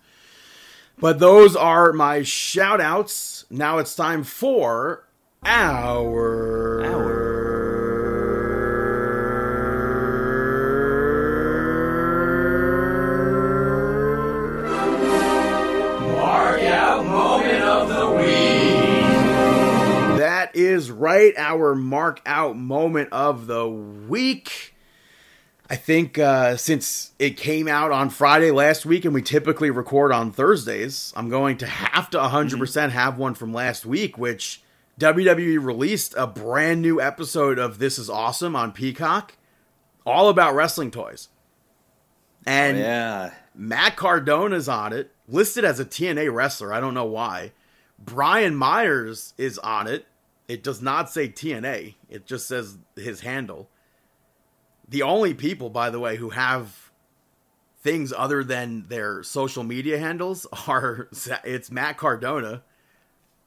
But 1.00 1.18
those 1.20 1.54
are 1.54 1.92
my 1.92 2.22
shout 2.22 2.80
outs. 2.80 3.44
Now 3.50 3.78
it's 3.78 3.94
time 3.94 4.24
for 4.24 5.04
our 5.44 6.82
is 20.78 20.92
right, 20.92 21.34
our 21.36 21.74
mark 21.74 22.22
out 22.24 22.56
moment 22.56 23.12
of 23.12 23.48
the 23.48 23.68
week. 23.68 24.76
I 25.68 25.74
think 25.74 26.16
uh, 26.18 26.56
since 26.56 27.10
it 27.18 27.36
came 27.36 27.66
out 27.66 27.90
on 27.90 28.08
Friday 28.08 28.52
last 28.52 28.86
week 28.86 29.04
and 29.04 29.12
we 29.12 29.20
typically 29.20 29.70
record 29.70 30.12
on 30.12 30.30
Thursdays, 30.30 31.12
I'm 31.16 31.28
going 31.28 31.58
to 31.58 31.66
have 31.66 32.08
to 32.10 32.18
100% 32.18 32.90
have 32.90 33.18
one 33.18 33.34
from 33.34 33.52
last 33.52 33.84
week, 33.84 34.16
which 34.16 34.62
WWE 35.00 35.62
released 35.62 36.14
a 36.16 36.28
brand 36.28 36.80
new 36.80 37.00
episode 37.00 37.58
of 37.58 37.80
This 37.80 37.98
Is 37.98 38.08
Awesome 38.08 38.54
on 38.54 38.70
Peacock, 38.70 39.34
all 40.06 40.28
about 40.28 40.54
wrestling 40.54 40.92
toys. 40.92 41.28
And 42.46 42.78
yeah. 42.78 43.32
Matt 43.52 43.96
Cardona's 43.96 44.68
on 44.68 44.92
it, 44.92 45.10
listed 45.26 45.64
as 45.64 45.80
a 45.80 45.84
TNA 45.84 46.32
wrestler. 46.32 46.72
I 46.72 46.78
don't 46.78 46.94
know 46.94 47.04
why. 47.04 47.50
Brian 47.98 48.54
Myers 48.54 49.34
is 49.36 49.58
on 49.58 49.88
it. 49.88 50.06
It 50.48 50.64
does 50.64 50.80
not 50.80 51.10
say 51.10 51.28
TNA, 51.28 51.94
it 52.08 52.26
just 52.26 52.48
says 52.48 52.78
his 52.96 53.20
handle. 53.20 53.68
The 54.88 55.02
only 55.02 55.34
people, 55.34 55.68
by 55.68 55.90
the 55.90 56.00
way, 56.00 56.16
who 56.16 56.30
have 56.30 56.90
things 57.82 58.12
other 58.16 58.42
than 58.42 58.86
their 58.88 59.22
social 59.22 59.62
media 59.62 59.98
handles 59.98 60.46
are 60.66 61.08
it's 61.44 61.70
Matt 61.70 61.98
Cardona 61.98 62.62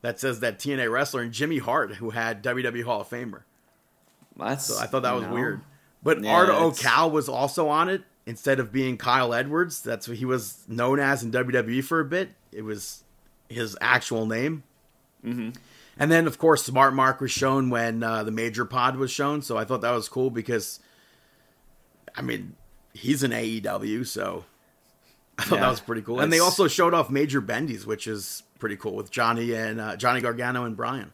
that 0.02 0.20
says 0.20 0.40
that 0.40 0.60
TNA 0.60 0.92
wrestler 0.92 1.22
and 1.22 1.32
Jimmy 1.32 1.58
Hart, 1.58 1.96
who 1.96 2.12
had 2.12 2.44
WWE 2.44 2.84
Hall 2.84 3.02
of 3.02 3.10
Famer. 3.10 3.42
That's, 4.38 4.66
So 4.66 4.80
I 4.82 4.86
thought 4.88 5.04
that 5.04 5.14
was 5.14 5.24
no. 5.24 5.34
weird. 5.34 5.62
But 6.04 6.24
Yeah, 6.24 6.44
it's- 6.44 6.82
Ocal 6.82 7.12
was 7.12 7.30
also 7.30 7.68
on 7.68 7.90
it 7.90 8.04
instead 8.26 8.60
of 8.60 8.72
being 8.72 8.98
Kyle 8.98 9.34
Edwards. 9.34 9.82
That's 9.82 10.08
what 10.08 10.18
he 10.18 10.26
was 10.26 10.64
known 10.68 11.00
as 11.00 11.24
in 11.24 11.32
WWE 11.32 11.84
for 11.84 12.00
a 12.00 12.06
bit. 12.06 12.32
It 12.52 12.64
was 12.64 13.04
his 13.50 13.78
actual 13.82 14.26
name. 14.26 14.64
Mm-hmm. 15.24 15.50
And 15.98 16.12
then, 16.12 16.26
of 16.28 16.38
course, 16.38 16.64
Smart 16.64 16.94
Mark 16.94 17.22
was 17.22 17.32
shown 17.32 17.70
when 17.70 18.02
uh, 18.02 18.24
the 18.24 18.32
Major 18.32 18.66
Pod 18.66 18.96
was 18.96 19.12
shown. 19.12 19.42
So 19.42 19.58
I 19.58 19.66
thought 19.66 19.82
that 19.82 19.92
was 19.92 20.10
cool 20.10 20.30
because, 20.30 20.80
I 22.16 22.22
mean, 22.22 22.56
he's 22.94 23.24
an 23.24 23.32
AEW, 23.32 24.06
so 24.08 24.46
I 25.38 25.44
thought 25.44 25.56
Yeah, 25.56 25.62
that 25.62 25.70
was 25.70 25.80
pretty 25.82 26.02
cool. 26.02 26.20
And 26.20 26.32
they 26.32 26.40
also 26.40 26.68
showed 26.68 26.94
off 26.94 27.10
Major 27.10 27.42
Bendy's, 27.42 27.86
which 27.86 28.08
is 28.08 28.44
pretty 28.60 28.78
cool 28.78 28.96
with 28.96 29.12
Johnny 29.12 29.54
and 29.54 29.82
uh, 29.82 29.96
Johnny 29.96 30.22
Gargano 30.22 30.66
and 30.66 30.76
Brian. 30.76 31.14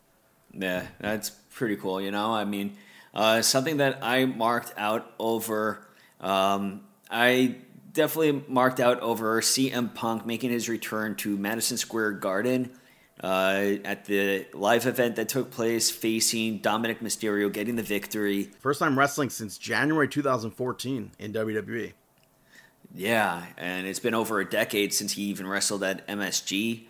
Yeah, 0.53 0.85
that's 0.99 1.29
pretty 1.29 1.75
cool. 1.75 2.01
You 2.01 2.11
know, 2.11 2.33
I 2.33 2.45
mean, 2.45 2.77
uh, 3.13 3.41
something 3.41 3.77
that 3.77 3.99
I 4.01 4.25
marked 4.25 4.73
out 4.77 5.11
over. 5.19 5.85
Um, 6.21 6.81
I 7.09 7.57
definitely 7.93 8.43
marked 8.47 8.79
out 8.79 8.99
over 9.01 9.41
CM 9.41 9.93
Punk 9.93 10.25
making 10.25 10.51
his 10.51 10.69
return 10.69 11.15
to 11.15 11.35
Madison 11.37 11.77
Square 11.77 12.13
Garden 12.13 12.71
uh, 13.23 13.76
at 13.84 14.06
the 14.06 14.45
live 14.53 14.85
event 14.85 15.15
that 15.15 15.27
took 15.30 15.49
place, 15.52 15.89
facing 15.89 16.60
Dominik 16.60 16.99
Mysterio, 16.99 17.52
getting 17.52 17.76
the 17.76 17.84
victory. 17.84 18.49
First 18.60 18.80
time 18.80 18.98
wrestling 18.98 19.30
since 19.30 19.57
January 19.57 20.07
2014 20.07 21.11
in 21.19 21.34
WWE. 21.34 21.94
Yeah, 22.95 23.44
and 23.57 23.85
it's 23.85 23.99
been 23.99 24.14
over 24.14 24.39
a 24.39 24.49
decade 24.49 24.94
since 24.94 25.14
he 25.14 25.23
even 25.23 25.45
wrestled 25.48 25.84
at 25.84 26.07
MSG. 26.07 26.84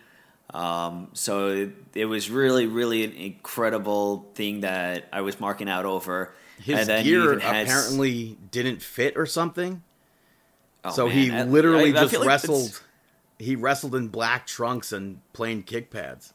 Um, 0.54 1.08
so 1.12 1.48
it, 1.48 1.70
it 1.94 2.04
was 2.06 2.30
really, 2.30 2.66
really 2.66 3.04
an 3.04 3.12
incredible 3.12 4.26
thing 4.34 4.60
that 4.60 5.06
I 5.12 5.20
was 5.22 5.38
marking 5.40 5.68
out 5.68 5.84
over. 5.84 6.32
His 6.62 6.78
and 6.80 6.88
then 6.88 7.04
gear 7.04 7.24
even 7.24 7.40
had 7.40 7.66
s- 7.66 7.68
apparently 7.68 8.38
didn't 8.50 8.80
fit 8.82 9.16
or 9.16 9.26
something. 9.26 9.82
oh, 10.84 10.90
so 10.90 11.06
man, 11.08 11.16
he 11.16 11.30
literally 11.52 11.94
I- 11.94 12.00
I 12.00 12.02
just 12.04 12.16
like 12.18 12.26
wrestled. 12.28 12.80
He 13.38 13.54
wrestled 13.56 13.94
in 13.94 14.08
black 14.08 14.46
trunks 14.46 14.92
and 14.92 15.20
plain 15.32 15.62
kick 15.62 15.90
pads. 15.90 16.32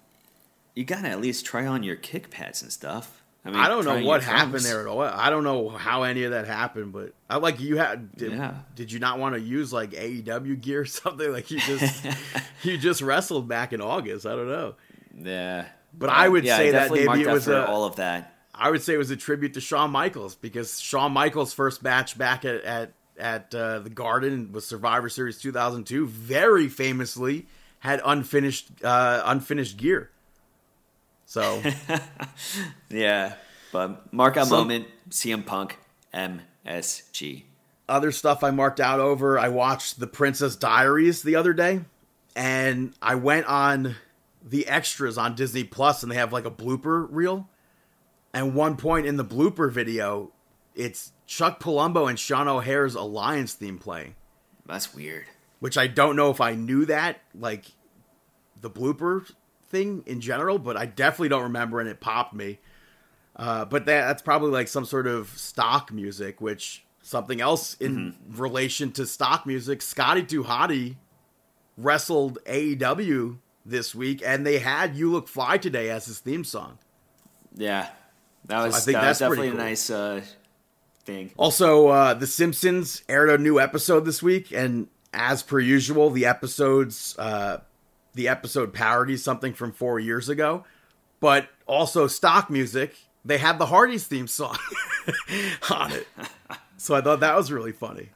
You 0.75 0.85
gotta 0.85 1.09
at 1.09 1.19
least 1.21 1.45
try 1.45 1.65
on 1.67 1.83
your 1.83 1.95
kick 1.95 2.29
pads 2.29 2.61
and 2.61 2.71
stuff. 2.71 3.19
I 3.45 3.49
mean, 3.51 3.59
I 3.59 3.67
don't 3.67 3.83
know 3.83 4.01
what 4.05 4.23
happened 4.23 4.51
trunks. 4.51 4.63
there 4.69 4.79
at 4.81 4.87
all. 4.87 5.01
I 5.01 5.29
don't 5.29 5.43
know 5.43 5.67
how 5.69 6.03
any 6.03 6.23
of 6.23 6.31
that 6.31 6.47
happened, 6.47 6.93
but 6.93 7.13
I 7.29 7.37
like 7.37 7.59
you 7.59 7.75
had. 7.77 8.15
Did, 8.15 8.31
Yeah. 8.31 8.53
did 8.73 8.89
you 8.91 8.99
not 8.99 9.19
want 9.19 9.35
to 9.35 9.41
use 9.41 9.73
like 9.73 9.91
AEW 9.91 10.61
gear 10.61 10.81
or 10.81 10.85
something? 10.85 11.29
Like 11.31 11.51
you 11.51 11.59
just 11.59 12.05
you 12.63 12.77
just 12.77 13.01
wrestled 13.01 13.47
back 13.49 13.73
in 13.73 13.81
August. 13.81 14.25
I 14.25 14.35
don't 14.35 14.47
know. 14.47 14.75
Yeah, 15.21 15.65
But 15.93 16.09
I 16.09 16.27
would 16.29 16.43
yeah, 16.45 16.57
say 16.57 16.69
I 16.69 16.71
that 16.71 16.91
maybe 16.91 17.21
it 17.21 17.27
was 17.29 17.47
a- 17.47 17.67
all 17.67 17.83
of 17.85 17.97
that. 17.97 18.33
I 18.55 18.69
would 18.71 18.81
say 18.81 18.93
it 18.93 18.97
was 18.97 19.09
a 19.11 19.15
tribute 19.17 19.55
to 19.55 19.61
Shawn 19.61 19.91
Michaels 19.91 20.35
because 20.35 20.79
Shawn 20.79 21.11
Michaels' 21.11 21.53
first 21.53 21.83
match 21.83 22.17
back 22.17 22.45
at 22.45 22.63
at, 22.63 22.93
at 23.17 23.53
uh, 23.55 23.79
the 23.79 23.89
Garden 23.89 24.51
with 24.51 24.63
Survivor 24.63 25.09
Series 25.09 25.39
2002. 25.39 26.07
Very 26.07 26.67
famously 26.67 27.47
had 27.79 28.01
unfinished 28.05 28.69
uh, 28.83 29.21
unfinished 29.25 29.77
gear. 29.77 30.09
So 31.25 31.61
Yeah, 32.89 33.33
but 33.71 34.13
mark 34.13 34.37
out 34.37 34.47
Some- 34.47 34.59
moment. 34.67 34.87
CM 35.09 35.45
Punk 35.45 35.77
MSG. 36.13 37.43
other 37.89 38.11
stuff 38.11 38.43
I 38.43 38.51
marked 38.51 38.79
out 38.79 38.99
over. 38.99 39.37
I 39.39 39.49
watched 39.49 39.99
The 39.99 40.07
Princess 40.07 40.55
Diaries 40.55 41.23
the 41.23 41.35
other 41.35 41.53
day, 41.53 41.81
and 42.35 42.93
I 43.01 43.15
went 43.15 43.45
on 43.47 43.95
the 44.43 44.67
extras 44.67 45.17
on 45.17 45.35
Disney 45.35 45.63
Plus, 45.63 46.03
and 46.03 46.11
they 46.11 46.15
have 46.15 46.33
like 46.33 46.45
a 46.45 46.51
blooper 46.51 47.07
reel. 47.09 47.47
And 48.33 48.55
one 48.55 48.77
point 48.77 49.05
in 49.05 49.17
the 49.17 49.25
blooper 49.25 49.71
video, 49.71 50.31
it's 50.75 51.11
Chuck 51.25 51.59
Palumbo 51.59 52.09
and 52.09 52.19
Sean 52.19 52.47
O'Haire's 52.47 52.95
Alliance 52.95 53.53
theme 53.53 53.79
playing, 53.79 54.15
That's 54.65 54.93
weird. 54.93 55.25
which 55.59 55.77
I 55.77 55.87
don't 55.87 56.15
know 56.15 56.29
if 56.29 56.41
I 56.41 56.55
knew 56.55 56.85
that, 56.85 57.21
like 57.33 57.65
the 58.59 58.69
blooper 58.69 59.29
thing 59.69 60.03
in 60.05 60.21
general, 60.21 60.59
but 60.59 60.77
I 60.77 60.85
definitely 60.85 61.29
don't 61.29 61.43
remember 61.43 61.79
and 61.79 61.89
it 61.89 61.99
popped 61.99 62.33
me. 62.33 62.59
Uh, 63.35 63.65
but 63.65 63.85
that, 63.85 64.07
that's 64.07 64.21
probably 64.21 64.51
like 64.51 64.67
some 64.67 64.85
sort 64.85 65.07
of 65.07 65.29
stock 65.29 65.91
music, 65.91 66.39
which 66.39 66.85
something 67.01 67.41
else 67.41 67.75
in 67.75 68.15
relation 68.29 68.91
to 68.93 69.05
stock 69.05 69.45
music. 69.45 69.81
Scotty 69.81 70.23
Hottie 70.23 70.95
wrestled 71.77 72.37
AEW 72.45 73.37
this 73.65 73.95
week, 73.95 74.21
and 74.25 74.45
they 74.45 74.59
had 74.59 74.95
"You 74.95 75.11
Look 75.11 75.27
Fly" 75.27 75.57
today 75.57 75.89
as 75.89 76.05
his 76.05 76.19
theme 76.19 76.43
song. 76.43 76.77
Yeah, 77.55 77.89
that 78.45 78.63
was 78.63 78.75
I 78.75 78.79
think 78.79 78.95
that 78.99 79.07
was 79.09 79.19
that's 79.19 79.27
pretty 79.29 79.49
definitely 79.49 79.63
a 79.63 79.69
nice 79.69 79.89
uh, 79.89 80.21
thing. 81.05 81.31
Also, 81.37 81.87
uh, 81.87 82.13
The 82.13 82.27
Simpsons 82.27 83.03
aired 83.09 83.29
a 83.29 83.37
new 83.37 83.59
episode 83.59 84.05
this 84.05 84.23
week, 84.23 84.51
and 84.51 84.87
as 85.13 85.43
per 85.43 85.59
usual, 85.59 86.09
the 86.09 86.25
episodes, 86.25 87.15
uh, 87.17 87.59
the 88.13 88.27
episode 88.27 88.73
parodies 88.73 89.23
something 89.23 89.53
from 89.53 89.71
four 89.71 89.99
years 89.99 90.29
ago, 90.29 90.63
but 91.19 91.49
also 91.65 92.07
stock 92.07 92.49
music. 92.49 92.95
They 93.25 93.37
had 93.37 93.57
the 93.57 93.67
Hardys 93.67 94.05
theme 94.05 94.27
song 94.27 94.57
on 95.69 95.91
it, 95.93 96.07
so 96.77 96.95
I 96.95 97.01
thought 97.01 97.21
that 97.21 97.35
was 97.35 97.51
really 97.51 97.71
funny. 97.71 98.09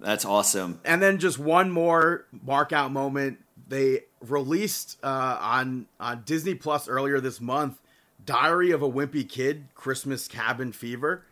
That's 0.00 0.24
awesome. 0.24 0.80
And 0.84 1.00
then 1.02 1.18
just 1.18 1.38
one 1.38 1.70
more 1.70 2.24
mark 2.42 2.72
out 2.72 2.90
moment. 2.90 3.38
They 3.68 4.04
released 4.20 4.98
uh, 5.02 5.38
on 5.40 5.86
on 6.00 6.22
Disney 6.24 6.54
Plus 6.54 6.88
earlier 6.88 7.20
this 7.20 7.40
month, 7.40 7.80
"Diary 8.24 8.72
of 8.72 8.82
a 8.82 8.90
Wimpy 8.90 9.28
Kid: 9.28 9.66
Christmas 9.74 10.26
Cabin 10.26 10.72
Fever," 10.72 11.22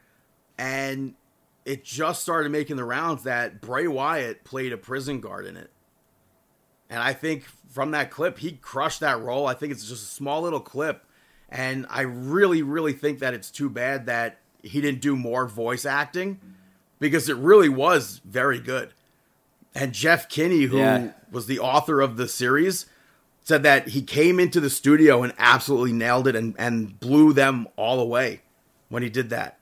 and 0.58 1.14
it 1.64 1.84
just 1.84 2.22
started 2.22 2.50
making 2.50 2.76
the 2.76 2.84
rounds 2.84 3.22
that 3.24 3.60
Bray 3.60 3.86
Wyatt 3.86 4.44
played 4.44 4.72
a 4.72 4.76
prison 4.76 5.20
guard 5.20 5.46
in 5.46 5.56
it. 5.56 5.70
And 6.90 7.00
I 7.02 7.12
think 7.12 7.44
from 7.68 7.90
that 7.90 8.10
clip, 8.10 8.38
he 8.38 8.52
crushed 8.52 9.00
that 9.00 9.20
role. 9.20 9.46
I 9.46 9.54
think 9.54 9.72
it's 9.72 9.86
just 9.86 10.02
a 10.02 10.06
small 10.14 10.40
little 10.42 10.60
clip, 10.60 11.04
and 11.50 11.86
I 11.90 12.02
really, 12.02 12.62
really 12.62 12.94
think 12.94 13.18
that 13.20 13.34
it's 13.34 13.50
too 13.50 13.68
bad 13.70 14.06
that 14.06 14.38
he 14.62 14.80
didn't 14.80 15.00
do 15.02 15.14
more 15.14 15.46
voice 15.46 15.84
acting 15.84 16.40
because 16.98 17.28
it 17.28 17.36
really 17.36 17.68
was 17.68 18.20
very 18.24 18.58
good. 18.58 18.92
And 19.74 19.92
Jeff 19.92 20.28
Kinney, 20.28 20.62
who 20.64 20.78
Yeah. 20.78 21.12
was 21.30 21.46
the 21.46 21.58
author 21.60 22.00
of 22.00 22.16
the 22.16 22.26
series, 22.26 22.86
said 23.44 23.62
that 23.62 23.88
he 23.88 24.02
came 24.02 24.40
into 24.40 24.58
the 24.60 24.68
studio 24.70 25.22
and 25.22 25.32
absolutely 25.38 25.92
nailed 25.92 26.26
it 26.26 26.34
and, 26.34 26.54
and 26.58 26.98
blew 26.98 27.32
them 27.32 27.68
all 27.76 28.00
away 28.00 28.40
when 28.88 29.02
he 29.02 29.08
did 29.08 29.30
that. 29.30 29.57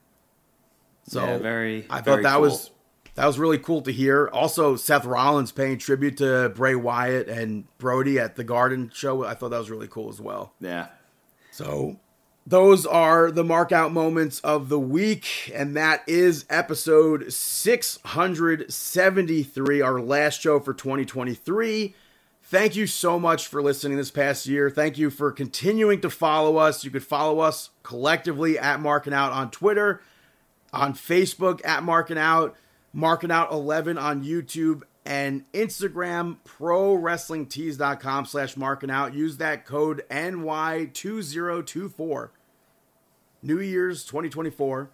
So 1.09 1.25
Yeah, 1.25 1.39
very- 1.39 1.87
I 1.91 2.01
thought 2.01 2.23
that 2.23 2.33
cool. 2.35 2.43
was 2.43 2.71
that 3.15 3.27
was 3.27 3.39
really 3.39 3.59
cool 3.59 3.81
to 3.83 3.93
hear. 3.93 4.29
Also, 4.33 4.77
Seth 4.77 5.05
Rollins 5.07 5.51
paying 5.51 5.79
tribute 5.79 6.19
to 6.19 6.51
Bray 6.55 6.75
Wyatt 6.75 7.29
and 7.29 7.65
Brodie 7.79 8.19
at 8.19 8.37
the 8.37 8.45
Garden 8.45 8.91
show. 8.93 9.25
I 9.25 9.33
thought 9.35 9.51
that 9.53 9.59
was 9.59 9.71
really 9.71 9.89
cool 9.89 10.11
as 10.11 10.21
well. 10.21 10.53
Yeah. 10.61 10.89
So 11.51 11.97
those 12.47 12.85
are 12.85 13.31
the 13.31 13.43
mark 13.43 13.73
out 13.73 13.91
moments 13.91 14.41
of 14.41 14.69
the 14.69 14.79
week, 14.79 15.51
and 15.55 15.75
that 15.77 16.03
is 16.07 16.45
episode 16.51 17.33
673, 17.33 19.81
our 19.81 19.99
last 20.01 20.41
show 20.41 20.61
for 20.61 20.75
2023. 20.75 21.95
Thank 22.43 22.77
you 22.77 22.87
so 22.87 23.19
much 23.19 23.49
for 23.49 23.61
listening 23.63 23.97
this 23.97 24.11
past 24.13 24.47
year. 24.47 24.71
Thank 24.71 24.99
you 24.99 25.11
for 25.11 25.33
continuing 25.33 26.01
to 26.03 26.11
follow 26.11 26.59
us. 26.59 26.85
You 26.85 26.91
could 26.91 27.03
follow 27.05 27.41
us 27.41 27.71
collectively 27.83 28.57
at 28.59 28.81
Marking 28.81 29.13
Out 29.13 29.33
on 29.33 29.51
Twitter, 29.51 30.01
on 30.77 30.95
Facebook 30.95 31.65
at 31.65 31.83
Marking 31.83 32.19
Out, 32.19 32.57
Marking 32.93 33.31
Out 33.31 33.51
11 33.51 33.99
on 33.99 34.25
YouTube 34.25 34.83
and 35.07 35.51
Instagram, 35.53 36.39
prowrestlingtees.com 36.45 38.27
slash 38.27 38.57
marking 38.57 38.91
out. 38.91 39.15
Use 39.15 39.37
that 39.37 39.65
code 39.65 40.05
NY2024. 40.11 42.31
New 43.43 43.61
Year's 43.61 44.05
2024. 44.05 44.91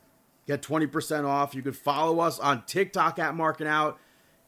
Get 0.46 0.60
20% 0.60 1.24
off. 1.24 1.54
You 1.54 1.62
could 1.62 1.76
follow 1.76 2.20
us 2.20 2.38
on 2.38 2.66
TikTok 2.66 3.18
at 3.18 3.34
marking 3.34 3.66
out, 3.66 3.98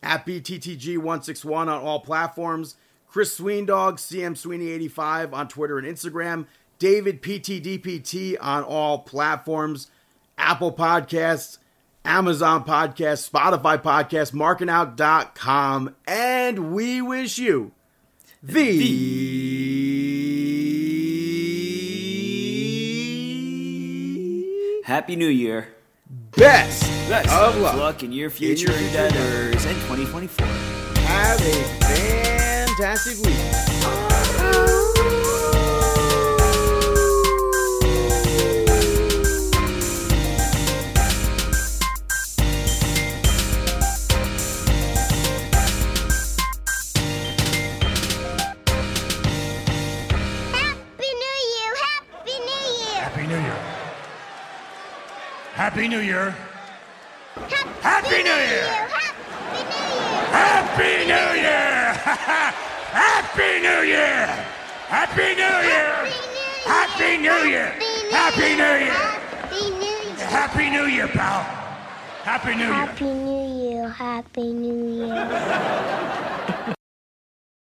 at 0.03 0.27
BTTG161 0.27 1.57
on 1.57 1.69
all 1.69 2.01
platforms. 2.01 2.77
Chris 3.09 3.39
Sweendog, 3.39 3.95
CM 3.95 4.35
Sweeney85 4.35 5.33
on 5.33 5.49
Twitter 5.49 5.79
and 5.79 5.87
Instagram. 5.87 6.45
David 6.79 7.23
PTDPT 7.23 8.37
on 8.41 8.65
all 8.65 8.99
platforms. 8.99 9.91
Apple 10.39 10.73
Podcasts, 10.73 11.59
Amazon 12.05 12.65
Podcast, 12.65 13.29
Spotify 13.31 13.81
Podcast, 13.81 14.33
markingout.com. 14.33 15.95
And 16.07 16.73
we 16.73 17.01
wish 17.03 17.39
you 17.39 17.73
the 18.43 18.81
Happy 24.85 25.17
New 25.17 25.29
Year. 25.29 25.69
best, 26.37 26.83
Best 27.09 27.29
of 27.33 27.55
of 27.57 27.61
luck. 27.61 27.77
luck 27.77 28.03
in 28.03 28.13
your 28.13 28.31
future 28.31 28.73
endeavors 28.73 29.65
in 29.65 29.75
2024. 29.87 30.47
Have 30.47 31.41
a 31.41 31.65
fantastic 31.85 33.25
week. 33.25 34.04
Happy 55.65 55.89
New 55.89 56.01
Year. 56.01 56.37
Happy, 57.35 57.57
Happy 57.81 58.23
New 58.23 58.41
Year! 58.53 58.69
Happy 60.29 60.93
New 61.09 61.29
Year! 61.41 61.95
Happy 62.93 63.51
New 63.65 63.81
Year. 63.89 64.27
Happy 64.93 65.35
New 65.41 65.57
Year. 65.65 65.97
Happy 66.69 67.17
New 67.17 67.49
Year. 67.49 67.73
Happy 68.13 68.53
New 68.53 68.75
Year. 68.77 68.93
Happy 69.41 69.65
New 69.73 69.95
Year! 70.05 70.29
Happy 70.29 70.69
New 70.69 70.85
Year, 70.85 71.09
pal. 71.09 71.41
Happy 72.25 72.55
New 72.55 72.67
Year. 72.67 72.75
Happy 72.75 73.15
New 73.15 73.47
Year! 73.63 73.89
Happy 73.89 74.53
New 74.53 75.07
Year! 75.07 76.44